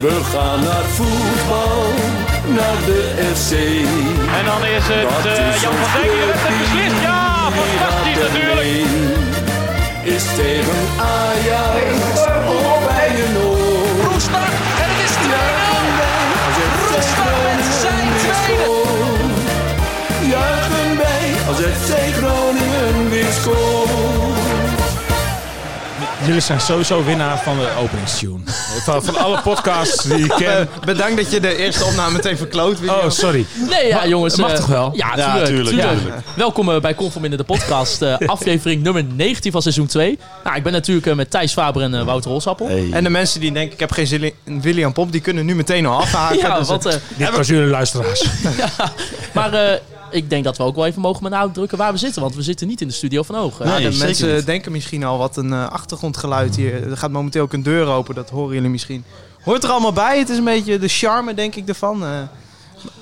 [0.00, 1.82] We gaan naar voetbal,
[2.56, 3.00] naar de
[3.34, 3.52] FC.
[4.38, 7.00] En dan is het Dat eh, is Jan van Dijk die het clubteam, beslist.
[7.02, 8.70] Ja, fantastisch natuurlijk.
[10.14, 10.80] Is tegen
[11.16, 12.20] Ajax
[12.56, 14.04] of Feyenoord.
[14.06, 14.52] Roestak
[14.82, 15.32] en het is 2-0.
[16.46, 18.68] Als het Roestak met zijn tweede.
[20.32, 22.49] Juichen wij als FC Groningen
[26.30, 28.38] Jullie zijn sowieso winnaar van de openingstune.
[28.84, 30.68] Van, van alle podcasts die ik ken.
[30.84, 32.80] Bedankt dat je de eerste opname meteen verkloot.
[32.80, 32.98] William.
[32.98, 33.46] Oh, sorry.
[33.68, 34.36] Nee, ja, jongens.
[34.36, 34.90] mag eh, toch wel?
[34.94, 35.46] Ja, Ja, tuurlijk.
[35.46, 35.98] tuurlijk, tuurlijk.
[36.00, 36.22] tuurlijk.
[36.36, 40.18] Welkom eh, bij Conform in de podcast, eh, aflevering nummer 19 van seizoen 2.
[40.44, 42.66] Nou, ik ben natuurlijk met Thijs Faber en Wouter Holsappel.
[42.66, 42.88] Hey.
[42.92, 45.54] En de mensen die denken, ik heb geen zin in William Pomp, die kunnen nu
[45.54, 46.38] meteen al afhaken.
[46.38, 48.24] Ja, Dus, want, eh, Dit was jullie luisteraars.
[49.34, 49.78] maar eh,
[50.10, 52.22] ik denk dat we ook wel even mogen met uitdrukken waar we zitten.
[52.22, 53.66] Want we zitten niet in de studio van Ogen.
[53.66, 54.46] ja, Nee, de mensen niet.
[54.46, 56.90] denken misschien al wat een eh, achtergrondgeluid hier.
[56.90, 59.04] Er gaat momenteel ook een deur open, dat horen jullie misschien.
[59.42, 62.04] Hoort er allemaal bij, het is een beetje de charme denk ik ervan.
[62.04, 62.08] Eh,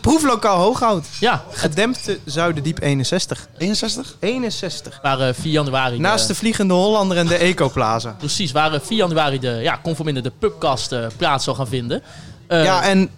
[0.00, 3.48] proeflokaal Hooghout, Ja, gedempte Zuiderdiep 61.
[3.58, 4.16] 61?
[4.20, 4.98] 61.
[5.02, 5.96] waar eh, 4 januari...
[5.96, 8.14] de- Naast de Vliegende Hollander en de Ecoplaza.
[8.18, 11.68] Precies, waar eh, 4 januari de ja, Conform in de pubcast eh, plaats zal gaan
[11.68, 12.02] vinden.
[12.46, 13.10] Eh, Ja, en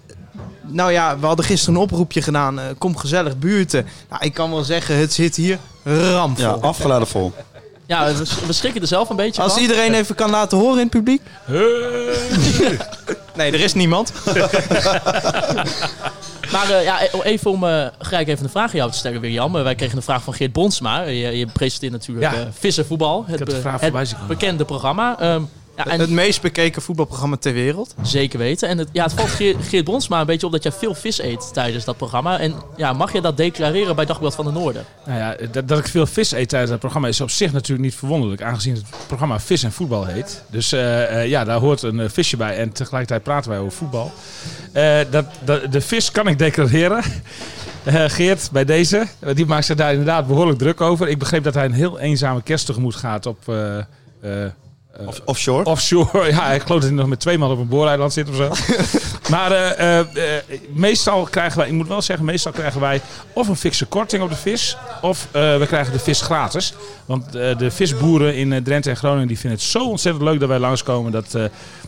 [0.67, 2.59] nou ja, we hadden gisteren een oproepje gedaan.
[2.61, 3.87] eh, kom gezellig buurten.
[4.11, 6.45] Nou, ik kan wel zeggen, het zit hier rampvol.
[6.47, 7.33] Ja, afgeladen vol.
[7.87, 9.63] ja, we, we schrikken er zelf een beetje Als van.
[9.63, 11.23] iedereen even kan laten horen in het publiek.
[13.35, 14.13] Nee, er is niemand.
[16.53, 19.53] Maar eh, ja, even om uh, gelijk even een vraag aan jou te stellen, William.
[19.53, 21.03] Wij kregen een vraag van Geert Bronsma.
[21.03, 22.41] Je, je presenteert natuurlijk Ja.
[22.41, 22.49] ja.
[22.59, 23.25] Vissen Voetbal.
[23.27, 24.37] Het, heb de be- vraag het voorbij zien komen.
[24.37, 25.17] bekende programma.
[25.19, 25.43] Ehm,
[25.77, 27.95] ja, en Het meest bekeken voetbalprogramma ter wereld.
[28.03, 28.69] zeker weten.
[28.69, 31.21] En het, ja, het valt Geert, Geert Bronsma een beetje op dat jij veel vis
[31.21, 32.39] eet tijdens dat programma.
[32.39, 34.85] En ja, mag je dat declareren bij Dagblad van de Noorden?
[35.07, 37.83] Nou ja, dat, dat ik veel vis eet tijdens het programma is op zich natuurlijk
[37.83, 38.43] niet verwonderlijk.
[38.43, 40.43] Aangezien het programma Vis en Voetbal heet.
[40.51, 42.57] Dus eh, eh, ja, daar hoort een eh, visje bij.
[42.57, 44.13] En tegelijkertijd praten wij over voetbal.
[44.73, 47.03] Eh, dat, dat, de vis kan ik declareren.
[47.85, 49.07] Eh, Geert, bij deze.
[49.19, 51.09] Eh, Die maakt zich daar inderdaad behoorlijk druk over.
[51.09, 53.39] Ik begreep dat hij een heel eenzame kerst tegemoet gaat op...
[53.49, 53.85] eh, eh,
[55.07, 55.65] Of, offshore.
[55.65, 56.29] offshore.
[56.35, 58.51] Ja, ik geloof dat hij nog met twee man op een booreiland zit of zo.
[59.35, 59.99] maar eh, eh,
[60.37, 60.43] eh,
[60.73, 63.01] meestal krijgen wij, ik moet wel zeggen, meestal krijgen wij
[63.33, 66.75] of een fikse korting op de vis, of eh, we krijgen de vis gratis.
[67.07, 70.41] Want eh, de visboeren in eh, Drenthe en Groningen die vinden het zo ontzettend leuk
[70.41, 71.13] dat wij langskomen.
[71.13, 71.45] Dat, eh,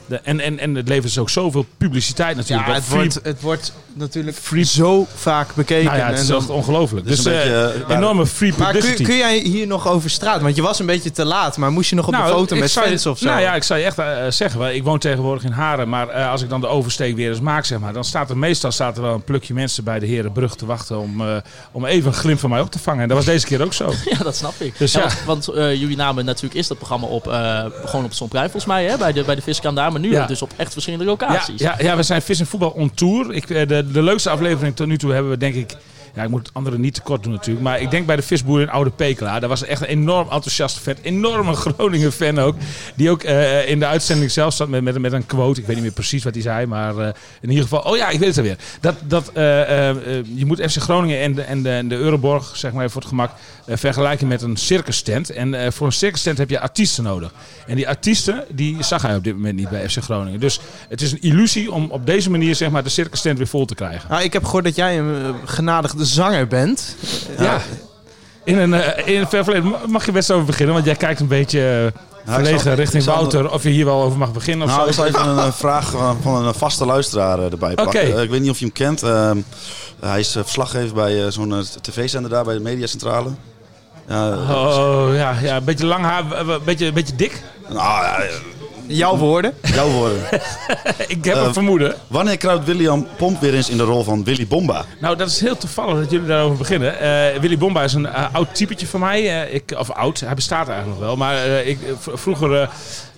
[0.07, 2.69] de, en, en, en het levert dus ook zoveel publiciteit natuurlijk.
[2.69, 5.85] Ja, het free- wordt, het wordt natuurlijk zo vaak bekeken.
[5.85, 7.07] nou ja, het is echt ongelooflijk.
[7.07, 7.51] Dus Dus, een beetje,
[7.87, 9.05] eh, eh, enorme free maar kun, publicity.
[9.05, 10.41] kun jij hier nog over straat?
[10.43, 12.61] Want je was een beetje te laat, maar moest je nog op de foto Nou,
[12.61, 13.27] met of zo?
[13.27, 16.09] Nou ja, ik zou je echt eh, zeggen, wel, ik woon tegenwoordig in Haren, maar
[16.09, 18.73] eh, als ik dan de oversteek weer eens maak, zeg maar, dan staat er meestal
[18.73, 21.37] staat er wel een plukje mensen bij de Herenbrug te wachten om, eh,
[21.73, 23.03] om even een glimp van mij op te vangen.
[23.03, 23.93] En dat was deze keer ook zo.
[24.13, 24.79] Ja, dat snap ik.
[24.79, 25.09] Dus Ja, ja.
[25.27, 28.73] want want, eh, jullie namen natuurlijk eerst dat programma op, eh, gewoon op Zonplein volgens
[28.73, 29.93] mij, hè, bij de, bij de daar.
[29.93, 30.27] Maar nu Ja.
[30.27, 31.61] dus op echt verschillende locaties.
[31.61, 33.33] ja, ja, we zijn Vis en Voetbal on tour.
[33.33, 35.77] Ik, eh, de, de leukste aflevering tot nu toe hebben we denk ik...
[36.15, 37.65] Ja, ik moet het anderen niet tekort doen natuurlijk.
[37.65, 39.41] Maar ik denk bij de visboer in Oude Pekela.
[39.41, 40.95] Daar was echt een enorm enthousiaste fan.
[41.03, 42.57] Enorme Groningen fan ook.
[42.95, 45.61] Die ook eh, in de uitzending zelf zat met, met, met een quote.
[45.61, 46.67] Ik weet niet meer precies wat hij zei.
[46.67, 47.07] Maar eh,
[47.41, 47.81] in ieder geval...
[47.81, 48.57] Oh ja, ik weet het alweer.
[48.81, 49.43] Dat, dat, eh,
[50.23, 53.01] je moet FC Groningen en de, en de, en de Euroborg, zeg maar even voor
[53.01, 53.31] het gemak...
[53.67, 55.31] vergelijken met een circus tent.
[55.31, 57.33] En voor een circus tent heb je artiesten nodig.
[57.67, 60.41] En die artiesten, die zag hij op dit moment niet bij FC Groningen.
[60.41, 63.47] Dus het is een illusie om op deze manier zeg maar, de circus tent weer
[63.47, 64.11] vol te krijgen.
[64.11, 66.97] Nou, ik heb gehoord dat jij een eh, genadigde zanger bent.
[67.39, 67.61] Ja.
[68.45, 71.21] In een, eh, in een ver verleden mag je best over beginnen, want jij kijkt
[71.21, 71.93] een beetje eh, ik
[72.25, 73.53] verlegen zal- richting ik Wouter.
[73.53, 75.01] Of je hier wel over mag beginnen of Nou, ik zo.
[75.03, 78.01] zal even een eh, vraag van, van een vaste luisteraar erbij pakken.
[78.11, 78.21] Oké.
[78.23, 79.03] Ik weet niet of je hem kent.
[79.03, 79.39] Ehm,
[80.01, 83.31] hij is verslaggever bij zo'n tv-zender daar bij de mediacentrale.
[84.09, 87.43] Ja, Oh ja, ja, een beetje lang haar, een beetje, een beetje dik.
[87.69, 88.19] nou, ja,
[88.97, 89.55] Jouw woorden.
[89.63, 90.19] jouw woorden.
[91.07, 91.95] Ik heb Eh, een vermoeden.
[92.07, 94.85] Wanneer kruipt William Pomp weer eens in de rol van Willy Bomba?
[95.01, 96.99] Nou, dat is heel toevallig dat jullie daarover beginnen.
[97.01, 99.49] Eh, Willy Bomba is een eh, oud typetje van mij.
[99.51, 101.17] Ik, of oud, hij bestaat eigenlijk nog wel.
[101.17, 101.79] Maar ik,
[102.15, 102.69] vroeger...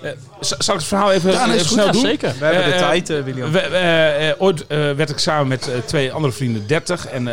[0.05, 0.11] eh,
[0.41, 2.01] zal ik het verhaal even, Ja, snel Ja, doen?
[2.01, 2.35] zeker.
[2.39, 3.51] We hebben de Eh, tijd, eh, William.
[3.53, 7.25] We- we- eh, eh, ooit werd ik samen met twee andere vrienden 30 en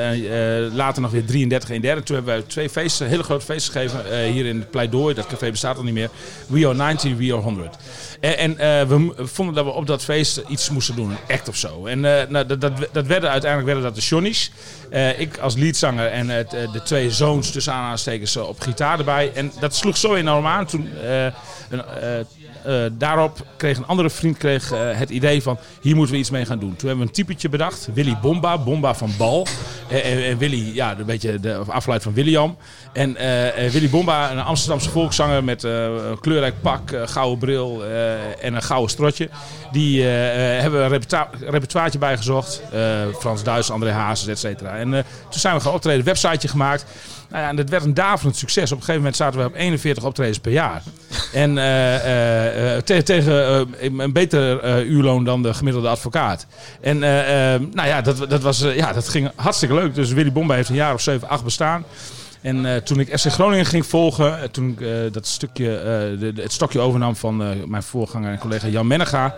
[0.76, 2.04] later nog weer 33 en derde.
[2.04, 5.14] Toen hebben wij twee feesten, hele grote feesten gegeven hier in het Pleidooi.
[5.16, 6.10] Dat café bestaat al niet meer.
[6.48, 7.76] We are 90, we are 100.
[8.20, 11.56] En, en we vonden dat we op dat feest iets moesten doen, een act of
[11.56, 11.86] zo.
[11.86, 14.52] En nou, dat, dat, dat werden uiteindelijk werden dat de Johnny's.
[15.18, 19.32] Ik als leadzanger en de twee zoons tussen aanhalingstekens op gitaar erbij.
[19.36, 20.90] En dat sloeg zo enorm aan toen...
[21.70, 21.84] een,
[22.66, 26.20] eh, eh, daarop kreeg een andere vriend kreeg, eh, het idee van hier moeten we
[26.20, 26.76] iets mee gaan doen.
[26.76, 29.48] Toen hebben we een typetje bedacht, Willy Bomba, Bomba van Bal.
[29.90, 32.58] En, en, en Willy, ja, een beetje de afgeleid van William.
[32.94, 37.38] En eh, eh, Willy Bomba, een Amsterdamse volkszanger met eh, een kleurrijk pak, eh, gouden
[37.40, 39.30] bril eh, en een gouden strotje.
[39.72, 42.62] Die eh, eh, hebben we een repertoire, bijgezocht.
[42.72, 42.80] Eh,
[43.20, 44.78] Frans Duits, André Hazes, et cetera.
[44.78, 46.86] En eh, toen zijn we gaan optreden, een websiteje gemaakt.
[47.32, 48.64] Nou ja, en dat werd een daverend succes.
[48.72, 50.84] Op een gegeven moment zaten we op 41 optredens per jaar.
[51.34, 53.68] En eh, eh, eh, te- tegen
[54.00, 56.48] een beter uurloon dan de gemiddelde advocaat.
[56.82, 59.96] En nou ja, dat, dat, was, ja, dat ging hartstikke leuk.
[59.96, 61.86] Dus Willy Bomba heeft een jaar of 7, 8 bestaan.
[62.42, 65.66] En toen ik FC Groningen ging volgen, toen ik dat stukje,
[66.20, 67.38] de, het stokje overnam van
[67.70, 69.36] mijn voorganger en collega Jan Mennega,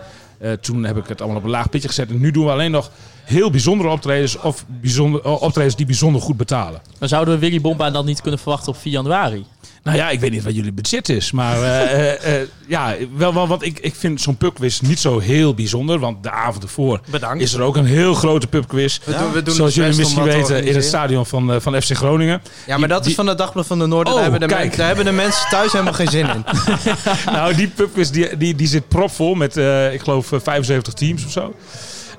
[0.60, 2.10] toen heb ik het allemaal op een laag pitje gezet.
[2.10, 2.90] En nu doen we alleen nog
[3.24, 6.80] heel bijzondere optredens of bijzonder, oh, optredens die bijzonder goed betalen.
[6.98, 9.44] Dan zouden we Willy Bomba dan niet kunnen verwachten op 4 januari.
[9.82, 11.32] Nou ja, ik weet niet wat jullie budget is.
[11.32, 15.18] Maar eh, eh, eh, ja, wel, wel, want ik, ik vind zo'n pubquiz niet zo
[15.18, 15.98] heel bijzonder.
[15.98, 17.42] Want de avond ervoor Bedankt.
[17.42, 18.98] is er ook een heel grote pubquiz.
[19.04, 21.90] We doen, we doen Zoals jullie misschien weten in het stadion van, eh, van FC
[21.96, 22.42] Groningen.
[22.66, 24.12] Ja, maar dat Die- is van het Dagblad van de Noorden.
[24.12, 24.68] Oh, daar, hebben de kijk.
[24.68, 26.44] men- daar hebben de mensen thuis helemaal geen zin in.
[27.32, 31.24] nou, die pubquiz die, die, die zit propvol met, eh, ik geloof, eh, 75 teams
[31.24, 31.54] of zo.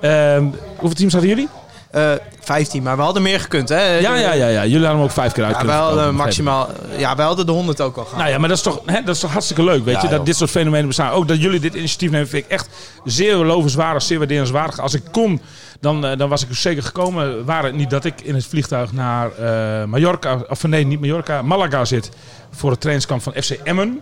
[0.09, 0.43] Ehm,
[0.77, 1.47] hoeveel teams hadden jullie?
[1.91, 2.11] Eh
[2.41, 3.97] 15, maar we hadden meer gekund, hè?
[3.97, 4.61] Ja, ja, ja, ja.
[4.61, 6.69] Jullie hadden hem ook vijf keer uit Ja, kunnen wij hadden maximaal...
[6.97, 8.19] Ja, wij hadden de 100 ook al gehad.
[8.19, 10.07] Nou ja, maar dat is toch, hè, dat is toch hartstikke leuk, weet Ja, je,
[10.07, 10.25] dat joh.
[10.25, 11.11] dit soort fenomenen bestaan.
[11.11, 12.67] Ook dat jullie dit initiatief nemen, vind ik echt
[13.03, 14.79] zeer lovenswaardig, zeer waarderenswaardig.
[14.79, 15.41] Als ik kon,
[15.79, 17.45] dan, eh, dan was ik er zeker gekomen.
[17.45, 21.41] Waar het niet dat ik in het vliegtuig naar eh, Mallorca, of nee, niet Mallorca,
[21.41, 22.11] Malaga zit
[22.51, 24.01] voor het trainingskamp van FC Emmen.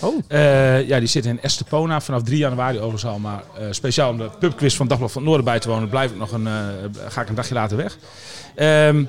[0.00, 0.22] Oh.
[0.28, 3.18] Eh, ja, die zit in Estepona vanaf 3 januari overigens al.
[3.18, 6.18] Maar speciaal om de pubquiz van Dagblad van het Noorden bij te wonen, blijf ik
[6.18, 6.48] nog een,
[7.08, 7.96] ga ik een dagje later weg.
[8.54, 9.04] Ehm,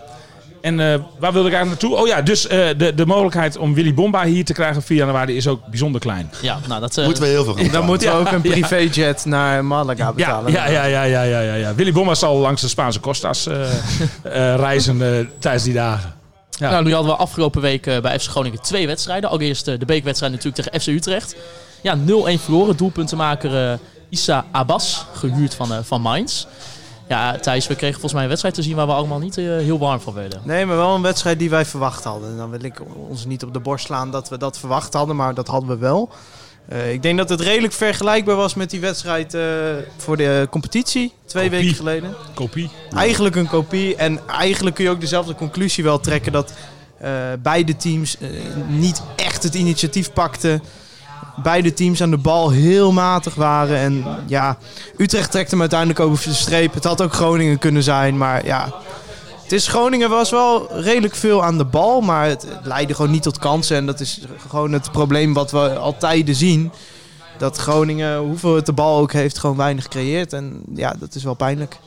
[0.66, 2.00] en eh, waar wilde ik eigenlijk naartoe?
[2.02, 4.98] Oh ja, dus eh, de, de mogelijkheid om Willy Bomba hier te krijgen op 4
[4.98, 6.32] januari is ook bijzonder klein.
[6.42, 6.98] Ja, nou dat...
[6.98, 8.50] eh, Moeten we heel veel gaan Dan moeten we Ja, ook een ja.
[8.68, 10.52] privéjet naar Malaga betalen.
[10.52, 11.76] ja, ja, ja, ja, ja, ja, ja.
[11.76, 16.14] Willy Bomba zal langs de Spaanse Costa's eh, eh, reizen tijdens die dagen.
[16.50, 16.70] Ja.
[16.70, 19.30] Nou, nu hadden we afgelopen week eh, bij FC Groningen twee wedstrijden.
[19.30, 21.36] Allereerst de beekwedstrijd natuurlijk tegen FC Utrecht.
[21.82, 22.02] Ja, 0-1
[22.42, 22.78] verloren.
[22.78, 23.78] Doelpuntenmaker eh
[24.10, 26.46] Issa Abbas, gehuurd van, eh, van Mainz.
[27.08, 29.46] Ja, Thijs, we kregen volgens mij een wedstrijd te zien waar we allemaal niet eh,
[29.46, 30.42] heel warm van werden.
[30.44, 32.30] Nee, maar wel een wedstrijd die wij verwacht hadden.
[32.30, 35.16] En dan wil ik ons niet op de borst slaan dat we dat verwacht hadden,
[35.16, 36.12] maar dat hadden we wel.
[36.68, 39.42] Eh, ik denk dat het redelijk vergelijkbaar was met die wedstrijd eh,
[39.98, 41.60] voor de competitie, twee Kopie.
[41.60, 42.16] weken geleden.
[42.34, 42.70] Kopie.
[42.96, 43.96] Eigenlijk een kopie.
[43.96, 46.54] En eigenlijk kun je ook dezelfde conclusie wel trekken dat
[46.98, 48.18] eh, beide teams
[48.68, 50.64] niet echt het initiatief pakten.
[51.44, 53.78] Beide teams aan de bal heel matig waren.
[53.78, 54.58] En ja,
[54.98, 56.74] Utrecht trekt hem uiteindelijk over de streep.
[56.74, 58.18] Het had ook Groningen kunnen zijn.
[58.18, 58.74] Maar ja,
[59.44, 62.02] het is Groningen was wel redelijk veel aan de bal.
[62.02, 63.78] Maar het, leidde gewoon niet tot kansen.
[63.78, 66.72] En dat is gewoon het probleem wat we al tijden zien.
[67.38, 70.34] Dat Groningen, hoeveel het de bal ook heeft, gewoon weinig creëert.
[70.34, 71.78] En ja, dat is wel pijnlijk.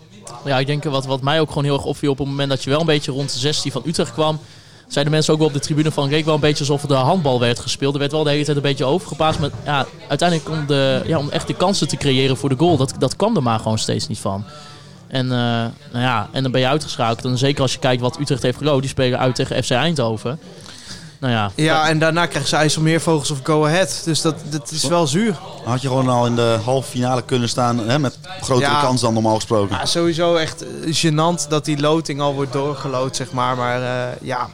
[0.44, 2.64] Ja, ik denk wat, wat mij ook gewoon heel erg opviel op het moment dat
[2.64, 4.38] je wel een beetje rond de 16 van Utrecht kwam.
[4.88, 6.94] Zeiden mensen ook wel op de tribune van, leek wel een beetje alsof er de
[6.94, 7.92] handbal werd gespeeld.
[7.94, 9.38] Er werd wel de hele tijd een beetje overgepaast.
[9.38, 12.76] Maar ja, uiteindelijk om, de, ja, om echt de kansen te creëren voor de goal,
[12.76, 14.44] dat, dat kwam er maar gewoon steeds niet van.
[15.08, 15.38] En, eh,
[15.92, 17.24] nou ja, en dan ben je uitgeschakeld.
[17.24, 18.80] En zeker als je kijkt wat Utrecht heeft geloofd.
[18.80, 20.38] Die spelen uit tegen FC Eindhoven.
[21.20, 24.00] Nou ja, Ja, en daarna krijgen ze IJsselmeervogels of Go Ahead.
[24.04, 25.36] Dus dat, dat is wel zuur.
[25.64, 28.80] Had je gewoon al in de halve finale kunnen staan hè, met grotere Ja.
[28.80, 29.76] kans dan normaal gesproken.
[29.76, 33.56] Ja, sowieso echt eh, gênant dat die loting al wordt doorgeloot, zeg maar.
[33.56, 34.48] Maar eh, ja,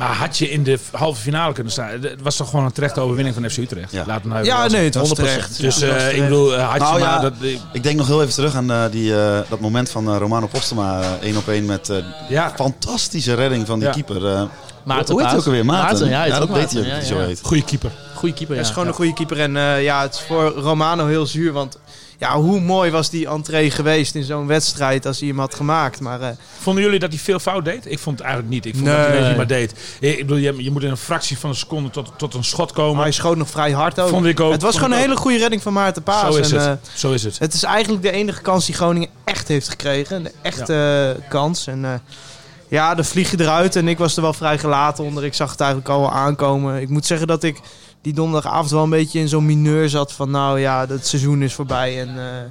[0.00, 1.88] Maar had je in de halve finale kunnen staan?
[1.88, 3.92] Het was toch gewoon een terechte overwinning van FC Utrecht?
[3.92, 4.04] Ja.
[4.06, 5.12] Laat me nou ja nee, het was 100%.
[5.12, 5.60] terecht.
[5.60, 7.08] Dus Ja, eh, ik bedoel, eh, had je Nou maar...
[7.08, 7.20] ja.
[7.20, 10.08] Dat, eh, Ik denk nog heel even terug aan eh, die, eh, dat moment van
[10.10, 11.00] eh, Romano Postema.
[11.00, 11.96] eh, één op één met eh
[12.28, 13.94] ja, fantastische redding van die Ja.
[13.94, 14.26] keeper.
[14.26, 14.42] eh,
[14.84, 15.64] Maarten hoe heet hij ook alweer?
[15.64, 16.08] Maarten?
[16.08, 17.26] ja, hij heet dat ook weet hij ook ja, hij zo ja.
[17.26, 17.40] heet.
[17.42, 17.90] goede keeper.
[18.14, 18.68] Goeie keeper, Hij ja.
[18.68, 19.40] is gewoon een goede keeper.
[19.40, 21.52] En eh, ja, het is voor Romano heel zuur.
[21.52, 21.78] Want
[22.20, 26.00] ja, hoe mooi was die entree geweest in zo'n wedstrijd als hij hem had gemaakt.
[26.00, 27.86] Maar eh, Vonden jullie dat hij veel fout deed?
[27.86, 28.66] Ik vond het eigenlijk niet.
[28.66, 28.96] Ik vond Nee.
[29.12, 29.74] dat hij maar deed.
[30.00, 32.72] Ik bedoel, je, je moet in een fractie van een seconde tot, tot een schot
[32.72, 33.02] komen.
[33.02, 34.08] hij schoot nog vrij hard ook.
[34.08, 34.52] Vond ik ook.
[34.52, 35.02] Het was gewoon een ook.
[35.04, 36.34] hele goede redding van Maarten Paas.
[36.34, 36.78] Zo is en, het.
[36.82, 37.38] eh, Zo is het.
[37.38, 40.22] Het is eigenlijk de enige kans die Groningen echt heeft gekregen.
[40.22, 41.66] De echte eh, kans.
[41.66, 42.02] En
[42.68, 43.76] ja, dan vlieg je eruit.
[43.76, 45.24] En ik was er wel vrij gelaten onder.
[45.24, 46.80] Ik zag het eigenlijk al wel aankomen.
[46.80, 47.60] Ik moet zeggen dat ik
[48.02, 50.12] die donderdagavond wel een beetje in zo'n mineur zat.
[50.12, 52.00] Van nou ja, het seizoen is voorbij.
[52.00, 52.50] En, eh,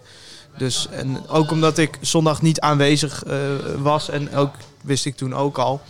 [0.57, 3.37] dus, en ook omdat ik zondag niet aanwezig eh,
[3.77, 4.09] was.
[4.09, 4.51] En ook
[4.81, 5.81] wist ik toen ook al.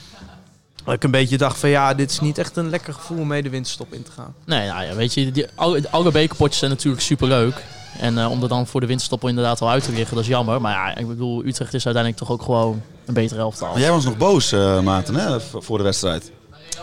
[0.83, 3.27] Dat ik een beetje dacht van ja, dit is niet echt een lekker gevoel om
[3.27, 4.33] mee de winterstop in te gaan.
[4.45, 7.63] Nee, nou ja, weet je, die, alle, alle bekerpotjes zijn natuurlijk superleuk.
[7.99, 10.29] En eh, om er dan voor de winterstop inderdaad al uit te liggen, dat is
[10.29, 10.61] jammer.
[10.61, 13.71] Maar ja, ik bedoel, Utrecht is uiteindelijk toch ook gewoon een betere elftal.
[13.71, 16.31] Maar jij was nog boos, eh Maarten, hè, voor de wedstrijd.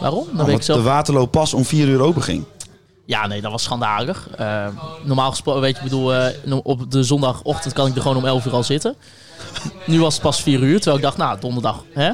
[0.00, 0.24] Waarom?
[0.24, 0.78] Dan ik Omdat zelf.
[0.78, 2.44] de Waterloo pas om vier uur open ging.
[3.06, 4.28] Ja, nee, dat was schandalig.
[4.36, 4.66] Eh,
[5.02, 8.46] normaal gesproken, weet je, bedoel, eh, op de zondagochtend kan ik er gewoon om 11
[8.46, 8.94] uur al zitten.
[9.86, 12.10] Nu was het pas 4 uur, terwijl ik dacht, nou, donderdag, hè?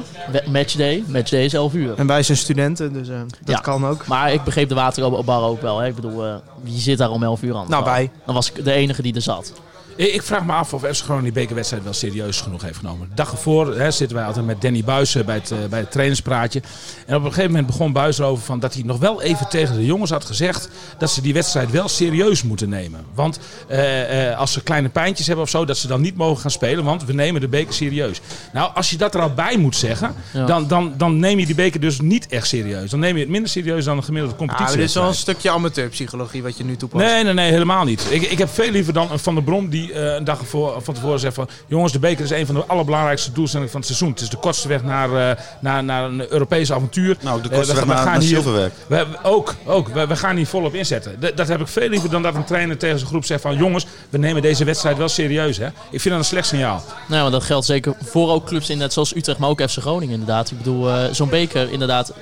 [0.51, 1.93] Matchday, matchday is 11 uur.
[1.97, 3.59] En wij zijn studenten, dus eh, dat Ja.
[3.59, 4.07] kan ook.
[4.07, 5.79] Maar ik begreep de waterbar ook wel.
[5.79, 5.87] Hè?
[5.87, 7.65] Ik bedoel, eh, wie zit daar om 11 uur aan?
[7.69, 8.11] Nou, wij.
[8.25, 9.53] Dan was ik de enige die er zat.
[9.95, 13.07] Ik ik vraag me af of FC Groningen die bekerwedstrijd wel serieus genoeg heeft genomen.
[13.09, 15.91] De dag ervoor hè, zitten wij altijd met Danny Buijsen bij het, eh, bij het
[15.91, 16.61] trainerspraatje.
[17.05, 19.75] En op een gegeven moment begon Buijs erover van dat hij nog wel even tegen
[19.75, 23.05] de jongens had gezegd dat ze die wedstrijd wel serieus moeten nemen.
[23.13, 26.41] Want eh, eh, als ze kleine pijntjes hebben of zo, dat ze dan niet mogen
[26.41, 28.21] gaan spelen, want we nemen de beker serieus.
[28.53, 30.45] Nou, als je dat er al bij moet zeggen, Ja.
[30.45, 32.89] dan, dan, dan neem je die beker dus niet echt serieus.
[32.89, 34.79] Dan neem je het minder serieus dan een gemiddelde Ah, maar competitie.
[34.81, 37.05] dit is wel een stukje amateurpsychologie wat je nu toepast.
[37.05, 38.05] Nee, nee, nee, helemaal niet.
[38.09, 40.81] Ik, ik heb veel liever dan een Van der Brom die eh, een dag voor,
[40.81, 41.49] van tevoren zegt van...
[41.67, 44.09] Jongens, de beker is een van de allerbelangrijkste doelstellingen van het seizoen.
[44.11, 47.17] Het is de kortste weg naar, eh, naar, naar een Europees avontuur.
[47.21, 48.73] Nou, de Eh, kortste we- weg we naar, gaan naar hier- zilverwerk.
[48.87, 49.87] We, we- ook, ook.
[49.87, 51.15] We, we gaan hier volop inzetten.
[51.19, 53.57] D- dat heb ik veel liever dan dat een trainer tegen zijn groep zegt van...
[53.57, 55.57] Jongens, we nemen deze wedstrijd wel serieus.
[55.57, 55.65] Hè?
[55.67, 56.83] Ik vind dat een slecht signaal.
[57.07, 59.77] Nou, maar dat geldt zeker voor ook clubs in, net zoals Utrecht, maar ook FC
[59.77, 60.51] Groningen inderdaad.
[60.51, 62.13] Ik bedoel, eh, zo'n beker inderdaad.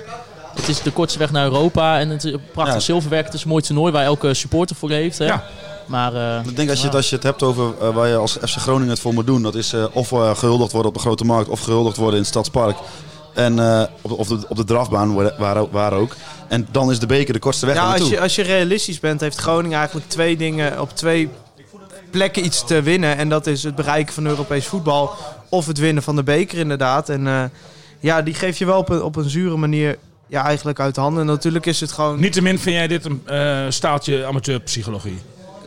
[0.54, 2.80] Het is de kortste weg naar Europa en het is een prachtig Ja.
[2.80, 3.24] zilverwerk.
[3.24, 5.18] Het is een mooi toernooi waar elke supporter voor heeft.
[5.18, 5.24] Hè?
[5.24, 5.44] Ja.
[5.86, 8.16] Maar eh, Ik denk als je, het, als je het hebt over eh, waar je
[8.16, 10.96] als FC Groningen het voor moet doen, dat is eh, of eh, gehuldigd worden op
[10.96, 12.76] de grote markt of gehuldigd worden in het Stadspark.
[13.34, 15.14] En eh, op, de- op de drafbaan
[15.70, 16.16] waar, ook.
[16.48, 19.20] En dan is de beker de kortste weg Ja, als je, als je realistisch bent,
[19.20, 21.28] heeft Groningen eigenlijk twee dingen op twee
[22.10, 23.16] plekken iets te winnen.
[23.16, 25.10] En dat is het bereiken van Europees voetbal
[25.48, 27.08] of het winnen van de beker inderdaad.
[27.08, 27.42] En eh,
[28.00, 31.00] ja, die geef je wel op een, op een zure manier ja, eigenlijk uit de
[31.00, 31.20] handen.
[31.20, 32.20] En natuurlijk is het gewoon...
[32.20, 35.18] Niettemin vind jij dit een staaltje amateurpsychologie.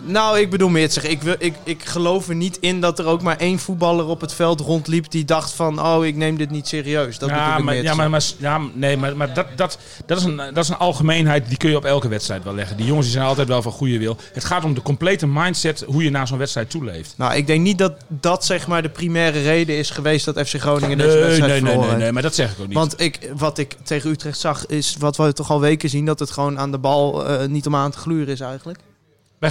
[0.07, 2.99] Nou, ik bedoel meer te zeggen, ik, wil, ik, ik geloof er niet in dat
[2.99, 6.37] er ook maar één voetballer op het veld rondliep die dacht van, oh, ik neem
[6.37, 7.17] dit niet serieus.
[7.17, 10.17] Dat ja, ik maar, meer ja, maar, maar, ja, nee, maar, maar dat, dat, dat,
[10.17, 12.77] is een, dat is een algemeenheid die kun je op elke wedstrijd wel leggen.
[12.77, 14.17] Die jongens die zijn altijd wel van goede wil.
[14.33, 17.13] Het gaat om de complete mindset hoe je naar zo'n wedstrijd toeleeft.
[17.17, 20.59] Nou, ik denk niet dat dat zeg maar de primaire reden is geweest dat FC
[20.59, 21.97] Groningen deze Nee, wedstrijd nee, nee, nee, heeft.
[21.97, 22.77] nee, maar dat zeg ik ook niet.
[22.77, 26.19] Want ik, wat ik tegen Utrecht zag, is wat we toch al weken zien: dat
[26.19, 28.79] het gewoon aan de bal eh, niet om aan te gluren is eigenlijk.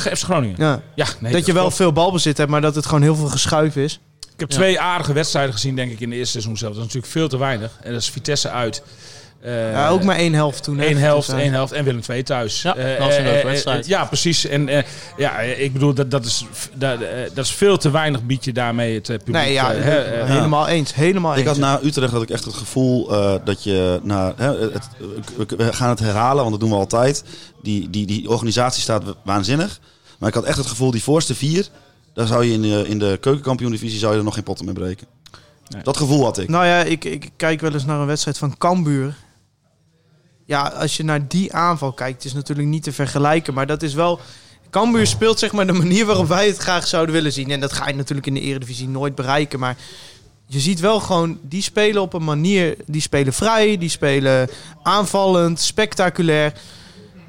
[0.02, 0.56] Bij FC Groningen.
[0.58, 0.82] Ja.
[0.94, 1.76] Ja, nee, dat je wel klopt.
[1.76, 4.00] veel balbezit hebt, maar dat het gewoon heel veel geschuif is.
[4.34, 6.72] Ik heb twee aardige wedstrijden gezien, denk ik, in de eerste seizoen zelf.
[6.74, 7.78] Dat is natuurlijk veel te weinig.
[7.82, 8.82] En dat is Vitesse uit.
[9.44, 10.78] Eh, ja, ook maar één helft toen.
[10.78, 10.84] hè.
[10.84, 12.62] Één helft, één helft en Willem II thuis.
[12.62, 13.86] Ja, Eh, dat was een eh, leuke wedstrijd.
[13.86, 14.46] ja, precies.
[14.46, 14.82] En eh,
[15.16, 16.98] ja, ik bedoel, dat, dat, is, dat,
[17.34, 19.34] dat is veel te weinig bied je daarmee het publiek.
[19.34, 20.94] Nee, ja, helemaal eens.
[20.94, 21.46] Helemaal Ik eens.
[21.48, 24.00] had na Utrecht had ik echt het gevoel eh, dat je
[24.36, 24.88] hè, het,
[25.36, 27.24] we- we gaan het herhalen, want dat doen we altijd.
[27.62, 29.80] Die, die, die organisatie staat waanzinnig.
[30.18, 31.68] Maar ik had echt het gevoel, die voorste vier,
[32.14, 34.74] daar zou je in de, in de keukenkampioen-divisie zou je er nog geen potten mee
[34.74, 35.06] breken.
[35.68, 35.82] Nee.
[35.82, 36.48] Dat gevoel had ik.
[36.48, 39.14] Nou ja, ik, ik kijk wel eens naar een wedstrijd van Cambuur.
[40.44, 43.54] Ja, als je naar die aanval kijkt, is natuurlijk niet te vergelijken.
[43.54, 44.20] Maar dat is wel...
[44.70, 47.50] Cambuur speelt zeg maar de manier waarop wij het graag zouden willen zien.
[47.50, 49.58] En dat ga je natuurlijk in de Eredivisie nooit bereiken.
[49.58, 49.76] Maar
[50.46, 52.76] je ziet wel gewoon, die spelen op een manier...
[52.86, 54.50] Die spelen vrij, die spelen
[54.82, 56.52] aanvallend, spectaculair.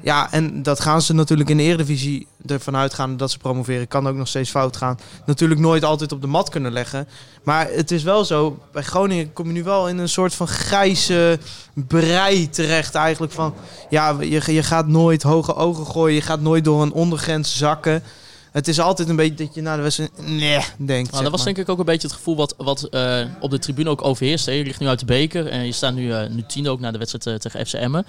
[0.06, 3.88] Ja, en dat gaan ze natuurlijk in de Eredivisie ervan uitgaan dat ze promoveren.
[3.88, 4.98] Kan ook nog steeds fout gaan.
[5.24, 7.08] Natuurlijk nooit altijd op de mat kunnen leggen.
[7.42, 10.48] Maar het is wel zo, bij Groningen kom je nu wel in een soort van
[10.48, 11.38] grijze
[11.74, 13.32] brei terecht eigenlijk.
[13.32, 13.54] Van,
[13.90, 18.02] ja, je, je gaat nooit hoge ogen gooien, je gaat nooit door een ondergrens zakken.
[18.52, 21.10] Het is altijd een beetje dat je na de wedstrijd, nee, denkt.
[21.10, 23.58] Nou, dat was denk ik ook een beetje het gevoel wat, wat eh, op de
[23.58, 24.46] tribune ook overheerst.
[24.46, 24.52] hè.
[24.52, 26.90] Je ligt nu uit de beker en je staat nu, eh nu tiende ook na
[26.90, 28.06] de wedstrijd eh, tegen FC Emmen.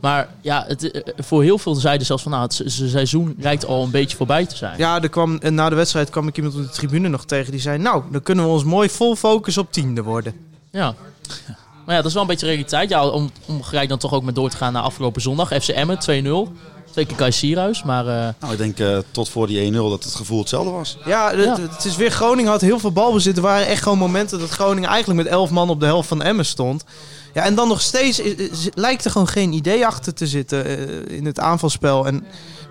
[0.00, 3.34] Maar ja, het, eh, voor heel veel zeiden zelfs van nou, het se- se- seizoen
[3.38, 4.74] lijkt al een beetje voorbij te zijn.
[4.78, 7.50] Ja, er kwam, en na de wedstrijd kwam ik iemand op de tribune nog tegen
[7.50, 7.78] die zei...
[7.78, 10.34] Nou, dan kunnen we ons mooi vol focus op tiende worden.
[10.70, 10.94] Ja.
[11.86, 12.88] Maar ja, dat is wel een beetje realiteit.
[12.90, 15.48] Ja, om, om gelijk dan toch ook met door te gaan naar afgelopen zondag.
[15.62, 16.52] FC Emmen 2-0.
[16.90, 18.06] Twee keer Kai Sierhuis, maar...
[18.06, 20.96] eh, Nou, ik denk eh, tot voor die 1-0 dat het gevoel hetzelfde was.
[21.04, 21.56] Ja, het, Ja.
[21.70, 23.36] het is weer Groningen had heel veel balbezit.
[23.36, 26.22] Er waren echt gewoon momenten dat Groningen eigenlijk met elf man op de helft van
[26.22, 26.84] Emmen stond.
[27.34, 30.64] Ja, en dan nog steeds is- is- lijkt er gewoon geen idee achter te zitten
[30.66, 32.06] eh, in het aanvalspel.
[32.06, 32.14] En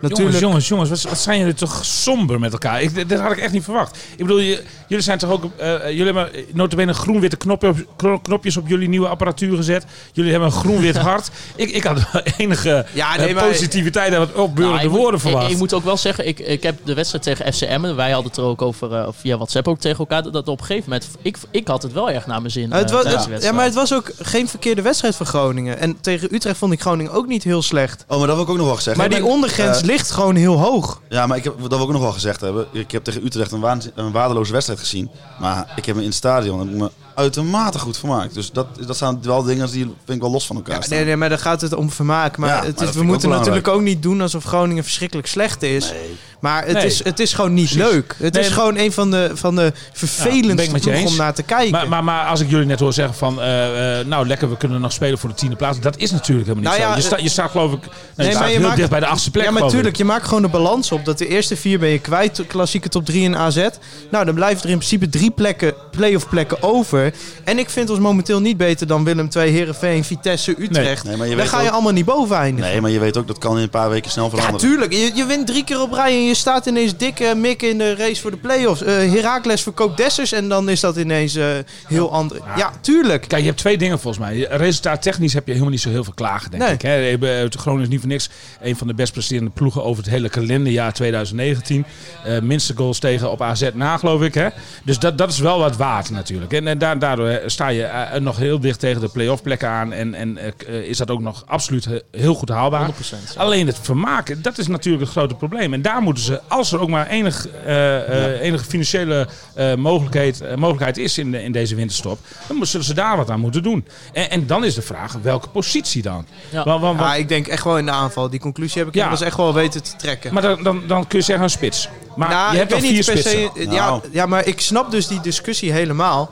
[0.01, 0.17] natuurlijk...
[0.39, 2.81] Jongens, jongens, jongens, wat, zijn jullie toch somber met elkaar?
[2.81, 3.97] Ik, dit had ik echt niet verwacht.
[4.15, 4.39] Ik bedoel,
[4.87, 5.43] jullie zijn toch ook...
[5.57, 9.85] eh, jullie hebben notabene groen-witte knopje op- kno- knopjes op jullie nieuwe apparatuur gezet.
[10.13, 11.29] Jullie hebben een groen-wit hart.
[11.55, 11.99] Ik, ik had
[12.37, 15.51] enige Ja, eh, nee, maar- positiviteit en wat opbeurende Nou, moet- woorden ik, verwacht.
[15.51, 18.29] ik moet ook wel zeggen, ik, ik heb de wedstrijd tegen FC Emmen, wij hadden
[18.31, 20.89] het er ook over eh, via WhatsApp ook tegen elkaar, dat, dat op een gegeven
[20.89, 22.71] moment, ik, ik had het wel erg naar mijn zin.
[22.71, 25.77] het eh, was, ja, maar het was ook geen verkeerde wedstrijd voor Groningen.
[25.79, 28.05] En tegen Utrecht vond ik Groningen ook niet heel slecht.
[28.07, 30.35] Oh, maar dat wil ik ook nog wel gezegd Maar die ondergrens Eh, ligt gewoon
[30.35, 31.01] heel hoog.
[31.09, 32.67] Ja, maar ik heb, dat wil ik ook nog wel gezegd hebben.
[32.71, 35.09] Ik heb tegen Utrecht een, een waardeloze wedstrijd gezien.
[35.39, 36.89] Maar ik heb me in het stadion heb ik me
[37.19, 38.33] uitermate goed vermaakt.
[38.33, 40.97] Dus dat, dat zijn wel dingen die vind ik wel los van elkaar Ja, staan.
[40.97, 42.37] nee, nee, maar daar gaat het om vermaak.
[42.37, 44.83] Maar, Ja, het maar is, dat we moeten ook natuurlijk ook niet doen alsof Groningen
[44.83, 45.93] verschrikkelijk slecht is.
[46.39, 46.85] Maar het, Nee.
[46.85, 47.91] is, het is gewoon niet Precies.
[47.91, 48.15] leuk.
[48.19, 51.71] Het Nee, is gewoon een van de, van de vervelendste om naar te kijken.
[51.71, 54.57] Maar, maar, maar als ik jullie net hoor zeggen van, eh, eh, nou lekker, we
[54.57, 55.79] kunnen nog spelen voor de tiende plaats.
[55.79, 57.01] Dat is natuurlijk helemaal niet Nou ja, zo.
[57.01, 58.99] Je, sta, je staat geloof ik, nee, je maar staat je heel maakt- dicht bij
[58.99, 61.05] de achtste plek ja, maar natuurlijk, je maakt gewoon de balans op.
[61.05, 63.67] Dat de eerste vier ben je kwijt, klassieke top 3 in AZ.
[64.11, 67.08] Nou, dan blijven er in principe drie plekken, play-off plekken over.
[67.43, 71.03] En ik vind ons momenteel niet beter dan Willem II, Herenveen, Vitesse, Utrecht.
[71.03, 72.71] Nee, Daar ga je ook- allemaal niet boven eindigen.
[72.71, 74.67] Nee, maar je weet ook, dat kan in een paar weken snel Ja, veranderen.
[74.69, 74.93] tuurlijk.
[74.93, 77.95] Je, je wint drie keer op rij en je staat ineens dikke mikken in de
[77.95, 78.81] race voor de play-offs.
[78.83, 81.45] Eh Heracles verkoopt Dessers en dan is dat ineens eh,
[81.87, 82.41] heel anders.
[82.55, 83.27] Ja, tuurlijk.
[83.27, 84.47] Kijk, je hebt twee dingen volgens mij.
[84.49, 86.73] Resultaat technisch heb je helemaal niet zo heel veel klagen, denk Nee.
[86.73, 86.81] ik.
[86.81, 87.17] Hè.
[87.43, 88.29] Eh, Groningen is niet voor niks
[88.61, 91.85] een van de best presterende ploegen over het hele kalenderjaar 2019.
[92.23, 94.33] Eh minste goals tegen op AZ na, geloof ik.
[94.33, 94.47] Hè.
[94.83, 96.53] Dus dat, dat is wel wat waard natuurlijk.
[96.53, 99.69] En, en da- daardoor eh, sta je eh, nog heel dicht tegen de play-off plekken
[99.69, 99.93] aan.
[99.93, 102.89] En, en eh, is dat ook nog absoluut he- heel goed haalbaar.
[102.89, 102.93] 100%.
[103.35, 103.41] ja.
[103.41, 105.73] Alleen het vermaken, dat is natuurlijk het grote probleem.
[105.73, 107.95] En daar moeten ze, als er ook maar enig, eh,
[108.35, 112.85] eh, enige financiële eh, mogelijkheid, eh, mogelijkheid is in, de- in deze winterstop, dan zullen
[112.85, 113.85] ze daar wat aan moeten doen.
[114.13, 116.25] En, en dan is de vraag, welke positie dan?
[116.49, 116.63] Ja.
[116.63, 118.29] Want- want- want- Ja, ik denk echt wel in de aanval.
[118.29, 119.01] Die conclusie heb ik Ja.
[119.01, 120.33] inmiddels echt wel weten te trekken.
[120.33, 121.89] maar dan, dan, dan kun je zeggen een spits.
[122.15, 123.51] Maar Nou, je hebt ik al weet vier niet per spitsen.
[123.55, 123.63] se.
[123.65, 123.75] Nou.
[123.75, 126.29] Ja, ja, maar ik snap dus die discussie helemaal.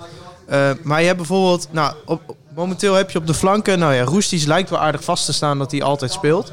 [0.48, 4.04] Eh, maar je hebt bijvoorbeeld, nou, op, momenteel heb je op de flanken, nou ja,
[4.04, 6.51] Roesties lijkt wel aardig vast te staan dat hij altijd speelt.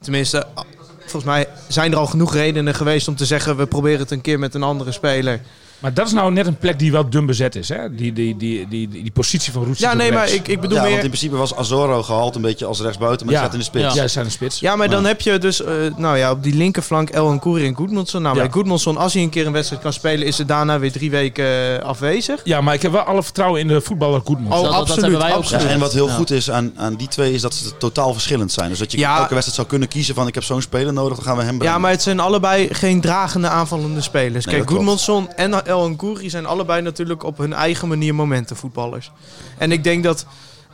[0.00, 0.64] Tenminste, ah,
[0.98, 4.20] volgens mij zijn er al genoeg redenen geweest om te zeggen, we proberen het een
[4.20, 5.40] keer met een andere speler.
[5.80, 7.68] Maar dat is nou net een plek die wel dun bezet is.
[7.68, 7.94] Hè?
[7.94, 9.80] Die, die, die, die, die, die positie van Roets.
[9.80, 11.02] Ja, nee, maar ik, ik bedoel ja, want meer...
[11.04, 13.42] in principe was Azoro gehaald een beetje als rechtsbuiten, maar Ja.
[13.42, 13.94] zat in de spits.
[13.94, 14.60] Ja, zijn een spits.
[14.60, 17.74] Ja, maar dan heb je dus, eh, nou ja, op die linkerflank El Koeri en
[17.74, 18.22] Goedmondson.
[18.22, 18.42] Nou, Ja.
[18.42, 21.10] bij Goedmondson, als hij een keer een wedstrijd kan spelen, is hij daarna weer drie
[21.10, 22.40] weken eh, afwezig.
[22.44, 24.54] Ja, maar ik heb wel alle vertrouwen in de voetballer Goedmond.
[24.54, 25.62] Oh, absoluut, hebben wij ook absoluut.
[25.62, 26.14] Ja, en wat heel Ja.
[26.14, 28.68] goed is aan, aan die twee is dat ze totaal verschillend zijn.
[28.68, 29.10] Dus dat je Ja.
[29.18, 31.56] elke wedstrijd zou kunnen kiezen van ik heb zo'n speler nodig, dan gaan we hem
[31.58, 31.74] brengen.
[31.74, 34.44] Ja, maar het zijn allebei geen dragende aanvallende spelers.
[34.44, 34.70] Nee, Kijk.
[34.70, 39.10] Goedmondson en El Nkouri zijn allebei natuurlijk op hun eigen manier momentenvoetballers.
[39.58, 40.26] En ik denk dat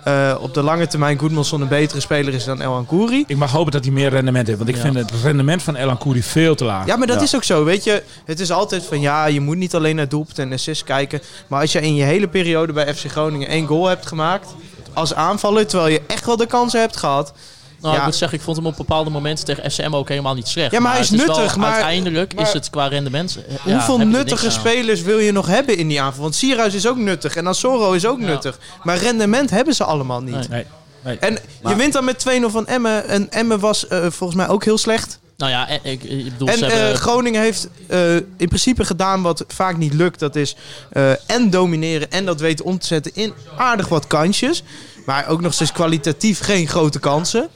[0.04, 3.24] eh, op de lange termijn Goedmondson een betere speler is dan El Nkouri.
[3.26, 4.58] Ik mag hopen dat hij meer rendement heeft.
[4.58, 4.82] Want ik Ja.
[4.82, 6.86] vind het rendement van Elan Kouri veel te laag.
[6.86, 7.22] Ja, maar dat Ja.
[7.22, 7.64] is ook zo.
[7.64, 10.84] Weet je, het is altijd van ja, je moet niet alleen naar doelpunt en assists
[10.84, 11.20] kijken.
[11.46, 14.54] Maar als je in je hele periode bij FC Groningen één goal hebt gemaakt
[14.92, 17.32] als aanvaller, terwijl je echt wel de kansen hebt gehad.
[17.80, 18.00] Nou, Ja.
[18.00, 20.70] ik moet zeggen, ik vond hem op bepaalde momenten tegen SM ook helemaal niet slecht.
[20.72, 23.38] Ja, maar hij is wel- nuttig, maar- uiteindelijk maar- is het qua rendement...
[23.48, 26.22] eh, ja, Hoeveel nuttige spelers wil je nog hebben in die aanval?
[26.22, 28.26] Want Sierhuis is ook nuttig en Assoro is ook Ja.
[28.26, 28.58] nuttig.
[28.82, 30.34] Maar rendement hebben ze allemaal niet.
[30.34, 30.46] Nee.
[30.48, 30.64] Nee.
[31.02, 31.18] nee.
[31.18, 33.08] En je wint dan met 2-0 van Emmen.
[33.08, 35.18] En Emmen was eh, volgens mij ook heel slecht.
[35.36, 36.96] Nou ja, ik, ik, ik bedoel, En ze eh, hebben...
[36.96, 40.18] Groningen heeft eh, in principe gedaan wat vaak niet lukt.
[40.18, 40.56] Dat is
[40.90, 44.62] eh, en domineren en dat weten om te zetten in aardig wat kansjes.
[45.06, 47.48] Maar ook nog steeds kwalitatief geen grote kansen.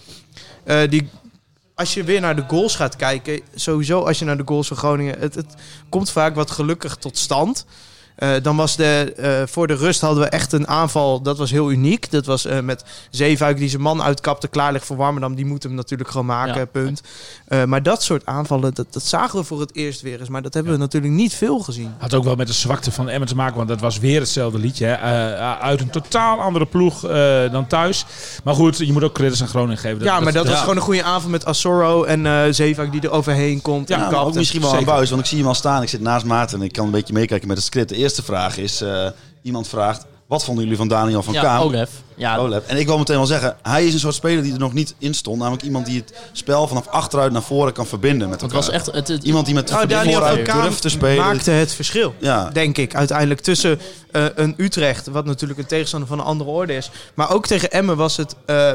[0.65, 1.09] Eh, die,
[1.75, 4.77] als je weer naar de goals gaat kijken, sowieso als je naar de goals van
[4.77, 5.55] Groningen, het, het
[5.89, 7.67] komt vaak wat gelukkig tot stand.
[8.21, 11.51] Eh, dan was de, eh, voor de rust hadden we echt een aanval, dat was
[11.51, 12.11] heel uniek.
[12.11, 15.35] Dat was eh, met Zeefuik die zijn man uitkapte, klaar ligt voor Warmerdam.
[15.35, 16.65] Die moet hem natuurlijk gewoon maken, Ja.
[16.65, 17.03] punt.
[17.49, 20.29] Eh, maar dat soort aanvallen, dat, dat zagen we voor het eerst weer eens.
[20.29, 21.95] Maar dat hebben we natuurlijk niet veel gezien.
[21.99, 24.59] Had ook wel met de zwakte van Emmen te maken, want dat was weer hetzelfde
[24.59, 24.85] liedje.
[24.87, 24.93] Hè.
[24.93, 28.05] Eh, uit een totaal andere ploeg eh, dan thuis.
[28.45, 30.05] Maar goed, je moet ook credits aan Groningen geven.
[30.05, 30.61] ja, maar dat was ja.
[30.61, 33.89] gewoon een goede aanval met Assoro en eh Zeefuik die er overheen komt.
[33.89, 35.83] Ja, en ook misschien wel aan buis, want ik zie hem al staan.
[35.83, 37.89] Ik zit naast Maarten en ik kan een beetje meekijken met het script.
[37.89, 39.07] De eerste vraag is, eh,
[39.43, 41.61] iemand vraagt, wat vonden jullie van Daniel van ja, Kaam?
[41.63, 41.91] Olef.
[42.15, 42.67] Ja, Olef.
[42.67, 44.95] En ik wil meteen wel zeggen, hij is een soort speler die er nog niet
[44.99, 45.39] in stond.
[45.39, 48.67] Namelijk iemand die het spel vanaf achteruit naar voren kan verbinden met het elkaar.
[48.67, 48.87] was echt...
[48.87, 51.25] Het, het- Iemand die met Nou, Daniel vooruit van Kaam durft te spelen.
[51.25, 52.15] maakte het verschil.
[52.19, 53.81] Ja, Denk ik uiteindelijk tussen
[54.13, 56.91] eh, een Utrecht, wat natuurlijk een tegenstander van een andere orde is.
[57.15, 58.35] Maar ook tegen Emmen was het.
[58.47, 58.73] eh,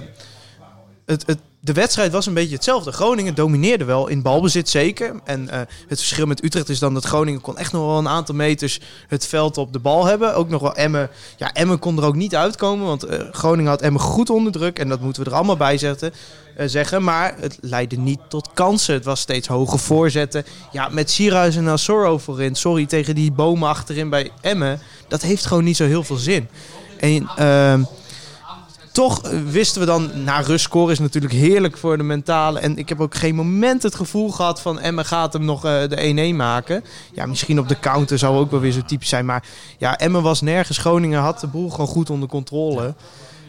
[1.65, 2.91] de wedstrijd was een beetje hetzelfde.
[2.91, 5.15] Groningen domineerde wel in balbezit zeker.
[5.23, 8.07] En eh, het verschil met Utrecht is dan dat Groningen kon echt nog wel een
[8.07, 10.35] aantal meters het veld op de bal hebben.
[10.35, 11.09] Ook nog wel Emmen.
[11.37, 12.85] Ja, Emmen kon er ook niet uitkomen.
[12.85, 14.79] Want eh, Groningen had Emmen goed onder druk.
[14.79, 16.13] En dat moeten we er allemaal bij zetten,
[16.55, 17.03] eh, zeggen.
[17.03, 18.93] Maar het leidde niet tot kansen.
[18.93, 20.45] Het was steeds hoge voorzetten.
[20.71, 22.55] Ja, met Sierhuis en Assoro voorin.
[22.55, 24.79] Sorry, tegen die bomen achterin bij Emmen.
[25.07, 26.47] Dat heeft gewoon niet zo heel veel zin.
[26.99, 27.29] En...
[28.95, 32.59] toch wisten we dan, na rust scoren is natuurlijk heerlijk voor de mentale.
[32.59, 35.81] En ik heb ook geen moment het gevoel gehad van Emma gaat hem nog eh,
[35.89, 36.83] de 1-1 maken.
[37.13, 39.25] Ja, misschien op de counter zou ook wel weer zo typisch zijn.
[39.25, 39.43] Maar
[39.77, 40.77] ja, Emma was nergens.
[40.77, 42.93] Groningen had de boel gewoon goed onder controle.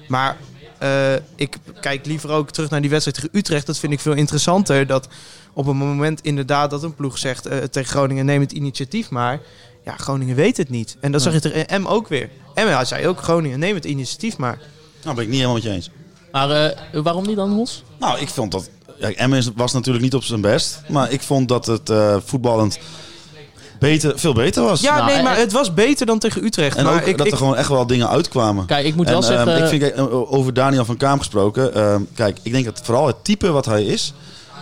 [0.09, 0.37] Maar
[0.79, 3.67] eh, ik kijk liever ook terug naar die wedstrijd tegen Utrecht.
[3.67, 4.87] Dat vind ik veel interessanter.
[4.87, 5.09] Dat
[5.53, 8.25] op een moment inderdaad dat een ploeg zegt eh, tegen Groningen...
[8.25, 9.41] neem het initiatief maar.
[9.85, 10.97] Ja, Groningen weet het niet.
[11.01, 12.31] En dat zag je tegen M ook weer.
[12.55, 14.59] M zei ook, Groningen neem het initiatief maar.
[15.07, 15.91] Nou, ben ik niet helemaal met je eens.
[16.33, 17.83] Maar eh, waarom niet dan, Mos?
[17.99, 18.69] Nou, ik vond dat...
[18.99, 20.81] Ja, Emmen is- was natuurlijk niet op zijn best.
[20.89, 22.79] Maar ik vond dat het eh, voetballend
[23.79, 24.81] beter, veel beter was.
[24.81, 26.77] Ja, Nou, nee, maar en- het was beter dan tegen Utrecht.
[26.77, 28.67] En maar ook ik, dat ik, er gewoon echt wel dingen uitkwamen.
[28.67, 29.53] Kijk, ik moet En, wel zeggen...
[29.55, 31.75] ehm, ik vind, eh, over Daniel van Kaam gesproken.
[31.75, 34.13] ehm, kijk, ik denk dat vooral het type wat hij is.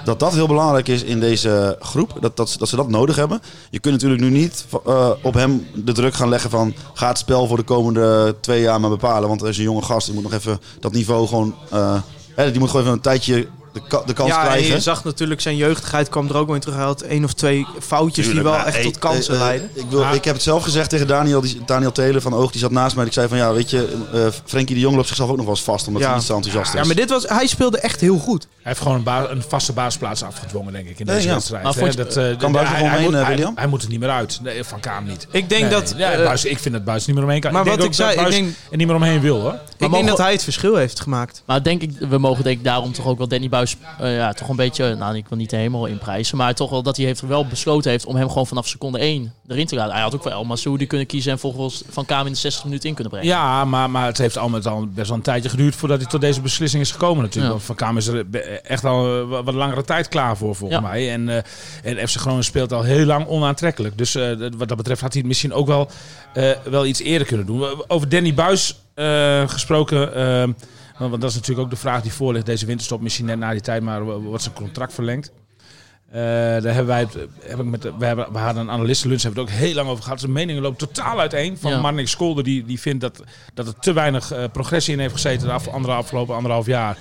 [0.05, 2.17] Dat dat heel belangrijk is in deze groep.
[2.21, 3.41] Dat, dat, dat ze dat nodig hebben.
[3.71, 6.75] Je kunt natuurlijk nu niet eh, op hem de druk gaan leggen van...
[6.95, 9.29] Ga het spel voor de komende twee jaar maar bepalen.
[9.29, 10.07] Want is een jonge gast.
[10.07, 11.55] Die moet nog even dat niveau gewoon...
[11.71, 12.01] eh,
[12.35, 14.75] hè, die moet gewoon even een tijdje de, ka- de kans ja, en krijgen.
[14.75, 16.77] je zag natuurlijk zijn jeugdigheid kwam er ook wel in terug.
[16.77, 19.71] Hij had één of twee foutjes die wel echt hey, tot kansen eh, eh, leiden.
[19.75, 22.51] Ik, wil, ik heb het zelf gezegd tegen Daniel, die, Daniel Telen van Oog.
[22.51, 23.05] Die zat naast mij.
[23.07, 25.55] Ik zei van ja, weet je, eh Frenkie de Jong loopt zichzelf ook nog wel
[25.55, 25.87] eens vast.
[25.87, 26.09] Omdat Ja.
[26.09, 26.81] hij niet zo enthousiast is.
[26.81, 28.43] Ja, maar dit was, hij speelde echt heel goed.
[28.43, 31.35] Hij heeft gewoon een, ba- een vaste basisplaats afgedwongen, denk ik, in Nee, deze ja.
[31.35, 31.63] wedstrijd.
[31.63, 31.79] Maar hè.
[31.79, 33.53] vond je- dat, eh, Kan Buis er hij, gewoon hij heen, moet, eh, hij- William?
[33.57, 34.39] hij moet er niet meer uit.
[34.43, 35.27] Nee, van Kaam niet.
[35.31, 35.95] Ik denk Nee, dat...
[35.97, 37.53] ja, Buis, ik vind dat Buis niet meer omheen kan.
[37.53, 39.59] maar wat ik zei, ik denk- er niet meer omheen wil, hoor.
[39.79, 41.43] ik denk dat hij het verschil heeft gemaakt.
[41.47, 43.64] Maar denk ik, we mogen denk ik daarom toch ook wel Danny Buis
[43.99, 46.83] eh, ja, toch een beetje, nou ik wil niet de hemel inprijzen, maar toch wel
[46.83, 49.93] dat hij heeft wel besloten heeft om hem gewoon vanaf seconde 1 erin te laten.
[49.93, 50.33] Hij had ook wel
[50.65, 53.29] El kunnen kiezen en volgens Van Kamer in de 60 minuten in kunnen brengen.
[53.31, 56.09] Ja, maar, maar het heeft al met al best wel een tijdje geduurd voordat hij
[56.09, 57.45] tot deze beslissing is gekomen natuurlijk.
[57.45, 57.51] Ja.
[57.51, 58.27] Want Van Kamer is er
[58.63, 60.87] echt al eh, wat langere tijd klaar voor, volgens Ja.
[60.89, 61.13] mij.
[61.13, 61.37] En, eh,
[61.99, 63.99] en FC Groningen speelt al heel lang onaantrekkelijk.
[63.99, 64.15] Dus
[64.57, 65.89] wat dat betreft had hij het misschien ook wel,
[66.65, 67.85] wel iets eerder kunnen doen.
[67.87, 68.79] Over Danny Buis
[69.47, 70.55] gesproken...
[71.11, 73.01] want dat is natuurlijk ook de vraag die voor ligt deze winterstop.
[73.01, 75.33] Misschien net na die tijd, maar wordt zijn contract verlengd?
[76.11, 79.23] Eh, daar hebben wij het, heb ik met, de- we, hebben, we hadden een analistenlunch,
[79.23, 80.21] hebben we het ook heel lang over gehad.
[80.21, 81.59] Zijn meningen lopen totaal uiteen.
[81.59, 81.81] Van Ja.
[81.81, 83.23] Marnik Skolder, die, die vindt dat,
[83.55, 86.97] dat er te weinig eh, progressie in heeft gezeten de af, andere, afgelopen anderhalf jaar.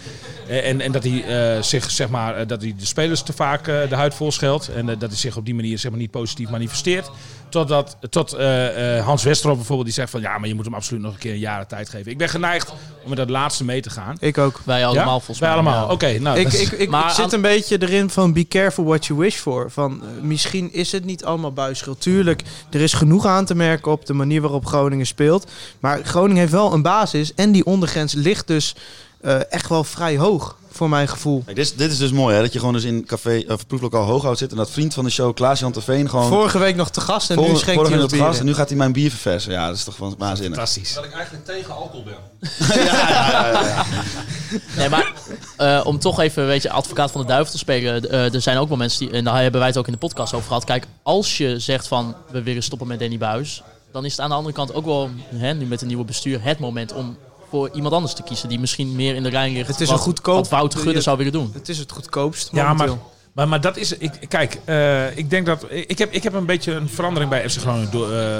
[0.48, 3.88] Eh, en, en dat hij zich, zeg maar, dat hij de spelers te vaak de
[3.96, 4.68] huid vol scheldt.
[4.70, 7.12] En dat hij zich op die manier zeg maar, niet positief manifesteert.
[7.54, 10.74] Totdat, tot eh, eh, Hans Westerop bijvoorbeeld, die zegt van ja, maar je moet hem
[10.74, 12.12] absoluut nog een keer een jaren tijd geven.
[12.12, 12.70] Ik ben geneigd
[13.04, 14.18] om met dat laatste mee te gaan.
[14.20, 14.62] Ik ook.
[14.64, 15.10] Wij allemaal Ja?
[15.12, 15.58] volgens Wij mij.
[15.58, 15.86] allemaal.
[15.88, 15.92] ja.
[15.94, 16.40] Oké, nou.
[16.40, 19.36] Ik, ik, ik, Maar ik zit een beetje erin van be careful what you wish
[19.36, 19.72] for.
[19.72, 22.02] Van, eh, misschien is het niet allemaal buisschuld.
[22.02, 25.52] Tuurlijk, er is genoeg aan te merken op de manier waarop Groningen speelt.
[25.80, 27.34] Maar Groningen heeft wel een basis.
[27.34, 28.76] En die ondergrens ligt dus
[29.22, 31.42] eh, echt wel vrij hoog, voor mijn gevoel.
[31.44, 32.42] Kijk, dit, is, dit is dus mooi, hè?
[32.42, 34.52] Dat je gewoon dus in café of proeflokaal Hooghout zit.
[34.52, 36.28] En dat vriend van de show, Klaas-Jan Terveen, gewoon...
[36.28, 38.40] Vorige week nog te gast en nu schenkt vorige hij week ons op gast, bier.
[38.40, 39.52] En nu gaat hij mijn bier verversen.
[39.52, 40.58] Ja, dat is toch gewoon waanzinnig.
[40.58, 40.94] Fantastisch.
[40.94, 42.16] Dat ik eigenlijk tegen alcohol ben.
[44.78, 45.12] Nee, maar
[45.58, 48.10] eh, om toch even, weet je, advocaat van de duivel te spelen.
[48.10, 49.98] eh, er zijn ook wel mensen die, en daar hebben wij het ook in de
[50.00, 50.64] podcast over gehad.
[50.64, 53.64] Kijk, als je zegt van, we willen stoppen met Danny Buis.
[53.92, 56.44] Dan is het aan de andere kant ook wel, hè, nu met een nieuwe bestuur,
[56.44, 57.18] het moment om
[57.54, 58.50] voor iemand anders te kiezen.
[58.50, 59.68] Die misschien meer in de lijn ligt.
[59.68, 61.52] Het is wat, een goedkoop- Wat Wouter Gudde zou willen doen.
[61.54, 63.12] Het is het goedkoopst Ja, maar, momenteel.
[63.34, 63.98] Maar, maar dat is.
[63.98, 65.66] Ik, kijk, eh, ik denk dat.
[65.70, 68.38] Ik heb, ik heb een beetje een verandering bij FC Groningen door, eh,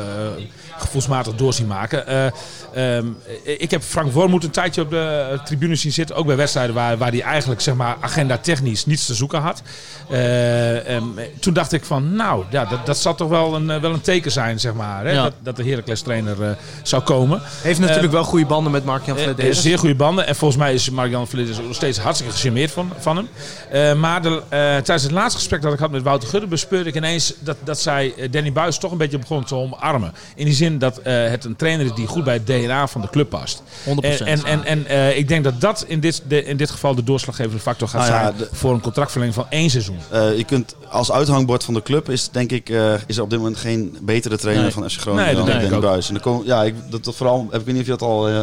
[0.78, 2.08] gevoelsmatig door zien maken.
[2.08, 3.08] Eh, ehm,
[3.44, 6.16] ik heb Frank Wormoed een tijdje op de tribune zien zitten.
[6.16, 9.62] Ook bij wedstrijden waar, waar hij eigenlijk zeg maar, agenda technisch niets te zoeken had.
[10.10, 11.04] Eh, ehm,
[11.40, 14.32] toen dacht ik van, nou, ja, dat, dat zal toch wel een, wel een teken
[14.32, 15.06] zijn, zeg maar.
[15.06, 15.12] Hè?
[15.12, 15.24] Ja.
[15.24, 17.42] Dat, dat de Heracles trainer zou komen.
[17.62, 19.62] Heeft natuurlijk wel goede banden met Mark-Jan Flederis.
[19.62, 20.28] zeer goede banden.
[20.28, 23.28] En volgens mij is Mark-Jan nog steeds hartstikke gecharmeerd van, van
[23.70, 24.00] hem.
[24.00, 24.42] Maar de,
[24.84, 26.48] tijdens het laatste gesprek dat ik had met Wouter Gudde...
[26.48, 30.14] bespeurde ik ineens dat, dat zij eh, Danny Buis toch een beetje begon te omarmen.
[30.36, 33.02] In die zin dat eh, het een trainer is die goed bij het DNA van
[33.02, 33.64] de club past.
[33.86, 33.86] 100%.
[33.86, 36.96] En, en, en, en eh, ik denk dat dat in dit, de, in dit geval
[36.96, 38.38] de doorslaggevende factor gaat Nou ja, zijn...
[38.38, 39.98] de- voor een contractverlenging van één seizoen.
[40.12, 43.30] Eh, je kunt als uithangbord van de club is denk ik eh, is er op
[43.30, 44.72] dit moment geen betere trainer Nee.
[44.74, 45.80] van FC Groningen Nee, dan Danny.
[45.80, 46.08] Buis.
[46.08, 48.02] En dan kom, ja, ik, dat, dat vooral, heb ik weet niet of je dat
[48.10, 48.42] al eh,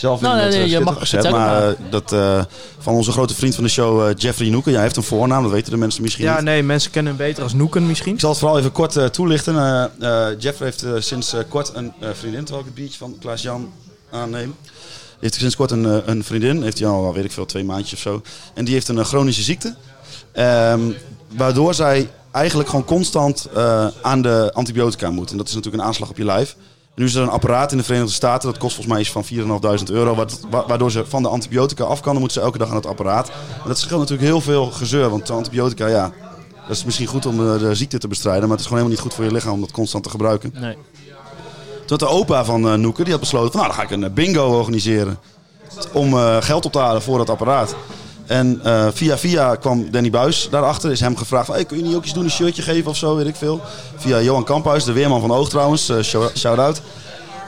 [0.00, 2.44] zelf Nou, in nee, het nee, eh, je mag vertellen, maar maar- eh, dat eh,
[2.78, 4.70] van onze grote vriend van de show eh, Jeffrey Noeken.
[4.70, 6.44] Ja, hij heeft een voornaam, dat weten de mensen misschien Ja, niet.
[6.44, 8.14] nee, mensen kennen hem beter als Noeken misschien.
[8.14, 9.56] Ik zal het vooral even kort eh, toelichten.
[9.56, 12.98] Eh, eh, Jeffrey heeft eh, sinds eh, kort een eh, vriendin, terwijl ik het biertje
[12.98, 13.72] van Klaas-Jan
[14.10, 14.54] aanneem.
[14.64, 17.64] Die heeft sinds kort een, eh, een vriendin, heeft hij al, weet ik veel, twee
[17.64, 18.22] maandjes of zo.
[18.54, 19.74] En die heeft een eh, chronische ziekte.
[20.32, 20.80] Ehm,
[21.36, 25.30] waardoor zij eigenlijk gewoon constant eh, aan de antibiotica moet.
[25.30, 26.56] En dat is natuurlijk een aanslag op je lijf.
[27.00, 29.24] Nu is er een apparaat in de Verenigde Staten, dat kost volgens mij iets van
[29.24, 30.14] 4.500 euro.
[30.14, 32.74] wat- wa- Waardoor ze van de antibiotica af kan, dan moet ze elke dag aan
[32.74, 33.28] het apparaat.
[33.62, 36.12] En dat scheelt natuurlijk heel veel gezeur, want de antibiotica, ja,
[36.66, 38.42] dat is misschien goed om eh, de ziekte te bestrijden.
[38.42, 40.52] Maar het is gewoon helemaal niet goed voor je lichaam om dat constant te gebruiken.
[40.54, 40.72] Nee.
[41.86, 44.04] Toen had de opa van Noeke, die had besloten van nou, dan ga ik een
[44.04, 45.18] eh, bingo organiseren.
[45.92, 47.74] Om geld op te halen voor dat apparaat.
[48.30, 50.90] En eh, via via kwam Danny Buis daarachter.
[50.90, 53.16] Is hem gevraagd hey, kun je niet ook iets doen, een shirtje geven of zo,
[53.16, 53.60] weet ik veel.
[53.96, 56.80] Via Johan Kamphuis, de weerman van Oog trouwens, eh, shout- shout-out.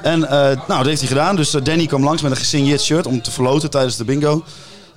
[0.02, 1.36] En eh, nou, dat heeft hij gedaan.
[1.36, 4.44] Dus Danny kwam langs met een gesigneerd shirt om te verloten tijdens de bingo.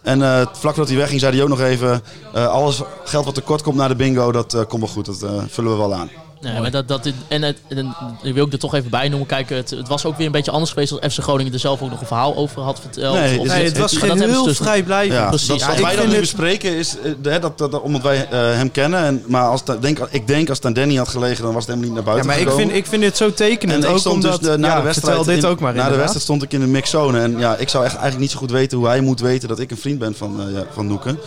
[0.01, 2.03] En vlak voordat hij wegging zei hij ook nog even...
[2.33, 5.05] alles geld wat tekort komt naar de bingo, dat komt wel goed.
[5.05, 6.24] Dat vullen we wel aan.
[6.51, 9.27] Nee, maar dat, dat, en, het, en ik wil ik er toch even bij noemen.
[9.27, 11.81] Kijk, het, het was ook weer een beetje anders geweest als FC Groningen er zelf
[11.81, 13.15] ook nog een verhaal over had verteld.
[13.19, 15.13] Nee, Of- Nee, het was ze heel dus- vrijblijvend.
[15.19, 15.47] Ja, precies.
[15.47, 17.81] Dat, Ja, wat ik wij dan nu het- bespreken is, eh, hè, dat, dat, dat-
[17.81, 19.03] omdat wij eh, hem kennen.
[19.03, 21.75] En, maar als denk, ik denk als het aan Danny had gelegen, dan was het
[21.75, 23.83] helemaal niet naar Ja, buiten maar ik vind, ik vind dit zo tekenend.
[23.83, 25.59] En ik ook stond omdat, dus de, na ja, de wedstrijd, vertel dit in- ook
[25.59, 27.19] maar na de wedstrijd stond ik in de mixzone.
[27.19, 29.59] En ja, ik zou echt eigenlijk niet zo goed weten hoe hij moet weten dat
[29.59, 31.19] ik een vriend ben van, eh, ja, van Noeken.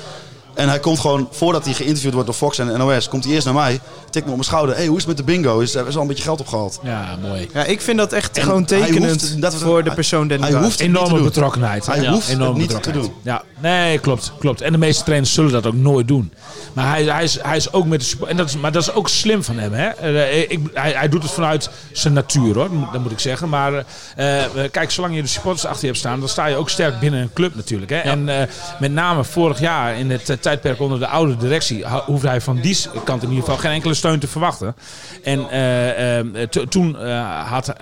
[0.58, 3.44] En hij komt gewoon, voordat hij geïnterviewd wordt door Fox en NOS, komt hij eerst
[3.44, 3.80] naar mij.
[4.10, 4.76] Tikt me op mijn schouder.
[4.76, 5.58] hey, hoe is het met de bingo?
[5.58, 6.80] Is er is al een beetje geld opgehaald?
[6.82, 7.48] Ja, mooi.
[7.54, 10.60] Ja, ik vind dat echt En gewoon tekenend hoeft- dat- voor de persoon Danny hij
[10.62, 11.86] hoeft- Enorme betrokkenheid.
[11.86, 13.12] Hij Ja, hoeft het enorme niet te betrokkenheid.
[13.24, 13.32] doen.
[13.32, 14.60] Ja, nee, klopt, klopt.
[14.60, 16.32] En de meeste trainers zullen dat ook nooit doen.
[16.72, 18.82] Maar hij, hij, is, hij is ook met de support- en dat is, Maar dat
[18.82, 19.72] is ook slim van hem.
[19.72, 19.86] Hè?
[19.88, 22.68] Eh, ik, hij, hij doet het vanuit zijn natuur, hoor.
[22.92, 23.48] Dat moet ik zeggen.
[23.48, 23.84] Maar
[24.16, 26.70] eh, eh, kijk, zolang je de supporters achter je hebt staan, dan sta je ook
[26.70, 27.90] sterk binnen een club natuurlijk.
[27.90, 27.98] Hè?
[27.98, 28.46] En eh,
[28.80, 32.40] met name vorig jaar in het eh, tijdperk onder de oude directie ho- hoefde hij
[32.40, 34.74] van die kant in ieder geval geen enkele steun te verwachten.
[35.22, 37.72] En eh, eh, to- toen eh, had,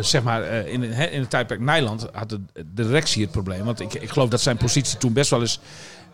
[0.00, 3.64] zeg maar, in, in het tijdperk Nijland had de, de directie het probleem.
[3.64, 5.60] Want ik, ik geloof dat zijn positie toen best wel eens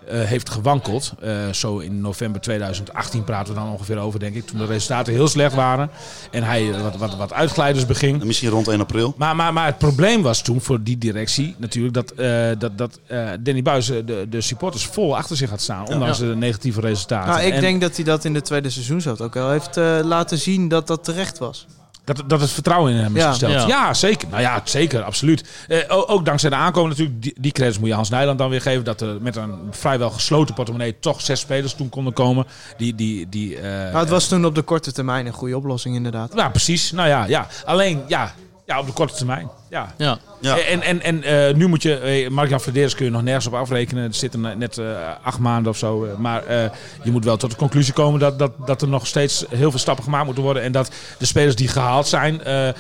[0.09, 1.13] eh, heeft gewankeld.
[1.21, 4.47] Eh, zo in november 2018 praten we dan ongeveer over, denk ik.
[4.47, 5.91] Toen de resultaten heel slecht waren.
[6.31, 8.21] En hij wat, wat, wat uitglijders beging.
[8.21, 9.15] En misschien rond 1 april.
[9.17, 13.01] Maar, maar, maar het probleem was toen voor die directie natuurlijk dat, eh, dat, dat
[13.07, 15.89] eh, Danny Buis de, de supporters vol achter zich had staan.
[15.89, 17.33] Ondanks de negatieve resultaten.
[17.33, 19.99] Nou, ik En denk dat hij dat in de tweede seizoenshelft ook wel heeft eh,
[20.03, 21.67] laten zien dat dat terecht was.
[22.15, 23.29] Dat, dat het vertrouwen in hem is Ja.
[23.29, 23.53] gesteld.
[23.53, 23.67] Ja.
[23.67, 23.95] Ja.
[23.95, 24.29] zeker.
[24.29, 25.49] Nou ja, zeker, absoluut.
[25.69, 27.23] Eh, ook dankzij de aankomen natuurlijk.
[27.23, 28.85] Die, die credits moet je Hans Nijland dan weer geven.
[28.85, 32.47] Dat er met een vrijwel gesloten portemonnee toch zes spelers toen konden komen.
[32.77, 35.95] Die, die, die, eh, Nou, het was toen op de korte termijn een goede oplossing
[35.95, 36.33] inderdaad.
[36.35, 36.93] Ja, precies.
[36.93, 37.47] Nou ja, ja.
[37.65, 38.35] alleen ja,
[38.71, 39.49] ja, op de korte termijn.
[39.71, 39.95] Ja.
[39.97, 40.19] Ja.
[40.41, 40.59] Ja.
[40.59, 43.55] En, en, en eh, nu moet je, eh, Mark-Jan Verderes kun je nog nergens op
[43.55, 44.05] afrekenen.
[44.05, 44.87] Er zitten net eh,
[45.23, 46.07] acht maanden of zo.
[46.19, 46.65] maar eh,
[47.03, 49.79] je moet wel tot de conclusie komen dat, dat, dat er nog steeds heel veel
[49.79, 50.63] stappen gemaakt moeten worden.
[50.63, 52.75] En dat de spelers die gehaald zijn eh, eh,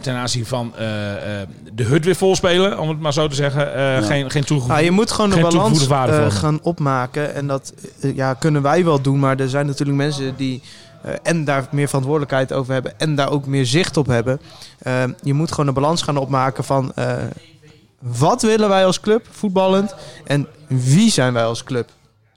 [0.00, 3.34] ten aanzien van eh, eh, de hut weer vol spelen, om het maar zo te
[3.34, 7.34] zeggen, eh, geen, geen toegevoegde Nou, je moet gewoon de balans eh, gaan opmaken.
[7.34, 7.72] En dat
[8.14, 9.18] ja, kunnen wij wel doen.
[9.18, 10.62] Maar er zijn natuurlijk mensen die
[11.22, 12.98] en daar meer verantwoordelijkheid over hebben.
[12.98, 14.40] En daar ook meer zicht op hebben.
[14.78, 16.92] Eh, je moet gewoon een balans gaan opmaken van...
[16.94, 17.14] eh,
[17.98, 19.94] wat willen wij als club, voetballend?
[20.24, 21.88] En wie zijn wij als club?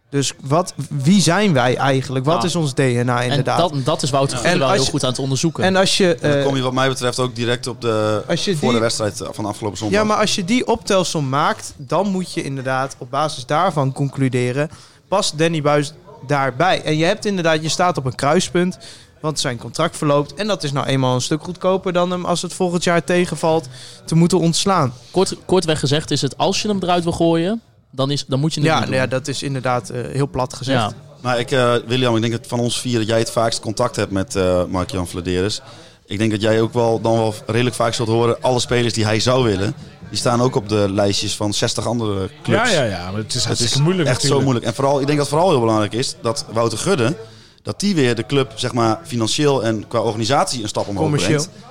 [0.10, 2.26] Dus wat, wie zijn wij eigenlijk?
[2.26, 3.58] Wat Nou, is ons DNA En inderdaad?
[3.58, 5.64] dat, dat is Wouter Gudde En wel heel goed aan het onderzoeken.
[5.64, 6.18] en als je...
[6.22, 8.78] Dan eh, kom je wat mij betreft ook direct op de, als je voor die-
[8.78, 10.00] de wedstrijd van afgelopen zondag.
[10.00, 14.70] Ja, maar als je die optelsom maakt, dan moet je inderdaad op basis daarvan concluderen.
[15.08, 15.94] Past Danny Buis
[16.28, 16.82] daarbij?
[16.84, 18.78] En je hebt inderdaad, je staat op een kruispunt.
[19.22, 20.34] Want zijn contract verloopt.
[20.34, 23.68] En dat is nou eenmaal een stuk goedkoper dan hem als het volgend jaar tegenvalt
[24.06, 24.94] te moeten ontslaan.
[25.12, 28.54] Kort, kortweg gezegd is het, als je hem eruit wil gooien, dan, is, dan moet
[28.54, 29.10] je het Ja, niet nou doen.
[29.10, 30.80] ja, dat is inderdaad eh, heel plat gezegd.
[30.80, 30.92] Ja.
[31.22, 33.96] Maar ik, eh, William, ik denk dat van ons vier dat jij het vaakst contact
[33.96, 35.62] hebt met eh Mark-Jan Vladeres.
[36.06, 39.06] Ik denk dat jij ook wel dan wel redelijk vaak zult horen, alle spelers die
[39.06, 39.74] hij zou willen,
[40.10, 42.72] die staan ook op de lijstjes van 60 andere Ja, clubs.
[42.74, 43.12] ja, ja.
[43.12, 44.40] Maar het is Het is moeilijk echt natuurlijk.
[44.42, 44.66] zo moeilijk.
[44.66, 47.16] En vooral, ik denk dat het vooral heel belangrijk is dat Wouter Gudde,
[47.64, 51.38] dat die weer de club zeg maar, financieel en qua organisatie een stap omhoog Commercieel.
[51.38, 51.68] brengt.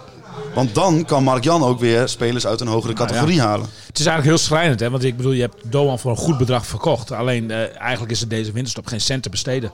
[0.54, 3.12] Want dan kan Mark-Jan ook weer spelers uit een hogere Nou ja.
[3.12, 3.66] categorie halen.
[3.86, 4.90] Het is eigenlijk heel schrijnend, hè?
[4.90, 7.12] want ik bedoel, je hebt Doan voor een goed bedrag verkocht.
[7.12, 9.70] Alleen eh, eigenlijk is er deze winterstop geen cent te besteden.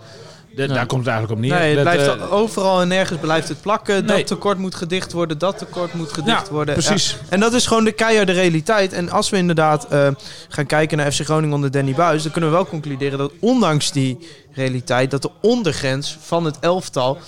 [0.56, 1.58] De- Daar komt het eigenlijk op neer.
[1.58, 4.04] Nee, het Dat, blijft eh, overal en nergens blijft het plakken.
[4.04, 4.16] Nee.
[4.16, 6.74] Dat tekort moet gedicht worden, dat tekort moet gedicht Ja, worden.
[6.74, 7.10] precies.
[7.10, 7.16] Ja.
[7.28, 8.92] En dat is gewoon de keiharde realiteit.
[8.92, 10.08] En als we inderdaad eh,
[10.48, 12.22] gaan kijken naar FC Groningen onder Danny Buis...
[12.22, 15.10] dan kunnen we wel concluderen dat ondanks die realiteit...
[15.10, 17.18] dat de ondergrens van het elftal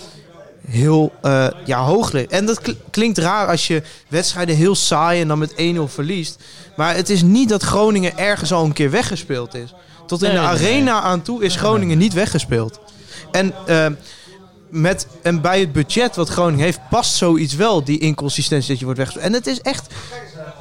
[0.68, 2.30] heel eh, ja, hoog ligt.
[2.30, 5.54] En dat kl- klinkt raar als je wedstrijden heel saai en dan met 1-0
[5.86, 6.42] verliest.
[6.76, 9.74] Maar het is niet dat Groningen ergens al een keer weggespeeld is.
[10.06, 10.50] Tot in Nee, de nee.
[10.52, 12.80] arena aan toe is Groningen niet weggespeeld.
[13.30, 13.86] En, eh,
[14.68, 18.84] met, en bij het budget wat Groningen heeft, past zoiets wel, die inconsistentie dat je
[18.84, 19.32] wordt weggespeeld.
[19.32, 19.94] En het is echt...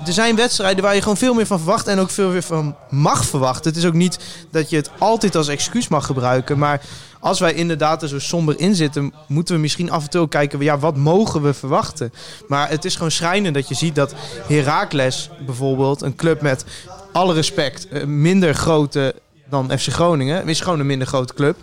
[0.06, 2.76] Er zijn wedstrijden waar je gewoon veel meer van verwacht en ook veel meer van
[2.90, 3.72] mag verwachten.
[3.72, 4.20] Het is ook niet
[4.52, 6.82] dat je het altijd als excuus mag gebruiken, maar
[7.20, 10.62] als wij inderdaad er zo somber in zitten, moeten we misschien af en toe kijken,
[10.62, 12.14] ja, wat mogen we verwachten?
[12.48, 14.14] Maar het is gewoon schrijnend dat je ziet dat
[14.48, 16.66] Heracles bijvoorbeeld, een club met
[17.12, 19.16] alle respect, eh, minder grote
[19.50, 21.58] dan FC Groningen, is gewoon een minder grote club.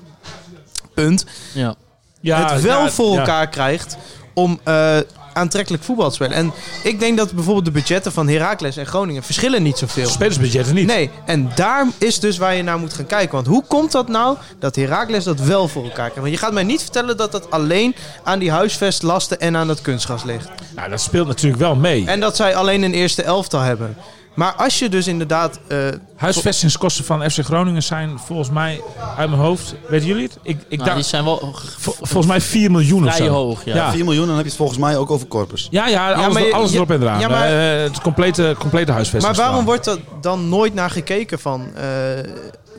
[0.95, 1.25] Punt
[1.55, 1.75] Ja.
[2.21, 3.19] ja, het wel ja, voor ja.
[3.19, 3.97] elkaar krijgt
[4.35, 4.97] om eh,
[5.33, 6.37] aantrekkelijk voetbal te spelen.
[6.37, 6.53] En
[6.83, 10.09] ik denk dat bijvoorbeeld de budgetten van Heracles en Groningen verschillen niet zoveel.
[10.09, 10.87] Spelersbudgetten niet.
[10.87, 13.35] Nee, en daar is dus waar je naar moet gaan kijken.
[13.35, 16.17] Want hoe komt dat nou dat Heracles dat wel voor elkaar krijgt?
[16.17, 19.81] Want je gaat mij niet vertellen dat dat alleen aan die huisvestlasten en aan het
[19.81, 20.49] kunstgras ligt.
[20.75, 22.07] Nou, dat speelt natuurlijk wel mee.
[22.07, 23.97] En dat zij alleen een eerste elftal hebben.
[24.35, 25.59] Maar als je dus inderdaad...
[25.67, 25.79] eh,
[26.17, 28.81] Huisvestingskosten van FC Groningen zijn volgens mij
[29.17, 29.75] uit mijn hoofd.
[29.89, 30.39] Weten jullie het?
[30.43, 33.33] Ik, ik Nou, dacht, die zijn wel vol- volgens mij 4 miljoen of vrij zo.
[33.33, 33.65] hoog.
[33.65, 33.75] Ja.
[33.75, 33.93] Ja.
[33.93, 35.69] 4 miljoen, dan heb je het volgens mij ook over Corpus.
[35.71, 37.21] Ja, ja, alles, maar alles je- erop en eraan.
[37.21, 39.37] ja, maar- Eh, het complete, complete huisvesting.
[39.37, 41.67] maar waarom wordt er dan nooit naar gekeken van...
[41.75, 41.85] eh,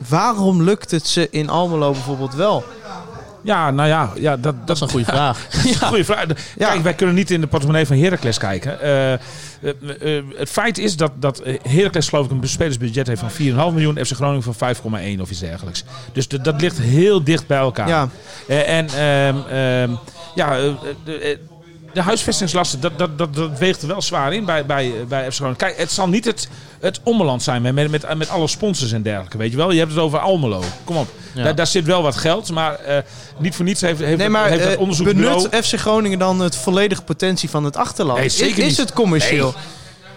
[0.08, 2.64] waarom lukt het ze in Almelo bijvoorbeeld wel?
[3.42, 5.46] Ja, nou ja, ja dat, Dat is een goede vraag.
[5.50, 6.24] Dat is een goede vraag.
[6.56, 6.68] Ja.
[6.68, 8.80] Kijk, wij kunnen niet in de portemonnee van Heracles kijken.
[8.80, 9.18] Eh,
[9.64, 13.30] eh, eh, het feit is dat, dat eh, Heracles geloof ik een spelersbudget heeft van
[13.30, 13.36] 4,5
[13.74, 14.04] miljoen.
[14.06, 15.84] FC Groningen van 5,1 of iets dergelijks.
[16.12, 17.88] Dus de- dat ligt heel dicht bij elkaar.
[17.88, 18.08] Ja.
[18.48, 19.90] Eh, en ehm, ehm,
[20.34, 20.70] ja, eh,
[21.04, 21.36] de, eh,
[21.94, 25.34] de huisvestingslasten, dat, dat, dat, dat weegt er wel zwaar in bij, bij, bij FC
[25.34, 25.58] Groningen.
[25.58, 26.48] Kijk, het zal niet het,
[26.80, 29.70] het ommeland zijn met, met, met, met alle sponsors en dergelijke, weet je wel.
[29.72, 30.62] Je hebt het over Almelo.
[30.84, 31.08] Kom op.
[31.34, 31.42] Ja.
[31.42, 32.98] Daar, daar zit wel wat geld, maar eh,
[33.38, 35.48] niet voor niets heeft, heeft, Nee, het- maar heeft dat eh, onderzoeksbureau...
[35.48, 38.18] benut FC Groningen dan het volledige potentie van het achterland?
[38.18, 39.44] Nee, zeker is, is het commercieel?
[39.54, 39.62] Nee,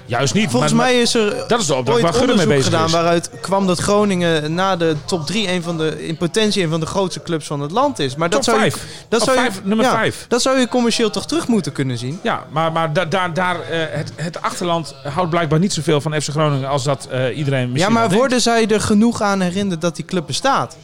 [0.07, 0.49] Juist niet.
[0.49, 2.91] Volgens maar- mij is er Dat is de opdracht waar Gudde mee bezig gedaan is.
[2.91, 6.79] waaruit kwam dat Groningen na de top 3 een van de, in potentie een van
[6.79, 8.15] de grootste clubs van het land is.
[8.15, 8.71] Maar dat Top zou je,
[9.09, 10.25] dat zou je, vijf, nummer ja, vijf.
[10.27, 12.19] Dat zou je commercieel toch terug moeten kunnen zien?
[12.23, 16.21] Ja, maar, maar da- daar, daar, eh, het, het achterland houdt blijkbaar niet zoveel van
[16.21, 18.17] FC Groningen als dat eh, iedereen misschien Ja, maar denkt.
[18.17, 20.77] worden zij er genoeg aan herinnerd dat die club bestaat?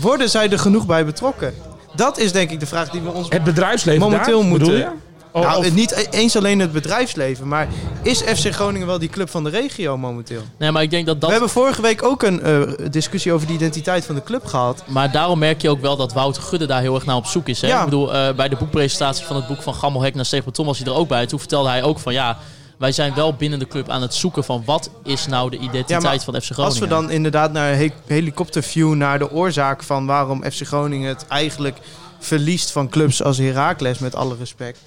[0.00, 1.54] Worden zij er genoeg bij betrokken?
[1.94, 4.92] Dat is denk ik de vraag die we ons Het bedrijfsleven momenteel daar, moeten...
[5.36, 7.68] Oh, nou, of- niet e- eens alleen het bedrijfsleven, maar
[8.02, 10.42] is FC Groningen wel die club van de regio momenteel?
[10.58, 11.24] Nee, maar ik denk dat dat...
[11.24, 14.82] We hebben vorige week ook een eh, discussie over de identiteit van de club gehad.
[14.86, 17.48] Maar daarom merk je ook wel dat Wouter Gudde daar heel erg naar op zoek
[17.48, 17.60] is.
[17.60, 17.68] Hè?
[17.68, 17.78] Ja.
[17.78, 20.78] Ik bedoel, eh, bij de boekpresentatie van het boek van Gammelhek naar Steven Tom was
[20.78, 21.26] hij er ook bij.
[21.26, 22.38] Toen vertelde hij ook van ja,
[22.78, 26.02] wij zijn wel binnen de club aan het zoeken van wat is nou de identiteit
[26.02, 26.64] Ja, van FC Groningen.
[26.64, 31.26] Als we dan inderdaad naar he helikopterview naar de oorzaak van waarom FC Groningen het
[31.28, 31.78] eigenlijk
[32.18, 34.78] verliest van clubs als Heracles, met alle respect.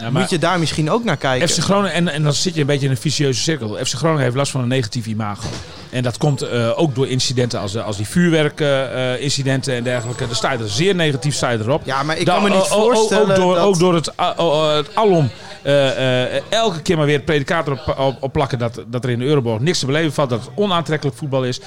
[0.00, 1.48] Ja, Moet je daar misschien ook naar kijken?
[1.48, 3.76] FC Groningen, en, en dan zit je een beetje in een vicieuze cirkel.
[3.84, 5.48] FC Groningen heeft last van een negatief imago.
[5.90, 10.26] En dat komt eh, ook door incidenten als, als die vuurwerkincidenten en dergelijke.
[10.26, 11.82] Daar sta je er zeer negatief sta je erop.
[11.84, 13.64] Ja, maar ik kan me niet o- o- o- voorstellen ook door, dat...
[13.64, 15.24] ook door het, alom eh, eh,
[16.48, 19.60] elke keer maar weer het predicaat erop op, plakken dat, dat er in de Euroborg
[19.60, 20.30] niks te beleven valt.
[20.30, 21.60] Dat het onaantrekkelijk voetbal is.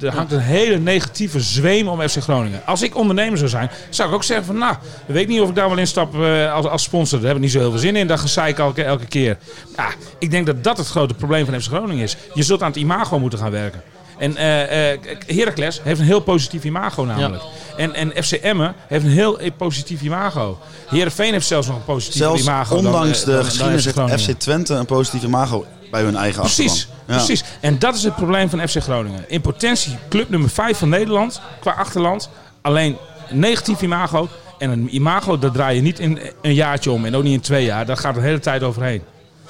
[0.00, 2.66] Er hangt een hele negatieve zweem om FC Groningen.
[2.66, 4.74] Als ik ondernemer zou zijn, zou ik ook zeggen van nou,
[5.06, 7.18] ik weet niet of ik daar wel instap eh, als, als sponsor.
[7.18, 8.06] Daar heb ik niet zo heel veel zin in.
[8.06, 9.38] Dat gezeik elke, elke keer.
[9.76, 12.16] Ja, ik denk dat dat het grote probleem van FC Groningen is.
[12.34, 13.82] Je zult aan het imago moeten gaan werken.
[14.18, 17.42] En eh eh, Heracles heeft een heel positief imago namelijk.
[17.76, 20.58] En, en FC Emmen heeft een heel positief imago.
[20.88, 22.76] Heerenveen heeft zelfs nog een positief Zelfs imago.
[22.76, 24.22] dan, ondanks eh, de geschiedenis FC heeft.
[24.22, 26.94] FC Twente een positief imago bij hun eigen Precies, achterban.
[27.06, 27.14] Ja.
[27.16, 27.44] precies.
[27.60, 29.24] En dat is het probleem van FC Groningen.
[29.28, 32.30] In potentie club nummer 5 van Nederland qua achterland.
[32.62, 32.96] Alleen
[33.28, 34.28] een negatief imago.
[34.58, 37.04] En een imago, dat draai je niet in een jaartje om.
[37.04, 37.86] En ook niet in twee jaar.
[37.86, 39.02] Daar gaat de hele tijd overheen.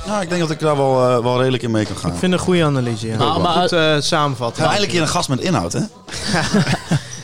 [0.07, 2.13] Nou, ik denk dat ik daar wel, eh, wel redelijk in mee kan gaan.
[2.13, 3.17] Ik vind een goede analyse, ja.
[3.17, 4.59] Maar- maar- Goed eh, samenvatten.
[4.63, 5.81] Ja, eindelijk hier een gast met inhoud, hè?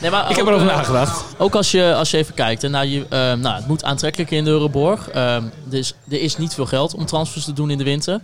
[0.01, 1.23] Nee, maar Ik heb ook, erover eh, nagedacht.
[1.37, 4.31] Ook als je, als je even kijkt, hè, naar je, eh, nou, het moet aantrekkelijk
[4.31, 5.09] in de Euroborg.
[5.63, 8.19] Dus er is niet veel geld om transfers te doen in de winter.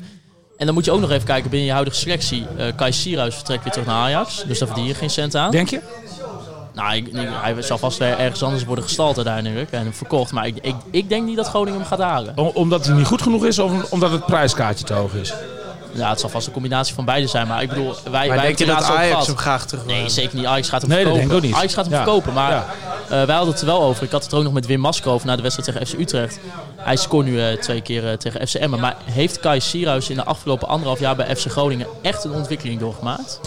[0.57, 2.45] En dan moet je ook nog even kijken binnen je huidige selectie.
[2.57, 4.43] eh Kai Sierhuis vertrekt weer terug naar Ajax.
[4.47, 5.51] Dus daar verdien je geen cent aan.
[5.51, 5.81] Denk je?
[6.77, 10.31] Nou, ik, ik- hij zal vast weer ergens anders worden gestald uiteindelijk en verkocht.
[10.31, 12.33] Maar ik, ik, ik denk niet dat Groningen hem gaat halen.
[12.37, 15.33] Om- omdat het niet goed genoeg is of omdat het prijskaartje te hoog is?
[15.93, 17.47] Ja, het zal vast een combinatie van beide zijn.
[17.47, 19.25] Maar ik bedoel, wij, wij Maar denk je hebben dat Ajax gehad.
[19.27, 20.45] hem graag terug Nee, zeker niet.
[20.45, 21.29] Ajax gaat hem Nee, dat verkopen.
[21.29, 21.59] denk ik ook niet.
[21.59, 22.03] Ajax gaat hem Ja.
[22.03, 22.33] verkopen.
[22.33, 22.65] Maar Ja.
[23.03, 24.03] eh, wij hadden het er wel over.
[24.03, 25.99] Ik had het er ook nog met Wim Masker over na de wedstrijd tegen FC
[25.99, 26.39] Utrecht.
[26.75, 28.79] Hij scoort nu eh, twee keer eh, tegen FC Emmen.
[28.79, 32.79] Maar heeft Kai Sierhuis in de afgelopen anderhalf jaar bij FC Groningen echt een ontwikkeling
[32.79, 33.39] doorgemaakt?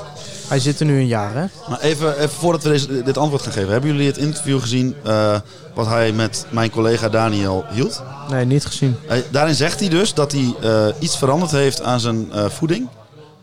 [0.51, 1.45] Hij zit er nu een jaar, hè?
[1.69, 3.71] Maar even, even voordat we deze, dit antwoord gaan geven.
[3.71, 5.37] Hebben jullie het interview gezien eh,
[5.75, 8.03] wat hij met mijn collega Daniel hield?
[8.31, 8.97] Nee, niet gezien.
[9.07, 12.89] Hij- daarin zegt hij dus dat hij eh, iets veranderd heeft aan zijn eh, voeding.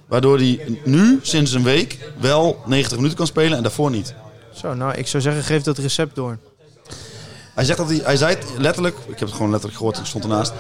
[0.08, 4.14] Waardoor hij nu, sinds een week, wel 90 minuten kan spelen en daarvoor niet.
[4.54, 6.38] Zo, nou, ik zou zeggen, geef dat recept door.
[7.56, 10.06] Hij zegt dat hij, hij zei het letterlijk, ik heb het gewoon letterlijk gehoord, ik
[10.06, 10.54] stond ernaast.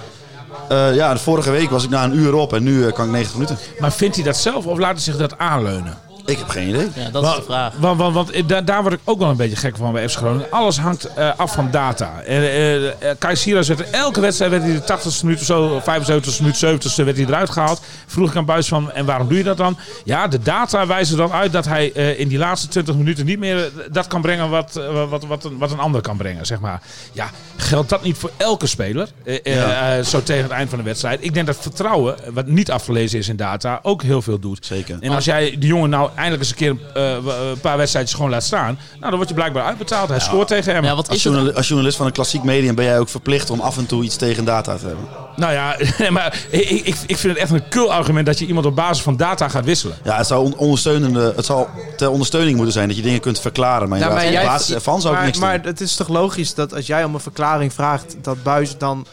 [0.69, 3.11] Eh, ja, de vorige week was ik na een uur op en nu kan ik
[3.11, 3.57] 90 minuten.
[3.79, 5.97] Maar vindt hij dat zelf of laat hij zich dat aanleunen?
[6.27, 6.89] Ik heb geen idee.
[6.95, 7.73] Ja, dat is de vraag.
[7.77, 10.17] Want, want, want eh, daar, word ik ook wel een beetje gek van bij FC
[10.17, 10.51] Groningen.
[10.51, 12.21] Alles hangt eh, af van data.
[12.25, 15.79] En, eh, eh, Kai Sierhuis werd elke wedstrijd werd hij de 80ste minuut of zo,
[15.79, 17.81] 75ste minuut, 70ste werd hij eruit gehaald.
[18.05, 19.77] Vroeg ik aan Buis van, en waarom doe je dat dan?
[20.03, 23.39] Ja, de data wijzen dan uit dat hij eh, in die laatste 20 minuten niet
[23.39, 26.81] meer dat kan brengen wat, wat, wat, een, wat een ander kan brengen, zeg maar.
[27.11, 29.09] Ja, geldt dat niet voor elke speler?
[29.43, 30.03] Ja.
[30.03, 31.23] zo tegen het eind van de wedstrijd.
[31.23, 34.39] Ik denk dat vertrouwen, wat niet af te lezen is in data, ook heel veel
[34.39, 34.65] doet.
[34.65, 34.97] Zeker.
[34.99, 38.31] En als jij die jongen nou eindelijk eens een keer eh, een paar wedstrijdjes gewoon
[38.31, 40.09] laat staan, nou, dan word je blijkbaar uitbetaald.
[40.09, 40.83] Hij scoort tegen hem.
[40.83, 41.33] Ja, wat Als, is het?
[41.33, 44.03] journali- als journalist van een klassiek medium ben jij ook verplicht om af en toe
[44.03, 45.05] iets tegen data te hebben.
[45.35, 45.75] Nou ja,
[46.11, 49.03] maar ik, ik, ik vind het echt een kul argument dat je iemand op basis
[49.03, 49.95] van data gaat wisselen.
[50.03, 53.39] Ja, het zou, on- ondersteunende, het zal ter ondersteuning moeten zijn dat je dingen kunt
[53.39, 53.89] verklaren.
[53.89, 55.47] Maar, maar op jij- basis ervan zou ik maar, niks doen.
[55.47, 59.05] maar het is toch logisch dat als jij om een verklaring vraagt, dat Buis dan...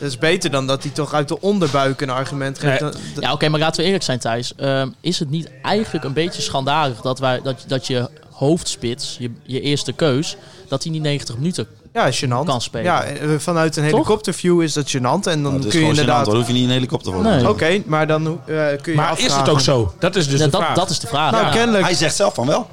[0.00, 2.80] Dat is beter dan dat hij toch uit de onderbuik een argument geeft.
[2.80, 2.92] Nee.
[3.20, 4.52] Ja, oké, maar laten we eerlijk zijn, Thijs.
[4.56, 9.30] Ehm, is het niet eigenlijk een beetje schandalig dat, wij, dat, dat je hoofdspits, je,
[9.42, 10.36] je eerste keus,
[10.68, 11.66] dat hij niet 90 minuten...
[11.92, 12.44] Ja, is gênant.
[12.44, 12.84] kan spelen.
[12.84, 13.92] Ja, eh, vanuit een Toch?
[13.92, 15.00] helikopterview is dat gênant.
[15.28, 16.26] En dan Nou, kun je inderdaad...
[16.26, 17.22] daar hoef je niet een helikopter voor.
[17.22, 17.48] Nee.
[17.48, 19.94] Oké, maar dan eh, kun je Maar is het ook zo?
[19.98, 20.74] Dat is dus Ja, de dat, vraag.
[20.74, 21.30] dat is de vraag.
[21.30, 21.50] Nou, ja.
[21.50, 21.84] kennelijk...
[21.84, 22.70] Hij zegt zelf van wel.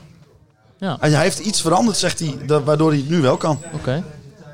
[0.79, 0.97] Ja.
[0.99, 3.61] Hij heeft iets veranderd, zegt hij, waardoor hij het nu wel kan.
[3.73, 4.03] Oké.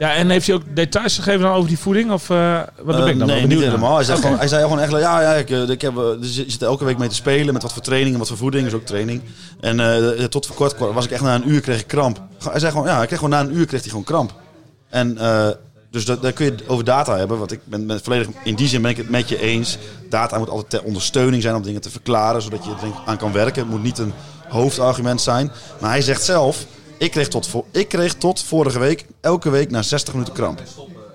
[0.04, 2.12] Ja, en heeft hij ook details gegeven dan over die voeding?
[2.12, 3.70] Of, eh, wat ben ik dan Eh, nee, niet benieuwd naar.
[3.70, 3.96] helemaal.
[3.96, 6.44] Hij, zegt gewoon, hij zei gewoon echt, ja, ja ik, eh, ik heb, dus je
[6.48, 7.54] zit elke week mee te spelen.
[7.54, 8.64] Met wat voor training en wat voor voeding.
[8.64, 9.22] Dus ook training.
[9.60, 12.22] En tot voor kort was ik echt na een uur kreeg ik kramp.
[12.50, 14.34] Hij zei gewoon, ja, hij kreeg gewoon na een uur kreeg hij gewoon kramp.
[14.90, 15.18] En
[15.90, 17.38] dus dat, daar kun je het over data hebben.
[17.38, 19.78] Want ik ben, ben volledig, in die zin ben ik het met je eens.
[20.10, 22.42] Data moet altijd ter ondersteuning zijn om dingen te verklaren.
[22.42, 23.62] Zodat je er ik aan kan werken.
[23.62, 24.14] Het moet niet een
[24.50, 25.52] hoofdargument zijn.
[25.80, 26.66] Maar hij zegt zelf,
[27.04, 30.62] ik kreeg tot, vo- ik kreeg tot vorige week elke week na 60 minuten kramp.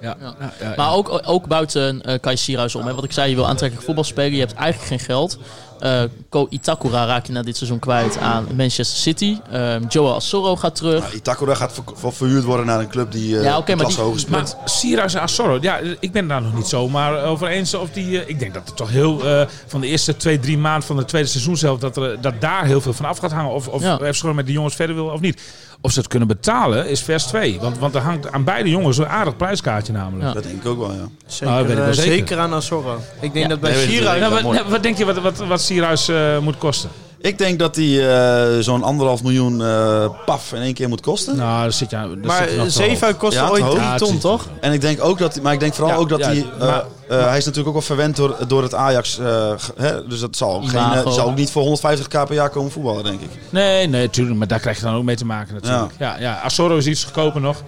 [0.00, 0.16] Ja.
[0.20, 0.72] Ja, ja, ja.
[0.76, 2.86] Maar ook, ook buiten eh Kai Sierhuis om.
[2.86, 2.94] Hè.
[2.94, 4.32] Wat ik zei, je wil aantrekkelijk voetbal spelen.
[4.32, 5.38] Je hebt eigenlijk geen geld.
[5.78, 9.36] Eh Ko Itakura raak je na dit seizoen kwijt aan Manchester City.
[9.52, 11.00] Ehm Joao Asoro gaat terug.
[11.02, 13.92] Nou, Itakura gaat ver- ver- verhuurd worden naar een club die eh Ja, een maar
[13.92, 14.30] hoger speelt.
[14.56, 17.74] Maar Sierhuis en Assorro, ja, ik ben daar nog niet zomaar over eens.
[17.74, 20.58] Of die, eh, ik denk dat het toch heel eh, van de eerste twee, drie
[20.58, 23.32] maanden van het tweede seizoen zelf, dat, er, dat daar heel veel van af gaat
[23.32, 23.52] hangen.
[23.52, 23.98] Of, of Ja.
[24.34, 25.40] Met die jongens verder wil of niet.
[25.80, 27.58] Of ze het kunnen betalen is vers 2.
[27.60, 30.28] Want, want er hangt aan beide jongens een aardig prijskaartje namelijk.
[30.28, 30.32] Ja.
[30.34, 31.08] Dat denk ik ook wel, ja.
[31.26, 32.12] Zeker, Nou, weet ik wel eh, zeker.
[32.12, 32.96] zeker aan Assorro.
[33.20, 33.48] Ik denk Ja.
[33.48, 34.20] dat bij Nee, Sierhuis...
[34.20, 36.90] Nou, wat, denk je wat, wat, wat Sierhuis eh, moet kosten?
[37.20, 38.10] Ik denk dat hij
[38.56, 41.36] eh, zo'n anderhalf miljoen eh, paf in één keer moet kosten.
[41.36, 43.70] Nou, daar zit je, daar maar Zeefuik kostte Ja, ooit hoog.
[43.74, 44.48] 3 Ja, het ton, toch?
[44.60, 46.66] En ik denk ook dat maar ik denk vooral Ja, ook dat ja, hij, eh,
[46.66, 49.18] maar- hij is natuurlijk ook wel verwend door, door het Ajax.
[49.18, 52.70] eh, hè, dus dat zal, geen, die zal ook niet voor 150k per jaar komen
[52.70, 53.30] voetballen, denk ik.
[53.50, 54.38] Nee, nee, natuurlijk.
[54.38, 55.92] Maar daar krijg je dan ook mee te maken natuurlijk.
[55.98, 57.62] Ja, ja, Asoro is iets goedkoper nog.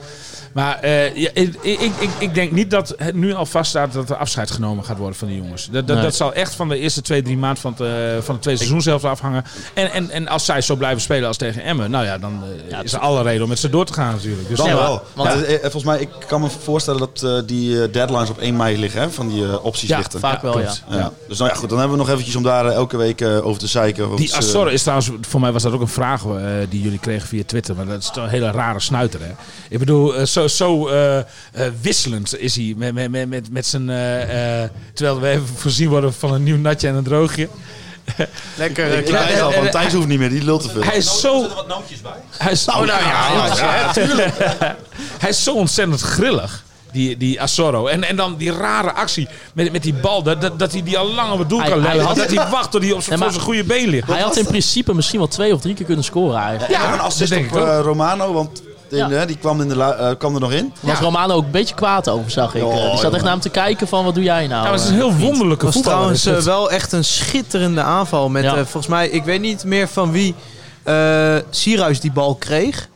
[0.53, 4.11] Maar eh, ja, ik, ik, ik, ik denk niet dat het nu al vaststaat dat
[4.11, 5.68] er afscheid genomen gaat worden van die jongens.
[5.70, 6.05] Dat, dat, Nee.
[6.05, 8.61] dat zal echt van de eerste twee, drie maanden van het, eh, van het tweede
[8.61, 9.44] seizoen zelf afhangen.
[9.74, 12.78] En, en, en als zij zo blijven spelen als tegen Emmen, nou ja, dan eh,
[12.82, 14.48] is er alle reden om met ze door te gaan natuurlijk.
[14.48, 15.03] Dus Dan Ja, wel.
[15.14, 18.78] want- Ja, volgens mij, ik kan me voorstellen dat eh, die deadlines op 1 mei
[18.78, 20.20] liggen, hè, van die opties Ja, lichten.
[20.20, 21.12] Vaak wel, ja.
[21.28, 23.61] Dus nou ja, goed, dan hebben we nog eventjes om daar elke week eh, over
[23.61, 24.16] te zeiken.
[24.16, 26.32] Die eh, Asoro is trouwens, voor mij was dat ook een vraag eh,
[26.68, 27.76] die jullie kregen via Twitter.
[27.76, 29.20] Maar dat is toch een hele rare snuiter.
[29.20, 29.30] Hè?
[29.68, 31.24] Ik bedoel, zo, zo eh, eh,
[31.80, 33.91] wisselend is hij met, met, met, met, met zijn.
[33.91, 37.49] eh, eh, terwijl we even voorzien worden van een nieuw natje en een droogje.
[38.57, 39.53] Lekker Ik klein.
[39.53, 40.82] van Thijs hoeft niet meer, die lult te veel.
[40.82, 41.47] Hij is zo.
[42.38, 43.93] Hij is, oh, nou ja,
[45.18, 46.64] hij is zo ontzettend grillig.
[46.93, 47.86] Die, die Asoro.
[47.86, 50.22] En, en dan die rare actie met, met die bal.
[50.22, 52.07] Dat, dat, dat hij die al lang op het doel Hij- kan hij leggen.
[52.07, 54.07] had- Dat hij wacht tot hij op zijn, Nee, goede been ligt.
[54.09, 56.72] Hij had in principe misschien wel twee of drie keer kunnen scoren eigenlijk.
[56.72, 59.24] Ja, een assist denk op ik eh, Romano, want die, Ja.
[59.24, 60.72] die kwam, in de eh, kwam er nog in.
[60.80, 62.64] Was Romano ook een beetje kwaad over, zag ik.
[62.64, 64.64] Oh, die zat echt naar hem te kijken van, wat doe jij nou?
[64.66, 66.14] Ja, het is een eh, heel wonderlijke was voetballer.
[66.16, 68.28] trouwens wel echt een schitterende aanval.
[68.28, 68.55] Met Ja.
[68.55, 70.34] volgens mij, ik weet niet meer van wie
[70.82, 72.88] eh Sierhuis die bal kreeg.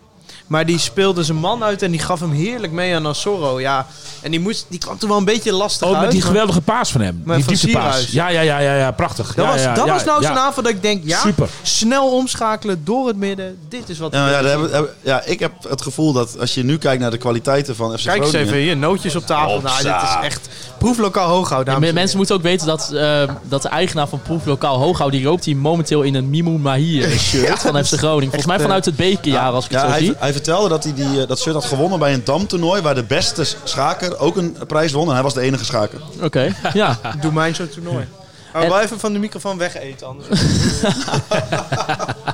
[0.54, 3.60] Maar die speelde zijn man uit en die gaf hem heerlijk mee aan Asoro.
[3.60, 3.86] Ja,
[4.22, 6.02] en die, moest, die kwam toen wel een beetje lastig Oh, uit.
[6.02, 7.22] met die geweldige paas van hem.
[7.24, 7.60] Die dieptepaas.
[7.60, 8.12] Sierhuis.
[8.12, 9.34] Ja, ja, ja, ja, ja, prachtig.
[9.34, 10.28] Dat, ja, was, ja, dat ja, was nou ja.
[10.28, 11.48] zo'n aanval dat ik denk, ja, Super.
[11.62, 13.58] snel omschakelen door het midden.
[13.68, 16.78] Dit is wat Ja, we ja, ja, ik heb het gevoel dat als je nu
[16.78, 19.60] kijkt naar de kwaliteiten van FC Kijk eens even hier, nootjes op tafel.
[19.60, 20.48] Nou, dit is echt
[20.78, 24.20] proeflokaal hooghoud, Ja, dames en mensen moeten ook weten dat, eh, dat de eigenaar van
[24.22, 25.12] Proeflokaal Hooghoud...
[25.12, 28.24] die loopt hier momenteel in een Mimou Mahir shirt van FC Groningen.
[28.24, 30.14] Volgens mij eh, vanuit het bekerjaar, als ik het Ja, zo hij, zie.
[30.18, 32.82] hij vertelde dat hij die, eh, dat shirt had gewonnen bij een damtoernooi...
[32.82, 35.08] waar de beste schaker ook een prijs won.
[35.08, 36.00] En hij was de enige schaker.
[36.22, 36.98] Oké, ja.
[37.20, 38.06] Doe mij zo'n toernooi.
[38.52, 40.28] Maar En- wel even van de microfoon wegeten, anders.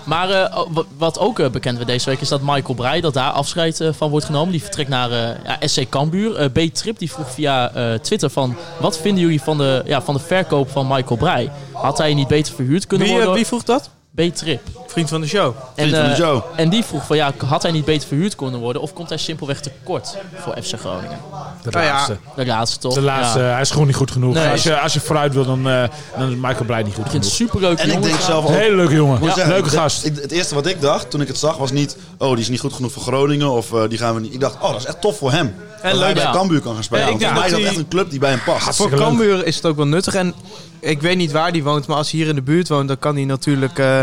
[0.05, 3.01] Maar eh, oh, wa- wat ook eh, bekend werd deze week is dat Michael Breij,
[3.01, 4.51] dat daar afscheid van wordt genomen.
[4.53, 6.37] Die vertrekt naar ja, SC Cambuur.
[6.37, 8.57] Eh, B-Trip die vroeg via eh, Twitter van...
[8.81, 11.51] Wat vinden jullie van de, ja, van de verkoop van Michael Breij?
[11.73, 13.35] Had hij niet beter verhuurd kunnen Wie, worden?
[13.35, 13.91] wie vroeg dat?
[14.29, 14.61] B-Trip.
[14.87, 15.55] Vriend van de show.
[15.77, 16.43] Vriend van de eh, show.
[16.57, 18.83] en die vroeg van ja, had hij niet beter verhuurd kunnen worden?
[18.83, 21.19] Of komt hij simpelweg tekort voor FC Groningen?
[21.63, 22.17] De Nou ja, laatste.
[22.37, 22.95] De laatste toch?
[22.95, 23.39] De laatste.
[23.39, 23.45] Ja.
[23.45, 24.35] Hij is gewoon niet goed genoeg.
[24.35, 24.49] Nee.
[24.49, 25.83] als, je, als je vooruit wil, dan, eh,
[26.19, 27.51] dan is Michael Blij niet goed Ik vind het genoeg.
[27.51, 27.79] superleuk.
[27.79, 28.51] En ik denk zelf ook...
[28.51, 29.23] hele leuke jongen.
[29.23, 30.05] Ja, zeggen, leuke gast.
[30.05, 31.97] ik- het eerste wat ik dacht toen ik het zag was niet...
[32.19, 34.33] Oh, die is niet goed genoeg voor Groningen of eh, die gaan we niet...
[34.35, 35.55] Ik dacht, oh, dat is echt tof voor hem.
[35.57, 36.33] dat hij leuk, bij ja.
[36.33, 37.07] Cambuur kan gaan spelen.
[37.07, 38.41] Ja, ik Want voor mij is dat dat hij- echt een club die bij hem
[38.45, 38.77] past.
[38.77, 38.91] Voor.
[38.91, 40.15] Cambuur is het ook wel nuttig.
[40.15, 40.35] En
[40.81, 42.99] ik weet niet waar die woont, maar als hij hier in de buurt woont, dan
[42.99, 44.03] kan hij natuurlijk eh,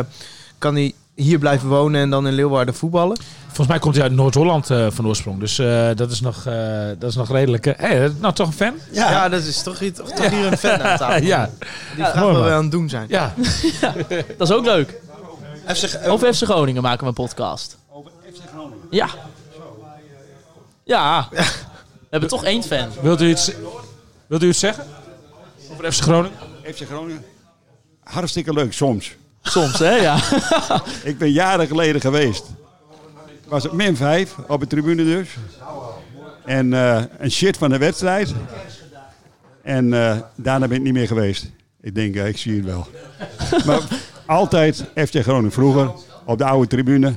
[0.58, 3.18] kan hij hier blijven wonen en dan in Leeuwarden voetballen.
[3.46, 5.40] Volgens mij komt hij uit Noord-Holland eh, van oorsprong.
[5.40, 7.66] Dus eh, dat, is nog, eh, dat is nog redelijk.
[7.78, 8.74] hey, nou, toch een fan?
[8.92, 11.26] Ja, dat is toch, hier- toch, hier een fan aan tafel.
[11.36, 11.50] ja.
[11.96, 12.44] Die wat man.
[12.44, 13.06] we aan het doen zijn.
[13.10, 13.34] ja.
[14.38, 15.00] Dat is ook leuk.
[15.76, 17.78] FC, Over FC Groningen maken we een podcast.
[17.92, 18.78] Over FC Groningen.
[18.90, 19.08] Ja.
[20.84, 21.28] Ja.
[21.32, 21.44] We
[22.10, 22.90] hebben toch één fan.
[23.02, 23.52] Wilt, u iets,
[24.28, 24.84] wilt u iets zeggen?
[25.72, 26.38] Over FC Groningen?
[26.74, 27.24] FC Groningen.
[28.04, 29.16] Hartstikke leuk soms.
[29.42, 29.96] Soms, hè?
[29.96, 30.16] Ja.
[31.12, 32.46] Ik ben jaren geleden geweest.
[33.44, 35.30] Ik was op min 5 op de tribune dus.
[36.46, 38.34] En eh, een shit van de wedstrijd.
[39.64, 41.50] En eh, daarna ben ik niet meer geweest.
[41.82, 42.88] Ik denk, ik zie het wel.
[43.66, 43.82] maar
[44.26, 45.92] altijd FC Groningen vroeger
[46.26, 47.16] op de oude tribune.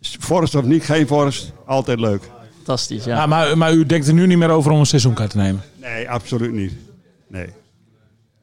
[0.00, 1.52] Vorst of niet, geen vorst.
[1.66, 2.22] Altijd leuk.
[2.56, 3.26] Fantastisch, Ja, ja.
[3.26, 5.62] maar, maar u denkt er nu niet meer over om een seizoenkaart te nemen?
[5.76, 6.72] Nee, absoluut niet.
[7.28, 7.46] Nee.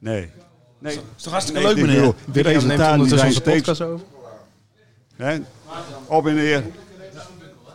[0.02, 0.30] Nee.
[0.78, 1.00] Nee.
[1.16, 1.96] is toch hartstikke Nee, leuk, meneer?
[2.00, 4.06] bedoel, De resultaten zijn onze steeds podcast over.
[5.16, 5.38] hè,
[6.06, 6.62] op en neer.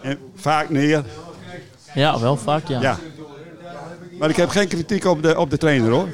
[0.01, 1.03] En vaak neer.
[1.93, 2.81] Ja, wel vaak, ja.
[2.81, 2.97] Ja.
[4.19, 6.07] Maar ik heb geen kritiek op de, op de trainer hoor.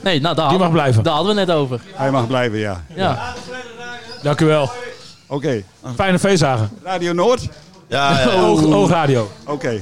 [0.00, 1.02] Nee, nou, daar, Die mag blijven.
[1.02, 1.80] daar hadden we net over.
[1.94, 2.84] Hij mag blijven, ja.
[2.94, 3.34] Ja.
[4.22, 4.70] Dank u wel.
[5.26, 5.62] Oké.
[5.94, 6.70] Fijne feestdagen.
[6.82, 7.48] Radio Noord?
[7.88, 8.24] Ja.
[8.40, 9.30] Oog, oogradio.
[9.46, 9.80] Oké.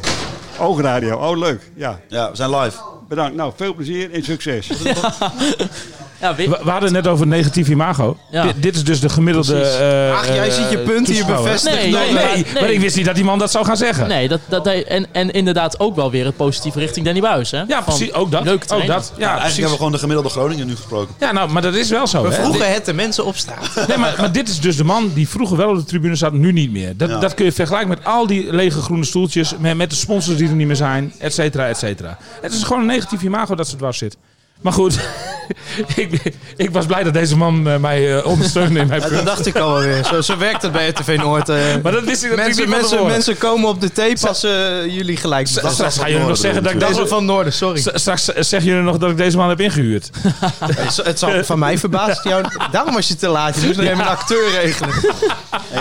[0.58, 1.16] Oogradio.
[1.16, 1.70] Oh, leuk.
[1.74, 1.98] Ja.
[2.08, 2.78] ja, we zijn live.
[3.14, 3.36] Bedankt.
[3.36, 4.70] Nou, veel plezier en succes.
[6.32, 8.16] We, we hadden het net over negatief imago.
[8.30, 8.46] Ja.
[8.56, 9.54] Dit, is dus de gemiddelde.
[9.54, 9.78] Precies.
[9.78, 11.74] eh, Ach, jij eh, ziet je punt hier bevestigd.
[11.76, 12.62] Nee, Nee, nee, nee, nee.
[12.62, 14.08] maar ik wist niet dat die man dat zou gaan zeggen.
[14.08, 17.50] Nee, dat, dat, hij- en, en inderdaad ook wel weer het positieve richting Danny Buis,
[17.50, 17.62] hè?
[17.68, 18.12] Ja, precies.
[18.12, 18.44] Ook dat.
[18.44, 19.12] Leuke ook dat.
[19.16, 19.54] Ja, Ja, eigenlijk precies.
[19.56, 21.14] hebben we gewoon de gemiddelde Groningen nu gesproken.
[21.20, 22.22] Ja, nou, maar dat is wel zo.
[22.22, 22.34] We hè.
[22.42, 23.70] vroegen het de mensen op straat.
[23.88, 26.32] Nee, maar, maar dit is dus de man die vroeger wel op de tribune zat,
[26.32, 26.96] nu niet meer.
[26.96, 27.18] Dat, Ja.
[27.18, 30.48] dat kun je vergelijken met al die lege groene stoeltjes, met, met de sponsors die
[30.48, 32.18] er niet meer zijn, et cetera, et cetera.
[32.40, 34.16] Het is gewoon een negatief imago dat ze dwars zit.
[34.60, 34.98] Maar goed,
[35.96, 36.22] ik,
[36.56, 39.46] ik was blij dat deze man eh, mij eh, ondersteunde in mijn Ja, dat dacht
[39.46, 40.04] ik al wel weer.
[40.04, 41.48] Zo, zo werkt het bij RTV Noord.
[41.48, 41.56] eh.
[41.82, 44.50] Maar dat wist ik natuurlijk mensen, mensen, mensen komen op de tape als eh,
[44.86, 47.06] jullie gelijk Straks straks gaan jullie nog zeggen dat ik Dat deze...
[47.06, 47.80] van Noorden, sorry.
[47.94, 50.10] Straks zeggen jullie nog dat ik deze man heb ingehuurd.
[50.74, 52.44] Het, het zal van mij verbaasd jou.
[52.70, 53.60] Daarom was je te laat.
[53.60, 54.94] Je moest nog even een acteur regelen.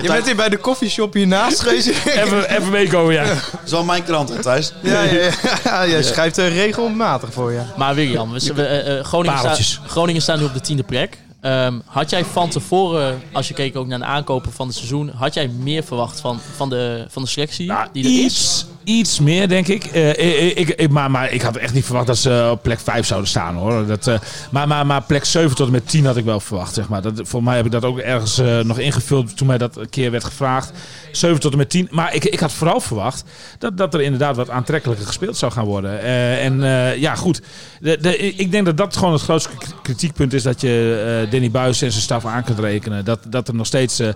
[0.01, 1.87] Je bent hier bij de koffieshop hiernaast geweest.
[2.05, 3.23] Even, even meekomen, ja.
[3.23, 4.73] Dat is wel mijn krant, hè, Thijs.
[4.81, 5.29] Ja, ja,
[5.63, 5.87] ja.
[5.87, 7.65] Jij schrijft er regelmatig voor, ja.
[7.77, 11.17] Maar William, we, we, eh, eh, Groningen, staat, Groningen staat nu op de tiende plek.
[11.41, 15.09] Ehm, had jij van tevoren, als je keek ook naar de aankopen van het seizoen,
[15.09, 18.65] had jij meer verwacht van, van, de, van de selectie Nou, die er is?
[18.83, 19.85] Iets, meer, denk ik.
[19.85, 22.79] Eh, ik, ik, ik- maar, maar ik had echt niet verwacht dat ze op plek
[22.79, 23.85] 5 zouden staan, hoor.
[23.87, 24.19] Dat, eh,
[24.51, 27.01] maar, maar, maar plek 7 tot en met 10 had ik wel verwacht, zeg maar.
[27.01, 29.89] Dat, voor mij heb ik dat ook ergens eh, nog ingevuld toen mij dat een
[29.89, 30.71] keer werd gevraagd.
[31.11, 31.87] 7 tot en met 10.
[31.91, 33.23] Maar ik, ik had vooral verwacht
[33.59, 36.01] dat, dat er inderdaad wat aantrekkelijker gespeeld zou gaan worden.
[36.01, 37.41] Eh, en eh, ja, goed.
[37.79, 39.49] De, de, ik denk dat dat gewoon het grootste
[39.81, 43.05] kritiekpunt is dat je eh, Danny Buis en zijn staf aan kunt rekenen.
[43.05, 44.07] Dat, dat er nog steeds eh,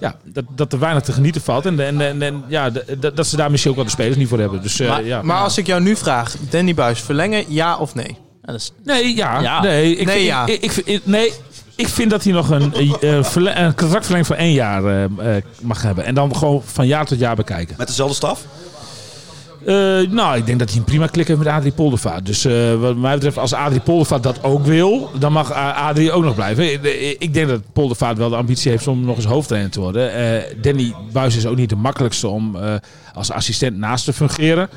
[0.00, 1.66] ja, dat, dat er weinig te genieten valt.
[1.66, 4.38] En, en, en, ja, dat- dat ze daar misschien ook wel de spelers niet voor
[4.38, 4.62] hebben.
[4.62, 5.22] Dus, eh, Maar- ja.
[5.22, 8.16] Maar als ik jou nu vraag, Danny Buis, verlengen, ja of nee?
[8.46, 9.40] Ja, is, Nee, ja.
[9.40, 9.62] Ja.
[9.62, 10.46] Nee, ik, Nee, ik- ja.
[10.46, 11.32] Ik, ik, ik- nee,
[11.76, 15.42] ik vind dat hij nog een, eh, verle- een contractverlenging van één jaar eh, eh,
[15.62, 16.04] mag hebben.
[16.04, 17.74] En dan gewoon van jaar tot jaar bekijken.
[17.78, 18.40] Met dezelfde staf?
[19.64, 22.26] Eh, nou, ik denk dat hij een prima klik heeft met Adrie Poldervaart.
[22.26, 26.24] Dus eh, wat mij betreft, als Adrie Poldervaart dat ook wil, dan mag Adrie ook
[26.24, 26.72] nog blijven.
[26.72, 30.12] Ik, ik denk dat Poldervaart wel de ambitie heeft om nog eens hoofdtrainer te worden.
[30.12, 32.74] Eh, Danny Buis is ook niet de makkelijkste om eh,
[33.14, 34.68] als assistent naast te fungeren.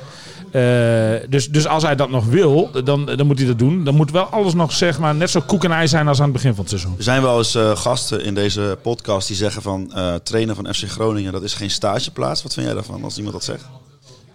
[0.53, 3.83] Eh, dus, dus als hij dat nog wil, dan, dan moet hij dat doen.
[3.83, 6.23] Dan moet wel alles nog zeg maar, net zo koek en ei zijn als aan
[6.23, 6.93] het begin van het seizoen.
[6.97, 10.73] Er zijn wel eens eh, gasten in deze podcast die zeggen van eh trainer van
[10.73, 12.43] FC Groningen, dat is geen stageplaats.
[12.43, 13.65] Wat vind jij daarvan als iemand dat zegt?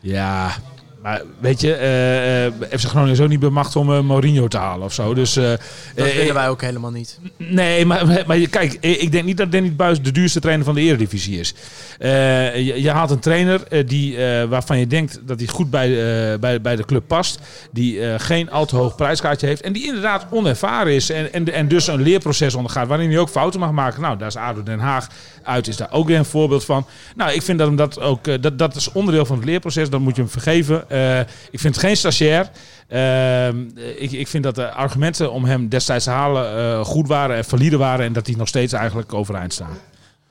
[0.02, 0.52] Ja,
[1.02, 4.56] maar weet je, eh eh, FC Groningen is ook niet bemacht om eh, Mourinho te
[4.56, 5.14] halen of zo.
[5.14, 5.58] Dus, Dat
[5.94, 7.18] willen wij ook helemaal niet.
[7.36, 10.80] Nee, maar, maar- kijk, ik denk niet dat Danny Buis de duurste trainer van de
[10.80, 11.54] Eredivisie is.
[11.98, 14.16] Je, je haalt een trainer die,
[14.48, 15.88] waarvan je denkt dat hij goed bij,
[16.38, 17.38] bij, bij de club past.
[17.72, 19.60] Die geen al te hoog prijskaartje heeft.
[19.62, 21.10] En die inderdaad onervaren is.
[21.10, 24.00] En, en, en dus een leerproces ondergaat waarin hij ook fouten mag maken.
[24.02, 25.06] Nou, daar is ADO Den Haag
[25.42, 25.68] uit.
[25.68, 26.86] Is daar ook weer een voorbeeld van.
[27.16, 28.42] Nou, ik vind dat hem dat ook...
[28.42, 29.90] dat, dat is onderdeel van het leerproces.
[29.90, 30.84] Dat moet je hem vergeven.
[30.88, 31.20] Eh,
[31.50, 32.50] ik vind het geen stagiair.
[32.88, 33.60] Ehm,
[33.96, 37.44] ik, ik vind dat de argumenten om hem destijds te halen eh, goed waren en
[37.44, 38.04] valide waren.
[38.06, 39.78] En dat die nog steeds eigenlijk overeind staan.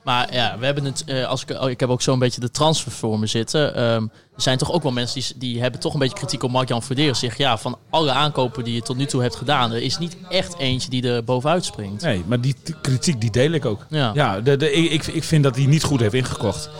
[0.04, 2.50] Maar ja, we hebben het, eh, als ik, oh, ik heb ook zo'n beetje de
[2.50, 3.74] transfer voor me zitten.
[3.74, 4.02] Ehm,
[4.36, 6.82] er zijn toch ook wel mensen die, die hebben toch een beetje kritiek op Mark-Jan
[6.82, 7.16] Verderen.
[7.16, 10.16] Zeg ja, van alle aankopen die je tot nu toe hebt gedaan, er is niet
[10.28, 12.02] echt eentje die er bovenuit springt.
[12.02, 13.86] Nee, maar die kritiek die deel ik ook.
[13.88, 14.10] Ja.
[14.14, 16.70] Ja, de, de, ik, ik- vind dat hij niet goed heeft ingekocht.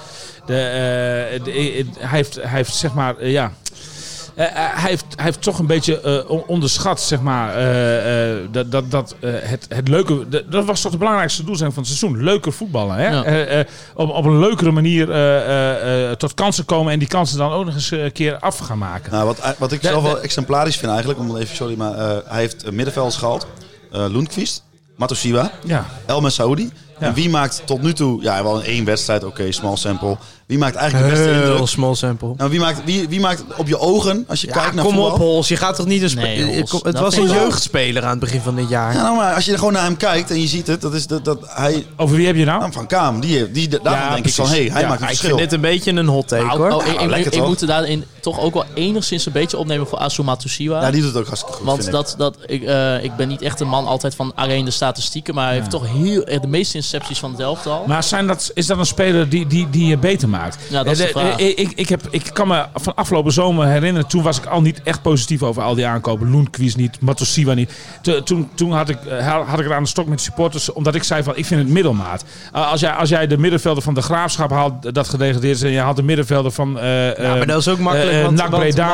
[0.46, 3.52] De, de- hij, heeft, hij heeft zeg maar, ja.
[4.38, 8.30] Eh, eh, hij, heeft, hij heeft toch een beetje eh, on- onderschat, zeg maar, eh,
[8.32, 10.44] eh, dat, dat, dat eh, het, het leuke...
[10.48, 12.22] dat was toch de belangrijkste doelstelling van het seizoen.
[12.24, 13.08] Leuker voetballen, hè?
[13.08, 13.24] Ja.
[13.24, 17.08] Eh, eh, op, op een leukere manier eh, eh, eh, tot kansen komen en die
[17.08, 19.12] kansen dan ook nog eens een keer af gaan maken.
[19.12, 22.40] Nou, wat, wat ik zelf wel exemplarisch vind eigenlijk, om even, sorry, maar eh, hij
[22.40, 23.46] heeft middenvelders gehaald.
[23.92, 24.64] Eh Lundqvist,
[24.96, 25.84] Matosiwa, Ja.
[26.06, 26.70] El Saudi.
[27.00, 27.06] Ja.
[27.06, 30.16] En wie maakt tot nu toe, ja, wel in één wedstrijd, oké, small sample.
[30.48, 31.68] Wie maakt eigenlijk de beste Heel indruk?
[31.68, 32.32] small sample.
[32.36, 34.92] Nou, wie, maakt, wie, wie maakt op je ogen, als je Ja, kijkt naar kom
[34.94, 35.12] voetbal...
[35.12, 35.48] op, Hols.
[35.48, 37.38] Je gaat toch niet een spe- Nee, Hols, Kom- Het dat was vind een ik
[37.38, 37.48] wel.
[37.48, 38.94] jeugdspeler aan het begin van dit jaar.
[38.94, 40.94] Ja, nou, maar als je er gewoon naar hem kijkt en je ziet het, dat
[40.94, 41.86] is dat, dat hij...
[41.96, 42.60] Over wie heb je nou?
[42.60, 44.88] Nou, van Kaam, die, heeft- die, daarvan Ja, denk ik van, hé, hey, hij Ja,
[44.88, 45.36] maakt een Ik verschil.
[45.36, 46.70] vind dit een beetje een hot take, Nou, hoor.
[46.72, 47.48] oh, ik, ik, lekker ik toch?
[47.48, 50.80] moet er daarin toch ook wel enigszins een beetje opnemen voor Asuma Tsusiwa.
[50.80, 52.02] Ja, die doet het ook hartstikke goed, Want vind ik.
[52.02, 55.34] dat, dat, ik, eh, ik ben niet echt een man altijd van alleen de statistieken,
[55.34, 57.84] maar hij heeft toch heel, eh, de meeste intercepties van het elftal.
[57.86, 60.58] Maar zijn dat, is dat een speler die, die, die je beter maakt?
[60.70, 61.36] Ja, dat is de Eh, vraag.
[61.38, 64.60] Ik, ik, ik, heb, ik kan me van afgelopen zomer herinneren, toen was ik al
[64.60, 66.30] niet echt positief over al die aankopen.
[66.30, 67.72] Lundqvist niet, Matosiwa niet.
[68.24, 70.94] Toen, toen had, ik, eh, had ik er aan de stok met de supporters, omdat
[70.94, 72.24] ik zei van, ik vind het middelmaat.
[72.52, 75.70] Eh, Als jij, als jij de middenvelder van de Graafschap haalt, dat gedegradeerd is, en
[75.70, 76.78] je haalt de middenvelder van...
[76.78, 78.36] eh, Ja, maar dat is ook makkelijk, eh, want-.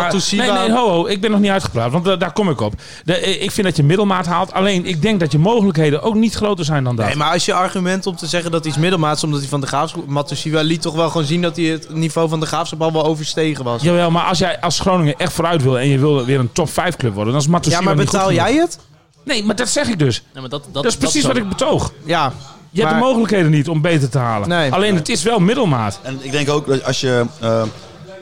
[0.03, 2.72] Matosiwa- Nee, nee, ho, ho, ik ben nog niet uitgepraat, want daar kom ik op.
[3.05, 6.34] De, ik vind dat je middelmaat haalt, alleen ik denk dat je mogelijkheden ook niet
[6.34, 7.07] groter zijn dan dat.
[7.07, 9.61] Nee, maar als je argument om te zeggen dat hij is middelmaats omdat hij van
[9.61, 10.07] de Graafschap...
[10.07, 13.05] Matusiwa liet toch wel gewoon zien dat hij het niveau van de Graafschap al wel
[13.05, 13.82] overstegen was.
[13.82, 16.70] Jawel, maar als jij als Groningen echt vooruit wil en je wil weer een top
[16.70, 18.78] 5 club worden, dan is Matusiwa Ja, maar niet goed betaal jij het?
[19.22, 20.22] Nee, maar dat zeg ik dus.
[20.32, 21.93] Maar dat, dat, Dat is precies wat ik betoog.
[22.05, 22.32] Ja.
[22.70, 24.49] Je hebt de mogelijkheden niet om beter te halen.
[24.49, 24.72] Nee.
[24.72, 25.99] Alleen het is wel middelmaat.
[26.03, 27.62] En ik denk ook dat als je eh,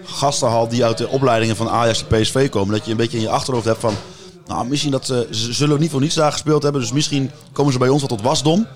[0.05, 3.17] gasten haalt die uit de opleidingen van Ajax en PSV komen, dat je een beetje
[3.17, 3.95] in je achterhoofd hebt van,
[4.47, 7.73] nou, misschien dat ze, ze zullen niet voor niets daar gespeeld hebben, dus misschien komen
[7.73, 8.67] ze bij ons wel tot wasdom.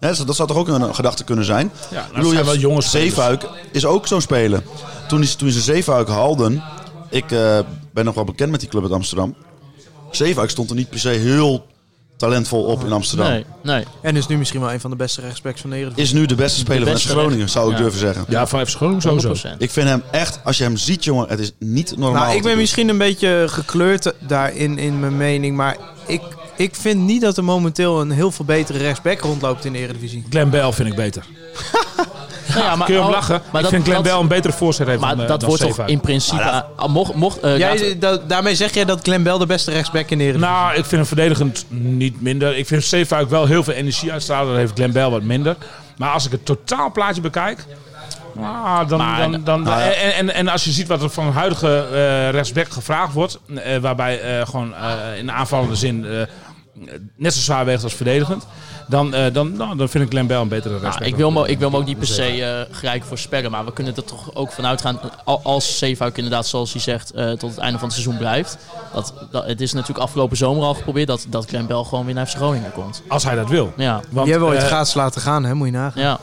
[0.00, 1.70] Dat zou toch ook een gedachte kunnen zijn.
[1.90, 3.14] Ja, Ik bedoel, zijn je wel jonge spelers.
[3.14, 4.62] Zeefuik is ook zo'n speler.
[5.08, 6.62] Toen, is, toen ze Zeefuik haalden,
[7.10, 7.58] ik eh,
[7.92, 9.34] ben nog wel bekend met die club uit Amsterdam.
[10.10, 11.66] Zeefuik stond er niet per se heel
[12.16, 13.28] talentvol op in Amsterdam.
[13.28, 13.84] Nee, nee.
[14.02, 16.04] En is nu misschien wel een van de beste rechtsbacks van de Eredivisie.
[16.04, 17.82] Is nu de beste speler De van FC Groningen, zou ik Ja.
[17.82, 18.24] durven zeggen.
[18.28, 19.28] Ja, van FC Groningen sowieso.
[19.28, 19.58] 100%.
[19.58, 22.22] Ik vind hem echt, als je hem ziet, jongen, het is niet normaal.
[22.22, 22.60] Nou, ik ben doen.
[22.60, 25.76] misschien een beetje gekleurd daarin in mijn mening, maar
[26.06, 26.20] ik,
[26.56, 30.24] ik vind niet dat er momenteel een heel veel betere rechtsback rondloopt in de Eredivisie.
[30.30, 31.24] Glenn Bell vind ik beter.
[32.48, 33.34] Nou ja, maar, Kun je hem oh, lachen?
[33.34, 35.40] Maar ik dat, vind Glenn dat- Bell een betere voorzet heeft Maar dan, eh, dat
[35.40, 36.64] dan wordt toch in principe...
[36.76, 39.70] ah, mocht, mocht, eh, Jij, laten- da- daarmee zeg jij dat Glenn Bell de beste
[39.70, 42.56] rechtsback in de Eredivisie Nou, ik vind hem verdedigend niet minder.
[42.56, 44.48] Ik vind Zeefuik wel heel veel energie uitstralen.
[44.48, 45.56] Dat heeft Glenn Bell wat minder.
[45.96, 47.64] Maar als ik het totaalplaatje bekijk...
[48.40, 49.86] ah, dan, Maar- dan, dan, Nou ja.
[49.90, 53.38] en, en, en als je ziet wat er van een huidige eh rechtsback gevraagd wordt...
[53.80, 56.10] waarbij eh, gewoon eh, in aanvallende zin eh,
[57.16, 58.46] net zo zwaar weegt als verdedigend...
[58.88, 60.98] Dan, eh, dan, nou, dan vind ik Glenn Bell een betere rechtsback.
[60.98, 63.64] Nou, ik, wil me, ik wil me ook niet per se eh, gelijk voorspellen, maar
[63.64, 67.30] we kunnen er toch ook vanuit gaan, al- als Zeefuik inderdaad, zoals hij zegt, eh,
[67.30, 68.58] tot het einde van het seizoen blijft.
[68.92, 72.14] Dat, dat, het is natuurlijk afgelopen zomer al geprobeerd dat, dat Glenn Bell gewoon weer
[72.14, 73.02] naar FC Groningen komt.
[73.08, 73.72] Als hij dat wil.
[73.76, 75.54] Ja, Want, hebben ooit eh, gratis laten gaan, hè?
[75.54, 76.02] moet je nagaan.
[76.02, 76.18] ja.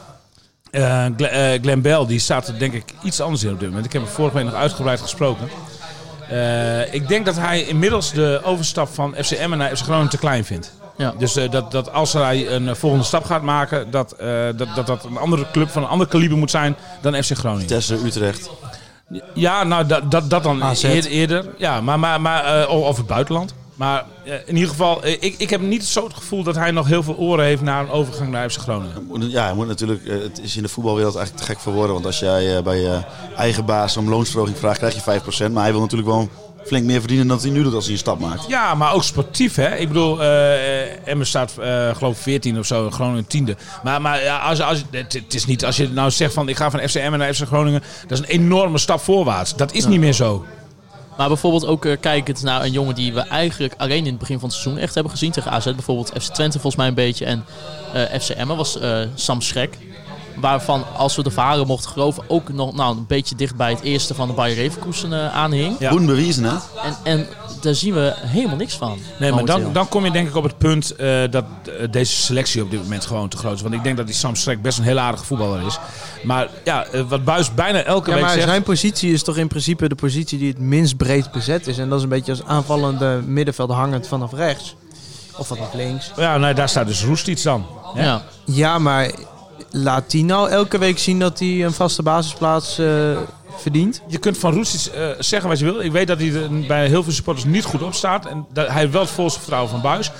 [0.71, 3.67] Eh, Glenn, eh, Glenn Bell die staat er denk ik iets anders in op dit
[3.67, 3.85] moment.
[3.85, 5.47] Ik heb hem vorige week nog uitgebreid gesproken.
[6.29, 10.45] Eh, ik denk dat hij inmiddels de overstap van FCM naar FC Groningen te klein
[10.45, 10.73] vindt.
[10.97, 11.13] Ja.
[11.17, 14.67] Dus eh, dat, dat als hij een eh, volgende stap gaat maken, dat, eh, dat,
[14.75, 17.61] dat dat een andere club van een ander kaliber moet zijn dan FC Groningen.
[17.67, 18.49] Vitesse, Utrecht.
[19.33, 20.83] Ja, nou dat, dat, dat dan AZ.
[20.83, 21.45] eer- eerder.
[21.57, 23.53] Ja, maar, maar, maar eh, of of het buitenland.
[23.83, 26.71] Maar eh, in ieder geval, eh, ik, ik heb niet zo het gevoel dat hij
[26.71, 29.29] nog heel veel oren heeft naar een overgang naar FC Groningen.
[29.29, 31.93] Ja, je moet natuurlijk, eh, het is in de voetbalwereld eigenlijk te gek voor woorden.
[31.93, 33.01] Want als jij bij je
[33.37, 35.53] eigen baas om loonsverhoging vraagt, krijg je 5%.
[35.53, 36.29] Maar hij wil natuurlijk wel
[36.65, 38.45] flink meer verdienen dan hij nu doet als hij een stap maakt.
[38.47, 39.75] Ja, maar ook sportief, hè?
[39.75, 41.53] Ik bedoel, eh Emmen staat,
[41.93, 43.55] geloof ik, 14 of zo, Groningen tiende.
[43.83, 46.57] Maar, maar ja, als, als, het, het is niet als je nou zegt van ik
[46.57, 49.55] ga van FC Emmen naar FC Groningen, dat is een enorme stap voorwaarts.
[49.55, 50.45] Dat is niet meer zo.
[51.17, 54.39] Maar bijvoorbeeld ook eh, kijkend naar een jongen die we eigenlijk alleen in het begin
[54.39, 55.65] van het seizoen echt hebben gezien tegen AZ.
[55.65, 57.45] Bijvoorbeeld FC Twente volgens mij een beetje en
[57.93, 59.77] eh FC Emmen was eh, Sam Schrek.
[60.35, 63.81] Waarvan, als we de verhalen mochten geloven, ook nog nou, een beetje dicht bij het
[63.81, 65.75] eerste van de Bayer Leverkusen eh, aanhing.
[65.79, 65.91] Ja.
[65.91, 66.55] Goed bewezen, hè?
[66.83, 67.27] En, en
[67.61, 68.89] daar zien we helemaal niks van.
[68.89, 69.63] Nee, maar momenteel.
[69.63, 72.71] dan, dan kom je denk ik op het punt eh, dat eh, deze selectie op
[72.71, 73.61] dit moment gewoon te groot is.
[73.61, 75.79] Want ik denk dat die Sam Strek best een heel aardige voetballer is.
[76.23, 78.47] Maar ja, wat Buis bijna elke Ja, week maar zegt...
[78.47, 81.77] zijn positie is toch in principe de positie die het minst breed bezet is.
[81.77, 84.75] En dat is een beetje als aanvallende middenveld hangend vanaf rechts.
[85.37, 86.11] Of vanaf links.
[86.15, 87.65] Ja, nee, daar staat dus Roestic dan.
[87.95, 88.03] Ja.
[88.03, 88.21] Ja.
[88.45, 89.11] Ja, maar
[89.69, 92.87] laat die nou elke week zien dat hij een vaste basisplaats eh,
[93.57, 94.01] verdient?
[94.07, 95.81] Je kunt van Roestic eh, zeggen wat je wil.
[95.81, 98.25] Ik weet dat hij er bij heel veel supporters niet goed op staat.
[98.25, 100.11] En dat, hij heeft wel het volste vertrouwen van Buis.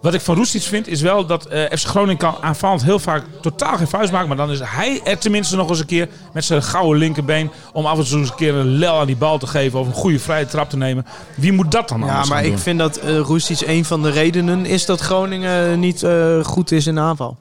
[0.00, 3.24] Wat ik van Roestic vind is wel dat eh FC Groningen kan aanvallend heel vaak
[3.40, 4.28] totaal geen vuist maken.
[4.28, 7.50] Maar dan is hij er tenminste nog eens een keer met zijn gouden linkerbeen.
[7.72, 9.78] Om af en toe eens een keer een lel aan die bal te geven.
[9.78, 11.06] Of een goede vrije trap te nemen.
[11.34, 14.10] Wie moet dat dan Ja, anders maar ik vind dat eh Roestic een van de
[14.10, 16.06] redenen is dat Groningen niet
[16.42, 17.36] goed is in aanval.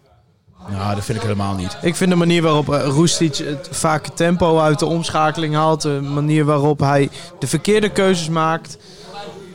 [0.72, 1.78] Nou, dat vind ik helemaal niet.
[1.82, 5.82] Ik vind de manier waarop uh, Roestic het vaak tempo uit de omschakeling haalt.
[5.82, 7.09] De manier waarop hij
[7.39, 8.78] de verkeerde keuzes maakt.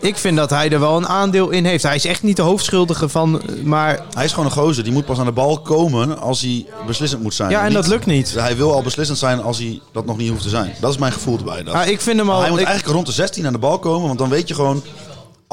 [0.00, 1.82] Ik vind dat hij er wel een aandeel in heeft.
[1.82, 4.84] Hij is echt niet de hoofdschuldige van, eh, maar Hij is gewoon een gozer.
[4.84, 7.50] Die moet pas aan de bal komen als hij beslissend moet zijn.
[7.50, 8.34] ja, en Niet- dat lukt niet.
[8.34, 10.74] Hij wil al beslissend zijn als hij dat nog niet hoeft te zijn.
[10.80, 11.62] Dat is mijn gevoel erbij.
[11.62, 11.74] Dat.
[11.74, 12.40] Maar ik vind hem al.
[12.40, 14.06] hij moet ik- eigenlijk rond de 16 aan de bal komen.
[14.06, 14.82] Want dan weet je gewoon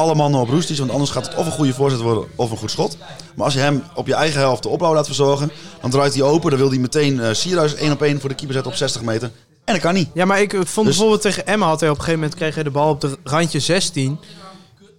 [0.01, 0.79] alle mannen op roesties.
[0.79, 2.97] Want anders gaat het of een goede voorzet worden of een goed schot.
[3.35, 5.51] Maar als je hem op je eigen helft de opbouw laat verzorgen.
[5.81, 6.49] Dan draait hij open.
[6.49, 9.01] Dan wil hij meteen eh Sierhuis één op één voor de keeper zetten op 60
[9.01, 9.31] meter.
[9.65, 10.09] En dat kan niet.
[10.13, 12.53] Ja, maar ik vond Dus- bijvoorbeeld tegen Emma had hij op een gegeven moment kreeg
[12.55, 14.19] hij de bal op de randje 16.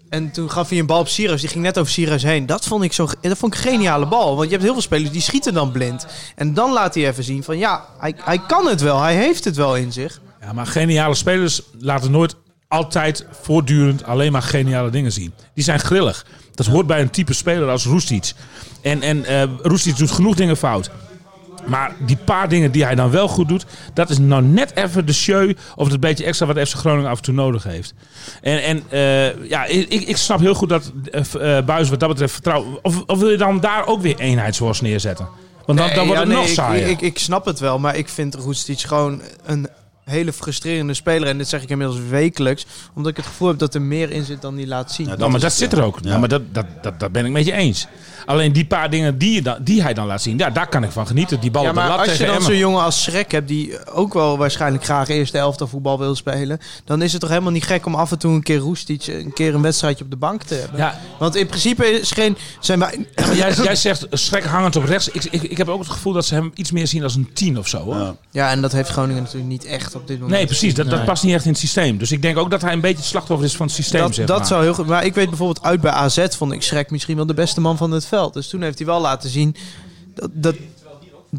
[0.08, 1.40] En toen gaf hij een bal op Sirius.
[1.40, 2.46] Die ging net over Sirius heen.
[2.46, 4.34] Dat vond ik zo, dat vond ik een geniale bal.
[4.36, 6.06] Want je hebt heel veel spelers die schieten dan blind.
[6.36, 9.00] En dan laat hij even zien van ja, hij, hij kan het wel.
[9.00, 10.20] Hij heeft het wel in zich.
[10.40, 12.34] Ja, maar geniale spelers laten nooit
[12.72, 15.32] altijd voortdurend alleen maar geniale dingen zien.
[15.54, 16.26] Die zijn grillig.
[16.54, 18.32] Dat hoort bij een type speler als Roestic.
[18.82, 20.90] En, en eh Roestic doet genoeg dingen fout.
[21.66, 25.06] Maar die paar dingen die hij dan wel goed doet, dat is nou net even
[25.06, 27.94] de show of het beetje extra wat FC Groningen af en toe nodig heeft.
[28.40, 32.32] En, en eh, ja, ik, ik snap heel goed dat eh, Buis wat dat betreft
[32.32, 32.84] vertrouwen.
[32.84, 35.28] Of, of wil je dan daar ook weer eenheidsworst neerzetten?
[35.66, 36.88] Want dan, dan wordt ja, het nog nee, ik-.
[36.88, 39.68] Ik, ik, snap het wel, maar ik vind Roestic gewoon een
[40.12, 41.28] hele frustrerende speler.
[41.28, 42.66] En dit zeg ik inmiddels wekelijks.
[42.94, 45.06] Omdat ik het gevoel heb dat er meer in zit dan hij laat zien.
[45.06, 45.98] Ja, Nou, maar is dat het, zit er ook.
[46.02, 46.08] Ja.
[46.08, 47.86] Nou, maar dat, dat, dat, dat ben ik met je eens.
[48.26, 50.84] Alleen die paar dingen die, je dan, die hij dan laat zien, ja, daar kan
[50.84, 51.40] ik van genieten.
[51.40, 53.48] Die bal Ja, op de maar lat als je dan zo'n jongen als Schrek hebt,
[53.48, 57.52] die ook wel waarschijnlijk graag eerste elftal voetbal wil spelen, dan is het toch helemaal
[57.52, 60.16] niet gek om af en toe een keer Roestic, een keer een wedstrijdje op de
[60.16, 60.78] bank te hebben.
[60.78, 63.06] Ja, Want in principe is geen, zijn wij...
[63.16, 65.08] maar jij, jij zegt schrek hangend op rechts.
[65.08, 67.30] Ik, ik, ik heb ook het gevoel dat ze hem iets meer zien als een
[67.32, 67.84] tien of zo.
[67.84, 67.96] Hoor.
[67.96, 68.16] Ja.
[68.30, 70.36] Ja, en dat heeft Groningen natuurlijk niet echt op dit moment.
[70.36, 70.74] Nee, precies.
[70.74, 71.98] Dat, dat past niet echt in het systeem.
[71.98, 74.00] Dus ik denk ook dat hij een beetje het slachtoffer is van het systeem.
[74.00, 74.46] Dat, zeg dat maar.
[74.46, 74.86] zou heel goed.
[74.86, 77.76] Maar ik weet bijvoorbeeld uit bij AZ vond ik Schrek misschien wel de beste man
[77.76, 78.34] van het veld.
[78.34, 79.56] Dus toen heeft hij wel laten zien
[80.14, 80.54] dat, dat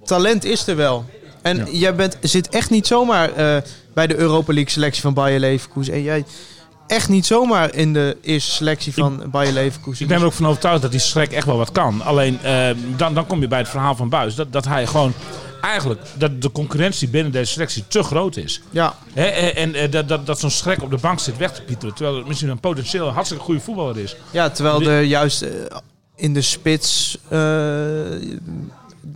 [0.06, 1.06] talent is er wel.
[1.42, 1.66] En Ja.
[1.72, 3.62] jij bent, zit echt niet zomaar eh,
[3.94, 5.94] bij de Europa League selectie van Bayer Leverkusen.
[5.94, 6.26] En jij
[6.88, 10.04] echt niet zomaar in de eerste selectie van Bayer Leverkusen.
[10.04, 12.02] Ik ben er ook van overtuigd dat die schrek echt wel wat kan.
[12.02, 14.36] Alleen eh, dan, dan kom je bij het verhaal van Buis.
[14.36, 15.14] Dat, dat hij gewoon
[15.64, 18.62] eigenlijk dat de concurrentie binnen deze selectie te groot is.
[18.70, 21.52] Ja, Hè, en en eh, dat, dat, dat zo'n schrek op de bank zit weg
[21.54, 21.96] te pieteren.
[21.96, 24.16] Terwijl het misschien een potentieel een hartstikke goede voetballer is.
[24.32, 25.50] ja, terwijl er juist eh,
[26.16, 27.18] in de spits...
[27.30, 28.12] eh,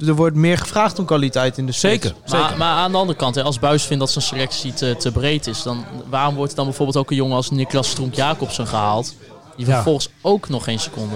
[0.08, 1.94] er wordt meer gevraagd om kwaliteit in de spits.
[2.04, 2.14] Zeker.
[2.28, 5.12] Maar, maar aan de andere kant, hè, als Buis vindt dat zijn selectie te, te
[5.12, 9.16] breed is, dan waarom wordt dan bijvoorbeeld ook een jongen als Niklas Stronk-Jacobsen gehaald?
[9.58, 9.74] Die Ja.
[9.74, 11.16] vervolgens ook nog geen seconde...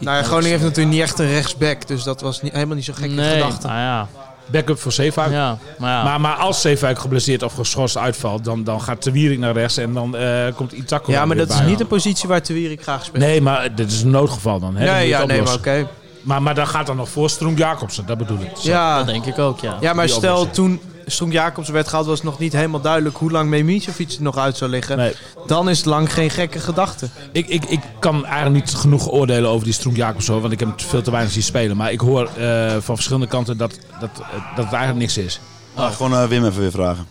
[0.00, 1.86] Nou ja, Groningen heeft natuurlijk niet echt een rechtsback.
[1.86, 3.68] Dus dat was niet, helemaal niet zo gek in nee, gedachten.
[3.68, 4.08] nou ja.
[4.50, 5.30] Backup voor Zeefuik.
[5.30, 6.02] ja, maar ja.
[6.04, 9.76] Maar, maar als Zeefuik geblesseerd of geschorst uitvalt, dan, dan gaat de Wierik naar rechts
[9.76, 12.82] en dan eh, komt Itako Ja, maar dat is niet een positie waar Te Wierik
[12.82, 13.22] graag speelt.
[13.24, 14.76] Nee, maar dit is een noodgeval dan.
[14.76, 14.92] Hè?
[14.92, 15.88] Nee, ja, nee, maar oké.
[16.22, 18.50] maar, maar dan gaat dan nog voor Stroem Jacobsen, dat bedoel ik.
[18.56, 18.68] Zo.
[18.68, 19.76] Ja, dat denk ik ook, ja.
[19.80, 23.48] ja, maar stel toen Stroem Jacobs werd gehaald, was nog niet helemaal duidelijk hoe lang
[23.50, 24.96] Memicevic er nog uit zou liggen.
[24.96, 25.12] Nee,
[25.46, 27.08] Dan is het lang geen gekke gedachte.
[27.32, 30.68] ik, ik, ik kan eigenlijk niet genoeg oordelen over die Stroem Jacobsen, want ik heb
[30.68, 31.76] hem veel te weinig zien spelen.
[31.76, 35.40] Maar ik hoor eh, van verschillende kanten dat, dat, eh, dat het eigenlijk niks is.
[35.76, 37.06] Nou, gewoon eh, Wim even weer vragen.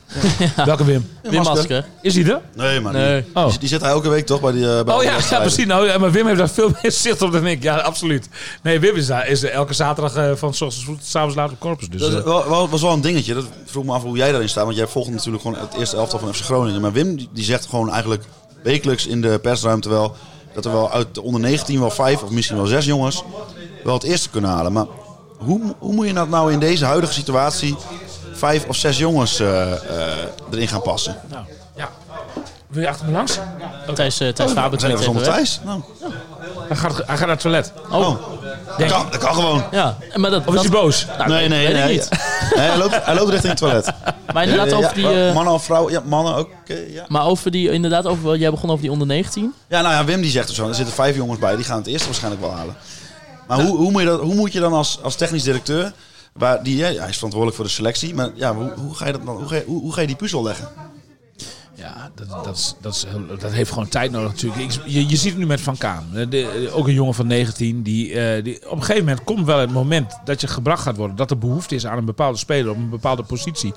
[0.65, 1.09] Welke Wim?
[1.23, 1.85] Wim Masker.
[2.01, 2.41] Is hij er?
[2.55, 3.23] Nee, maar Nee.
[3.23, 3.51] die, Oh.
[3.59, 5.47] die, zit hij elke week toch bij die eh, bij Oh alle ja, ja, wedstrijden.
[5.47, 5.65] precies.
[5.67, 7.63] Nou, ja, maar Wim heeft daar veel meer zicht op dan ik.
[7.63, 8.29] Ja, absoluut.
[8.63, 9.27] Nee, Wim is daar.
[9.27, 11.89] Is er elke zaterdag eh, van s ochtends vroeg tot 's avonds laat op Corpus.
[11.89, 13.33] Dus, Dat is eh, wel, wel- was wel een dingetje.
[13.33, 14.63] Dat vroeg me af hoe jij daarin staat.
[14.65, 16.81] Want jij volgt natuurlijk gewoon het eerste elftal van FC Groningen.
[16.81, 18.23] Maar Wim die, die zegt gewoon eigenlijk
[18.63, 20.15] wekelijks in de persruimte wel...
[20.53, 23.23] dat er wel uit de onder 19 wel vijf of misschien wel zes jongens...
[23.83, 24.71] wel het eerste kunnen halen.
[24.73, 24.85] Maar
[25.37, 27.75] hoe, hoe moet je dat nou in deze huidige situatie...
[28.39, 30.17] vijf of zes jongens eh, eh,
[30.51, 31.15] erin gaan passen?
[31.29, 31.43] nou,
[31.75, 31.89] ja.
[32.67, 33.39] Wil je achter me langs?
[33.93, 35.23] Thijs, uh, Thijs Faber We zijn zonder.
[35.23, 35.59] Thijs.
[35.65, 35.81] Nou,
[36.67, 37.73] Hij gaat, hij gaat naar het toilet.
[37.91, 38.17] Oh, oh.
[38.77, 39.63] Dat kan, dat kan gewoon.
[39.71, 41.05] Ja, maar dat, Of is dat- hij boos?
[41.17, 41.87] Nou, nee, nee, nee.
[41.91, 42.09] niet.
[42.55, 43.91] Nee, hij, loopt, hij loopt richting het toilet.
[44.33, 45.07] Maar inderdaad Ja, over die...
[45.07, 45.91] ja, eh, mannen of vrouwen?
[45.91, 46.49] Ja, mannen ook.
[46.61, 47.05] oké, ja.
[47.07, 49.53] maar over die, inderdaad, over, jij begon over die onder 19.
[49.67, 50.67] ja, nou ja, Wim die zegt er zo.
[50.67, 52.75] Er zitten vijf jongens bij, die gaan het eerst waarschijnlijk wel halen.
[53.47, 55.93] Maar hoe, hoe, moet, je dat, hoe moet je dan als, als technisch directeur...
[56.39, 58.13] Waar die, hij is verantwoordelijk voor de selectie.
[58.13, 60.15] Maar ja, hoe, hoe, ga, je dat dan, hoe, ga, je, hoe, ga je die
[60.15, 60.67] puzzel leggen?
[61.75, 64.71] Ja, dat, dat, is, dat, is, heel- dat heeft gewoon tijd nodig natuurlijk.
[64.85, 66.09] Je, je ziet het nu met Van Kaan.
[66.13, 67.83] Eh, de- ook een jongen van 19.
[67.83, 70.97] Die, eh, die, op een gegeven moment komt wel het moment dat je gebracht gaat
[70.97, 71.15] worden.
[71.15, 73.73] Dat er behoefte is aan een bepaalde speler op een bepaalde positie.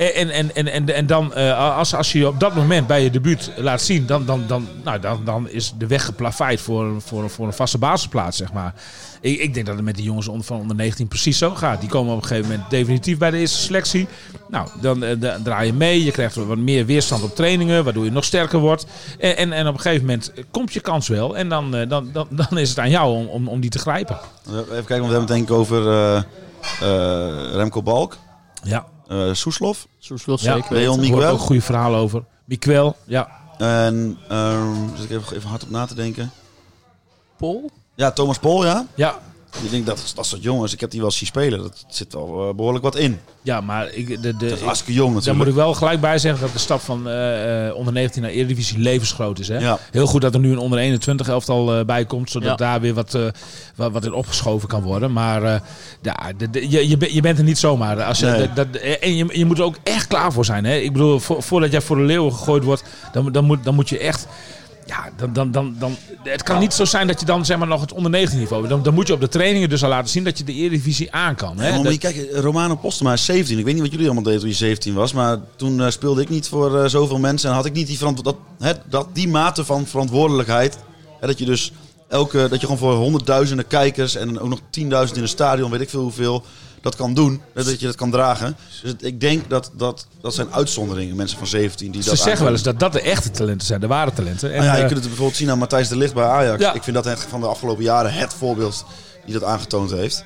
[0.00, 3.02] En, en, en, en, en, dan, eh, als, als je je op dat moment bij
[3.02, 6.84] je debuut laat zien, dan, dan, dan, nou, dan, dan is de weg geplaveid voor,
[6.84, 8.74] een- voor, voor een vaste basisplaats, zeg maar.
[9.20, 11.80] Ik, ik denk dat het met die jongens onder, van onder 19 precies zo gaat.
[11.80, 14.08] Die komen op een gegeven moment definitief bij de eerste selectie.
[14.48, 16.04] Nou, dan, eh, dan draai je mee.
[16.04, 18.86] Je krijgt wat meer weerstand op trainingen, waardoor je nog sterker wordt.
[19.18, 21.36] En, en, en op een gegeven moment komt je kans wel.
[21.36, 23.78] En dan, eh, dan, dan, dan is het aan jou om, om, om die te
[23.78, 24.18] grijpen.
[24.48, 25.82] Even kijken, want we hebben het denk ik over
[27.52, 28.16] Remco Balk,
[28.62, 30.54] Ja, eh Soeslof Soeslof Ja.
[30.54, 30.74] zeker.
[30.74, 31.28] Leon Miguel.
[31.30, 32.24] ook goede verhalen over.
[32.44, 33.28] Miquel, ja.
[33.58, 34.18] en...
[34.28, 36.30] ehm zit ik even, even hard op na te denken.
[37.36, 37.70] Paul?
[37.94, 38.86] Ja, Thomas Pol, ja.
[38.94, 39.18] Ja,
[39.62, 41.58] Ik denk dat dat soort jongens, ik heb die wel zien spelen.
[41.58, 43.20] Dat zit wel eh, behoorlijk wat in.
[43.42, 46.00] ja maar ik, de, de, Dat is ik- hartstikke jong Daar moet ik wel gelijk
[46.00, 49.48] bij zeggen dat de stap van eh, eh, onder 19 naar Eredivisie levensgroot is.
[49.48, 49.58] Hè?
[49.58, 49.78] Ja.
[49.90, 52.56] Heel goed dat er nu een onder 21 elftal eh bij komt, zodat Ja.
[52.56, 53.22] daar weer wat, eh,
[53.74, 55.12] wat, wat in opgeschoven kan worden.
[55.12, 55.60] Maar eh,
[56.02, 58.02] ja, de, de- je, je, bent- je bent er niet zomaar.
[58.02, 58.52] Als je, Nee.
[58.54, 60.64] dat, dat- en je, je moet er ook echt klaar voor zijn.
[60.64, 60.76] Hè?
[60.76, 62.82] Ik bedoel, vo- voordat jij voor de leeuwen gegooid wordt,
[63.12, 64.26] dan, dan, moet, dan moet je echt...
[64.90, 67.66] Ja, dan, dan, dan, dan, het kan niet zo zijn dat je dan zeg maar,
[67.68, 68.68] nog het onder 19 niveau.
[68.68, 71.12] Dan, dan moet je op de trainingen dus al laten zien dat je de Eredivisie
[71.12, 71.58] aan kan.
[71.58, 71.64] Hè?
[71.64, 73.58] Ja, maar Dat- moet je kijken, Romano Postema is 17.
[73.58, 75.12] Ik weet niet wat jullie allemaal deden toen je 17 was.
[75.12, 77.48] Maar toen eh, speelde ik niet voor eh, zoveel mensen.
[77.50, 80.78] En had ik niet die, verantwo- dat, hè, dat, die mate van verantwoordelijkheid.
[81.20, 81.72] Hè, dat je dus
[82.08, 85.80] elke, dat je gewoon voor honderdduizenden kijkers en ook nog 10.000 in een stadion, weet
[85.80, 86.44] ik veel hoeveel,
[86.80, 87.40] dat kan doen.
[87.54, 88.56] Dat je dat kan dragen.
[88.82, 91.90] Dus ik denk dat, dat dat zijn uitzonderingen, mensen van 17.
[91.90, 94.48] Die Ze dat zeggen wel eens dat dat de echte talenten zijn, de ware talenten.
[94.52, 96.60] En, Nou ja, je eh, kunt het bijvoorbeeld zien aan Matthijs de Ligt bij Ajax.
[96.62, 96.72] Ja.
[96.74, 98.84] Ik vind dat echt van de afgelopen jaren het voorbeeld
[99.24, 100.24] die dat aangetoond heeft.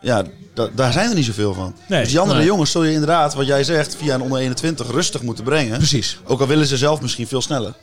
[0.00, 0.22] Ja,
[0.54, 1.74] da- daar zijn er niet zoveel van.
[1.88, 2.00] Nee.
[2.00, 2.46] dus die andere Nee.
[2.48, 5.76] jongens zul je inderdaad, wat jij zegt, via een onder 21 rustig moeten brengen.
[5.78, 6.18] Precies.
[6.24, 7.74] Ook al willen ze zelf misschien veel sneller.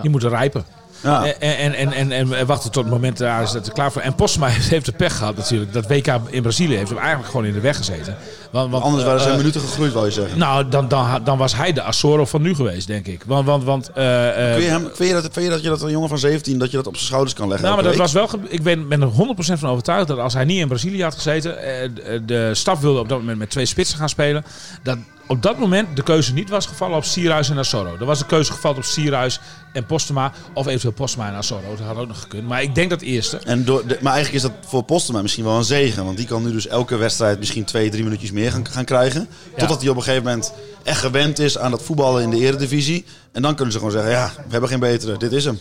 [0.00, 0.64] Die moeten rijpen.
[1.02, 1.24] Ja.
[1.24, 3.92] En, en, en, en, en, en wachten tot het moment daar is dat er klaar
[3.92, 4.02] voor.
[4.02, 5.72] En Postma heeft, de pech gehad natuurlijk.
[5.72, 8.16] Dat WK in Brazilië heeft hem eigenlijk gewoon in de weg gezeten.
[8.50, 10.38] Want, want, Anders waren zijn eh, minuten gegroeid, wou je zeggen.
[10.38, 13.22] Nou, dan, dan, dan was hij de Assoro van nu geweest, denk ik.
[13.26, 15.68] Want, want, want eh, eh, Kun je hem, vind, je dat, vind je dat je
[15.68, 17.64] dat een jongen van 17 dat je dat op zijn schouders kan leggen?
[17.66, 18.12] Nou, maar dat week?
[18.12, 18.40] was wel.
[18.48, 19.12] Ik ben, ben er 100%
[19.58, 21.58] van overtuigd dat als hij niet in Brazilië had gezeten.
[21.58, 21.88] eh,
[22.26, 24.44] de- staf wilde op dat moment met twee spitsen gaan spelen.
[24.82, 27.96] Dat op dat moment de keuze niet was gevallen op Sierhuis en Assoro.
[28.00, 29.40] Er was de keuze gevallen op Sierhuis
[29.72, 30.32] en Postema.
[30.54, 31.76] Of eventueel Postema en Assoro.
[31.76, 32.48] Dat had ook nog gekund.
[32.48, 33.38] Maar ik denk dat eerste.
[33.38, 36.04] En door de, maar eigenlijk is dat voor Postema misschien wel een zegen.
[36.04, 39.28] Want die kan nu dus elke wedstrijd misschien twee, drie minuutjes meer gaan, gaan krijgen.
[39.56, 40.52] Totdat hij op een gegeven moment
[40.82, 43.04] echt gewend is aan dat voetballen in de eredivisie.
[43.32, 45.16] En dan kunnen ze gewoon zeggen, ja, we hebben geen betere.
[45.16, 45.58] Dit is hem.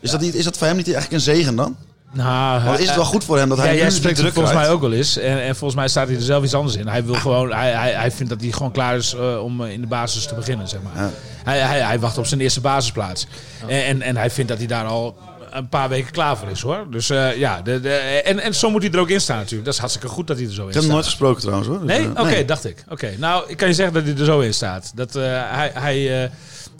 [0.00, 1.76] Is dat, niet, is dat voor hem niet eigenlijk een zegen dan?
[2.12, 4.32] Nou, Want is het wel goed voor hem dat hij Ja, nu jij spreekt er
[4.32, 5.16] volgens mij ook wel eens.
[5.18, 6.86] En, en volgens mij staat hij er zelf iets anders in.
[6.88, 9.72] Hij wil gewoon, hij, hij, hij vindt dat hij gewoon klaar is eh, om eh,
[9.72, 11.02] in de basis te beginnen, zeg maar.
[11.04, 11.10] Ja.
[11.44, 13.26] Hij, hij, hij wacht op zijn eerste basisplaats.
[13.66, 15.16] En, en, en hij vindt dat hij daar al
[15.50, 16.86] een paar weken klaar voor is, hoor.
[16.90, 17.90] Dus eh, ja, de, de,
[18.24, 19.64] en, en zo moet hij er ook in staan natuurlijk.
[19.64, 20.84] Dat is hartstikke goed dat hij er zo in Ik heb staat.
[20.84, 21.78] hem nooit gesproken trouwens hoor.
[21.78, 22.08] Dus, Nee?
[22.14, 22.84] eh, Oké, dacht ik.
[22.88, 24.92] Oké, nou, ik kan je zeggen dat hij er zo in staat.
[24.94, 26.30] Dat, eh, hij, hij, eh,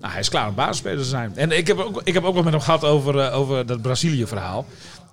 [0.00, 1.32] nou, hij is klaar om basisspeler te zijn.
[1.34, 3.82] En ik heb ook, ik heb ook wel met hem gehad over, eh, over dat
[3.82, 4.66] Brazilië-verhaal.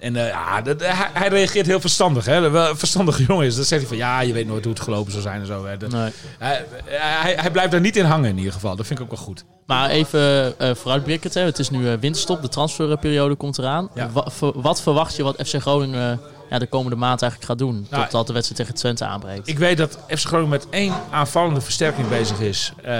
[0.04, 2.26] En eh, ja, dat, hij, hij reageert heel verstandig.
[2.26, 2.50] Hè?
[2.50, 3.56] Wel een verstandige jongen is.
[3.56, 5.66] Dan zegt hij van ja, je weet nooit hoe het gelopen zou zijn en zo.
[5.66, 5.78] Hè.
[5.78, 6.12] Dat- Nee.
[6.40, 8.76] hij, hij, hij blijft daar niet in hangen in ieder geval.
[8.76, 9.44] Dat vind ik ook wel goed.
[9.66, 11.34] Maar even eh vooruitblikkend.
[11.34, 11.42] Hè.
[11.42, 12.42] Het is nu eh, winterstop.
[12.42, 13.90] De transferperiode komt eraan.
[13.94, 14.10] Ja.
[14.12, 16.18] Wa- ver- wat verwacht je wat FC Groningen eh,
[16.50, 17.88] ja, de komende maand eigenlijk gaat doen?
[17.90, 19.48] Nou, totdat de wedstrijd tegen Twente aanbreekt.
[19.48, 22.74] Ik weet dat FC Groningen met één aanvallende versterking bezig is.
[22.84, 22.94] Eh,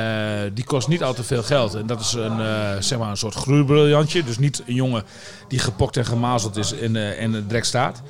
[0.54, 1.74] die kost niet al te veel geld.
[1.76, 4.24] En dat is een, eh, zeg maar een soort groeibriljantje.
[4.24, 5.04] Dus niet een jongen
[5.48, 8.02] die gepokt en gemazeld is en, eh, en direct staat.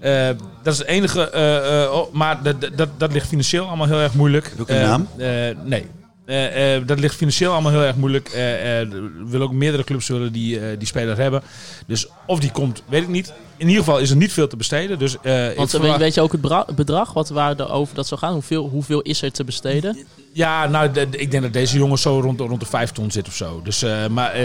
[0.00, 0.26] Eh,
[0.62, 1.30] dat is het enige.
[1.30, 4.44] eh, eh, oh, maar dat, dat, dat ligt financieel allemaal heel erg moeilijk.
[4.44, 5.08] Heb je ook een Eh, naam?
[5.16, 5.26] eh,
[5.64, 5.86] nee.
[6.32, 8.28] Eh, eh, dat ligt financieel allemaal heel erg moeilijk.
[8.28, 8.88] Eh er
[9.26, 11.42] willen ook meerdere clubs willen die, die speler hebben.
[11.86, 13.32] Dus of die komt, weet ik niet.
[13.56, 14.98] In ieder geval is er niet veel te besteden.
[14.98, 15.16] Dus,
[15.56, 18.32] Want verwacht- weet, je ook het bedrag wat waar er over dat zou gaan?
[18.32, 20.06] Hoeveel, hoeveel is er te besteden?
[20.32, 23.26] Ja, nou, ik denk dat deze jongen zo rond, de- rond de 5 ton zit
[23.28, 23.60] of zo.
[23.64, 24.36] Dus, maar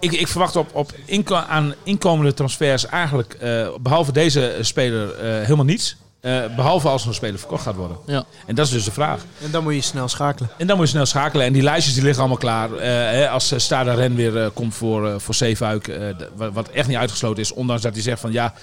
[0.00, 5.64] ik, ik verwacht op, op inko- aan inkomende transfers eigenlijk, eh, behalve deze speler, helemaal
[5.64, 5.96] niets.
[6.22, 7.96] Eh, behalve als er een speler verkocht gaat worden.
[8.06, 8.24] Ja.
[8.46, 9.20] En dat is dus de vraag.
[9.44, 10.50] En dan moet je snel schakelen.
[10.58, 11.46] En dan moet je snel schakelen.
[11.46, 12.72] En die lijstjes die liggen allemaal klaar.
[12.74, 16.06] Eh, hè, als uh, Stade Ren weer eh, komt voor, eh, voor Zeefuik, eh,
[16.52, 17.52] wat echt niet uitgesloten is.
[17.52, 18.54] Ondanks dat hij zegt van ja,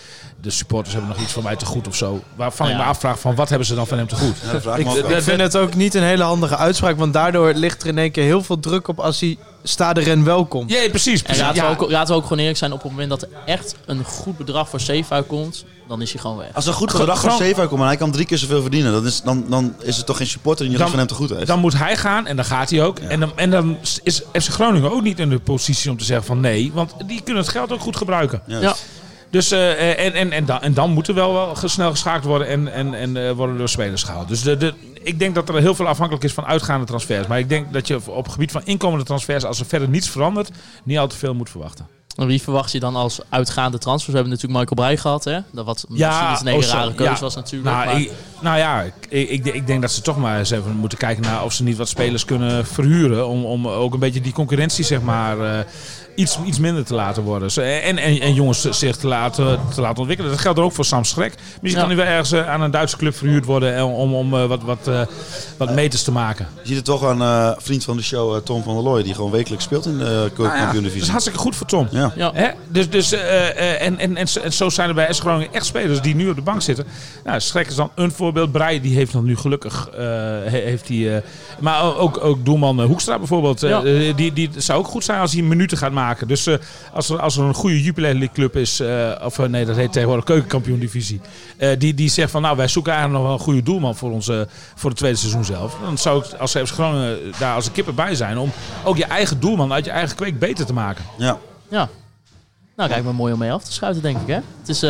[0.41, 2.23] de supporters hebben nog iets van mij te goed of zo.
[2.35, 2.73] Waarvan Ja.
[2.73, 4.35] ik me afvraag van wat hebben ze dan van hem te goed?
[4.45, 7.81] Ja, dat vraag ik vind het ook niet een hele handige uitspraak, want daardoor ligt
[7.81, 10.67] er in één keer heel veel druk op als hij Stade Ren welkom.
[10.69, 11.19] Ja, precies.
[11.19, 11.41] En precies.
[11.43, 11.75] laten, Ja.
[11.75, 14.03] we ook, laten we ook gewoon eerlijk zijn, op het moment dat er echt een
[14.03, 16.49] goed bedrag voor Zeefuik komt, dan is hij gewoon weg.
[16.53, 18.91] Als er een goed bedrag van Zeefuik komt en hij kan drie keer zoveel verdienen,
[18.91, 21.13] dan is, dan, dan is het toch geen supporter die Dan- iets van hem te
[21.13, 21.47] goed heeft.
[21.47, 22.99] Dan moet hij gaan en dan gaat hij ook.
[22.99, 26.25] En, dan, en dan is FC Groningen ook niet in de positie om te zeggen
[26.25, 26.71] van nee.
[26.73, 28.41] Want die kunnen het geld ook goed gebruiken.
[28.47, 28.59] Ja.
[28.59, 28.75] Ja.
[29.29, 32.47] Dus, eh, en, en, en, dan, en dan moet er wel, wel snel geschaakt worden
[32.47, 34.27] en, en, en eh, worden er spelers gehaald.
[34.27, 34.73] Dus de, de,
[35.03, 37.27] ik denk dat er heel veel afhankelijk is van uitgaande transfers.
[37.27, 40.09] Maar ik denk dat je op het gebied van inkomende transfers, als er verder niets
[40.09, 40.49] verandert,
[40.83, 41.87] niet al te veel moet verwachten.
[42.15, 44.11] En wie verwacht je dan als uitgaande transfers?
[44.11, 45.39] We hebben natuurlijk Michael Breij gehad, hè?
[45.51, 47.19] Dat wat misschien een hele oh, rare keuze ja.
[47.19, 47.75] was natuurlijk.
[47.75, 50.75] Nou, maar- ik, nou ja, ik, ik, ik denk dat ze toch maar eens even
[50.75, 53.27] moeten kijken naar of ze niet wat spelers kunnen verhuren.
[53.27, 55.65] Om, om ook een beetje die concurrentie, zeg maar, eh,
[56.19, 57.51] iets, iets minder te laten worden.
[57.51, 60.31] Zo, En, en, en jongens zich te laten, te laten ontwikkelen.
[60.31, 61.33] Dat geldt ook voor Sam Schrek.
[61.35, 61.77] Misschien Ja.
[61.79, 64.45] kan hij wel ergens eh, aan een Duitse club verhuurd worden en om, om eh,
[64.45, 65.01] wat, wat, eh,
[65.57, 66.47] wat meters te maken.
[66.61, 69.03] Je ziet het toch aan eh, vriend van de show, eh, Tom van der Looy,
[69.03, 71.87] die gewoon wekelijks speelt in de Nou ja, dat is hartstikke goed voor Tom.
[71.91, 72.11] ja.
[72.15, 72.31] ja.
[72.33, 72.47] Hè?
[72.67, 75.53] Dus, dus, eh, eh, en, en, en, zo- en zo zijn er bij S Groningen
[75.53, 76.85] echt spelers die nu op de bank zitten.
[77.25, 78.51] Nou, Schrek is dan een voorbeeld.
[78.51, 79.89] Breij die heeft dan nu gelukkig...
[79.93, 79.97] eh,
[80.51, 81.21] he- heeft die, eh,
[81.59, 83.63] maar ook, ook doelman eh, Hoekstra bijvoorbeeld.
[83.63, 83.83] eh, Ja.
[83.83, 86.07] eh, die, die het zou ook goed zijn als hij minuten gaat maken.
[86.27, 86.55] Dus eh,
[86.93, 88.79] als, er, als er een goede Jupiler League club is...
[88.79, 91.21] eh, of eh, nee, dat heet tegenwoordig keukenkampioen divisie.
[91.57, 94.11] eh, die, die zegt van nou, wij zoeken eigenlijk nog wel een goede doelman voor,
[94.11, 95.77] onze, voor het tweede seizoen zelf.
[95.83, 98.37] Dan zou ik als FC Groningen daar als een kippen bij zijn...
[98.37, 98.51] om
[98.83, 101.03] ook je eigen doelman uit je eigen kweek beter te maken.
[101.17, 101.37] Ja.
[101.69, 101.89] ja.
[102.75, 104.33] Nou, kijk maar mooi om mee af te schuiten, denk ik, hè?
[104.59, 104.83] Het is...
[104.83, 104.89] eh,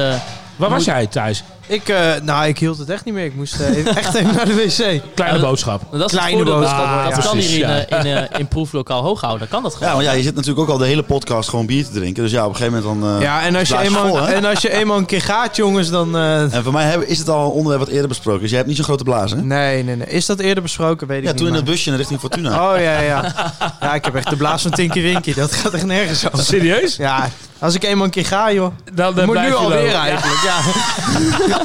[0.55, 1.43] Waar was Moet- jij, Thijs?
[1.69, 3.25] Ik, eh, nou, ik hield het echt niet meer.
[3.25, 5.01] Ik moest eh, even- echt even naar de wc.
[5.15, 5.81] Kleine Ja, boodschap.
[5.91, 7.09] dat is Kleine boodschap, dat, ja.
[7.09, 7.85] dat kan Precies, hier in, ja.
[7.85, 9.39] eh, in, eh, in proeflokaal Hooghouden.
[9.39, 9.93] Dan kan dat Ja, gewoon.
[9.93, 12.23] want ja, je zit natuurlijk ook al de hele podcast gewoon bier te drinken.
[12.23, 13.15] Dus ja, op een gegeven moment dan...
[13.15, 15.89] eh, Ja, en als, je eenmaal, vol, en als je eenmaal een keer gaat, jongens,
[15.89, 16.15] dan...
[16.17, 18.39] eh, En voor mij hebben, is het al een onderwerp wat eerder besproken.
[18.41, 19.41] Dus jij hebt niet zo'n grote blaas, hè?
[19.41, 20.07] nee, nee, nee.
[20.07, 21.07] Is dat eerder besproken?
[21.07, 21.37] Weet ik Ja, niet.
[21.37, 22.71] toen in het maar- busje richting Fortuna.
[22.73, 23.33] Oh, ja, ja.
[23.81, 25.33] Ja, ik heb echt de blaas van Tinky Winky.
[25.33, 26.45] Dat gaat echt nergens over.
[26.45, 26.95] Serieus?
[26.95, 28.73] Ja, als ik eenmaal een keer ga, joh.
[28.93, 31.58] Dan, Moet blijf nu je alweer eigenlijk, ja.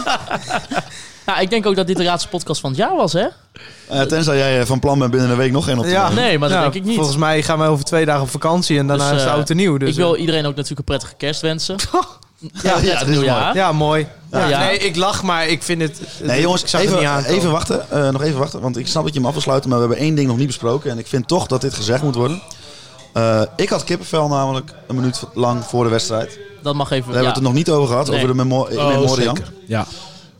[1.26, 3.26] Ja, ik denk ook dat dit de raadste podcast van het jaar was, hè?
[3.88, 6.08] Eh, tenzij jij eh, van plan bent binnen een week nog één op te Ja.
[6.08, 6.22] nemen.
[6.24, 6.98] Nee, maar dat Nou, denk ik niet.
[6.98, 9.36] Volgens mij gaan wij over twee dagen op vakantie en daarna Dus, is het eh,
[9.36, 9.76] oud en nieuw.
[9.76, 11.76] Dus, ik wil iedereen ook natuurlijk een prettige kerst wensen.
[12.62, 13.48] Ja, dit is prettig nieuwjaar.
[13.48, 14.06] eh, ja, mooi.
[14.32, 14.58] Ja, Ja.
[14.58, 16.00] Nee, ik lach, maar ik vind het...
[16.22, 17.36] Nee, jongens, ik zag het niet even, aankomen.
[17.38, 17.90] even wachten.
[17.90, 18.60] Eh, nog even wachten.
[18.60, 20.36] Want ik snap dat je hem af wil sluiten, maar we hebben één ding nog
[20.36, 20.90] niet besproken.
[20.90, 22.42] En ik vind toch dat dit gezegd moet worden.
[23.14, 26.28] Eh, ik had kippenvel namelijk een minuut lang voor de wedstrijd.
[26.28, 26.96] Daar Dat mag even...
[27.04, 27.28] hebben we ja.
[27.28, 28.16] het er nog niet over gehad, Nee.
[28.16, 29.36] over de memo Oh, memoriam.
[29.36, 29.52] zeker.
[29.66, 29.86] Ja.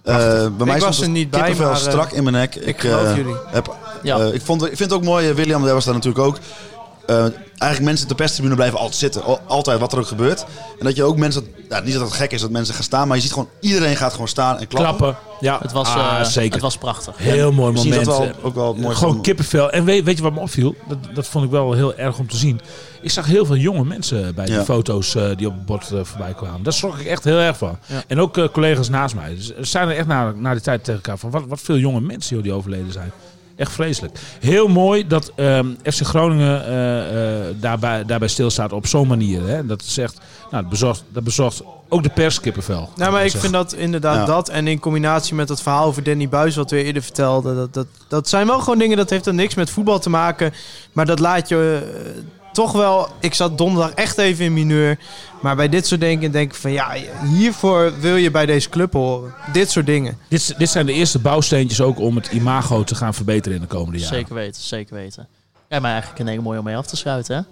[0.03, 0.15] Eh,
[0.57, 2.55] bij mij was er het niet bij, kippenvel maar, eh, strak in mijn nek.
[2.55, 3.35] ik geloof eh, jullie.
[3.47, 4.19] Heb, Ja.
[4.19, 6.39] eh, ik, vond, ik vind het ook mooi, eh, William, daar was daar natuurlijk ook.
[7.07, 7.17] Eh,
[7.59, 9.23] eigenlijk mensen op de perstribune blijven altijd zitten.
[9.23, 10.45] Al- Altijd, wat er ook gebeurt.
[10.79, 11.47] En dat je ook mensen...
[11.69, 13.49] Ja, niet dat het gek is dat mensen gaan staan, maar je ziet gewoon...
[13.61, 14.97] Iedereen gaat gewoon staan en klappen.
[14.97, 15.23] Klappen.
[15.41, 15.59] Ja.
[15.63, 16.53] Het was, Ah, eh, zeker.
[16.53, 17.15] het was prachtig.
[17.19, 18.05] Heel mooi moment.
[18.05, 19.71] dat wel, ook wel Gewoon van- kippenvel.
[19.71, 20.75] En weet, weet je wat me opviel?
[20.89, 22.61] Dat, dat vond ik wel heel erg om te zien.
[23.03, 24.65] Ik zag heel veel jonge mensen bij die Ja.
[24.65, 26.63] foto's eh, die op het bord eh, voorbij kwamen.
[26.63, 27.79] Daar schrok ik echt heel erg van.
[27.87, 28.03] Ja.
[28.07, 29.35] En ook eh, collega's naast mij.
[29.35, 31.77] Dus er zijn er echt na, na die tijd tegen elkaar van wat, wat veel
[31.79, 33.13] jonge mensen joh, die overleden zijn.
[33.57, 34.19] Echt vreselijk.
[34.41, 39.47] Heel mooi dat ehm, FC Groningen eh, eh, daarbij, daarbij stilstaat op zo'n manier.
[39.47, 39.67] Hè?
[39.67, 40.19] Dat zegt,
[40.51, 42.91] nou, dat bezorgt, dat bezorgt ook de pers kippenvel.
[42.97, 44.25] Nou, maar ik vind dat inderdaad Ja.
[44.25, 44.49] dat.
[44.49, 47.57] En in combinatie met het verhaal over Danny Buis, wat we eerder vertelden.
[47.57, 50.53] Dat, dat, dat zijn wel gewoon dingen, dat heeft dan niks met voetbal te maken.
[50.93, 53.09] Maar dat laat je eh, toch wel...
[53.21, 54.99] Ik zat donderdag echt even in mineur.
[55.45, 56.73] Maar bij dit soort dingen denk ik van...
[56.73, 56.97] Ja,
[57.35, 59.35] hiervoor wil je bij deze club horen.
[59.53, 60.19] Dit soort dingen.
[60.29, 63.69] Dit, dit zijn de eerste bouwsteentjes ook om het imago te gaan verbeteren in de
[63.69, 64.17] komende jaren.
[64.17, 65.29] Zeker weten, zeker weten.
[65.69, 67.43] Ja, maar eigenlijk een hele mooie om mee af te sluiten, hè?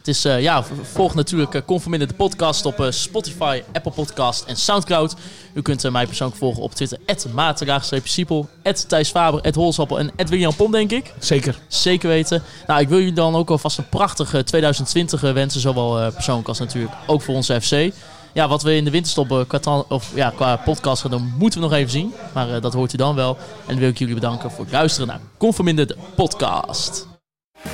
[0.00, 4.44] Het is, eh, ja, volg natuurlijk uh, Conforminder de podcast op eh, Spotify, Apple Podcast
[4.44, 5.14] en Soundcloud.
[5.54, 6.98] U kunt mij persoonlijk volgen op Twitter,
[7.34, 8.48] maarten-siepel,
[8.88, 11.12] Thijs Faber, Holsappel en William Pom, denk ik.
[11.18, 11.58] Zeker.
[11.68, 12.42] Zeker weten.
[12.66, 16.58] Nou, ik wil jullie dan ook alvast een prachtige 2020 wensen, zowel eh, persoonlijk als
[16.58, 17.92] natuurlijk ook voor onze FC.
[18.32, 21.60] Ja, wat we in de winterstop eh, qua, of, ja, qua podcast gaan doen, moeten
[21.60, 22.14] we nog even zien.
[22.34, 23.36] Maar eh, dat hoort u dan wel.
[23.36, 27.06] En dan wil ik jullie bedanken voor het luisteren naar Conforminder de podcast.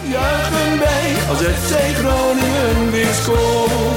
[0.08, 3.95] Juichen als FC Groningen weer scoort.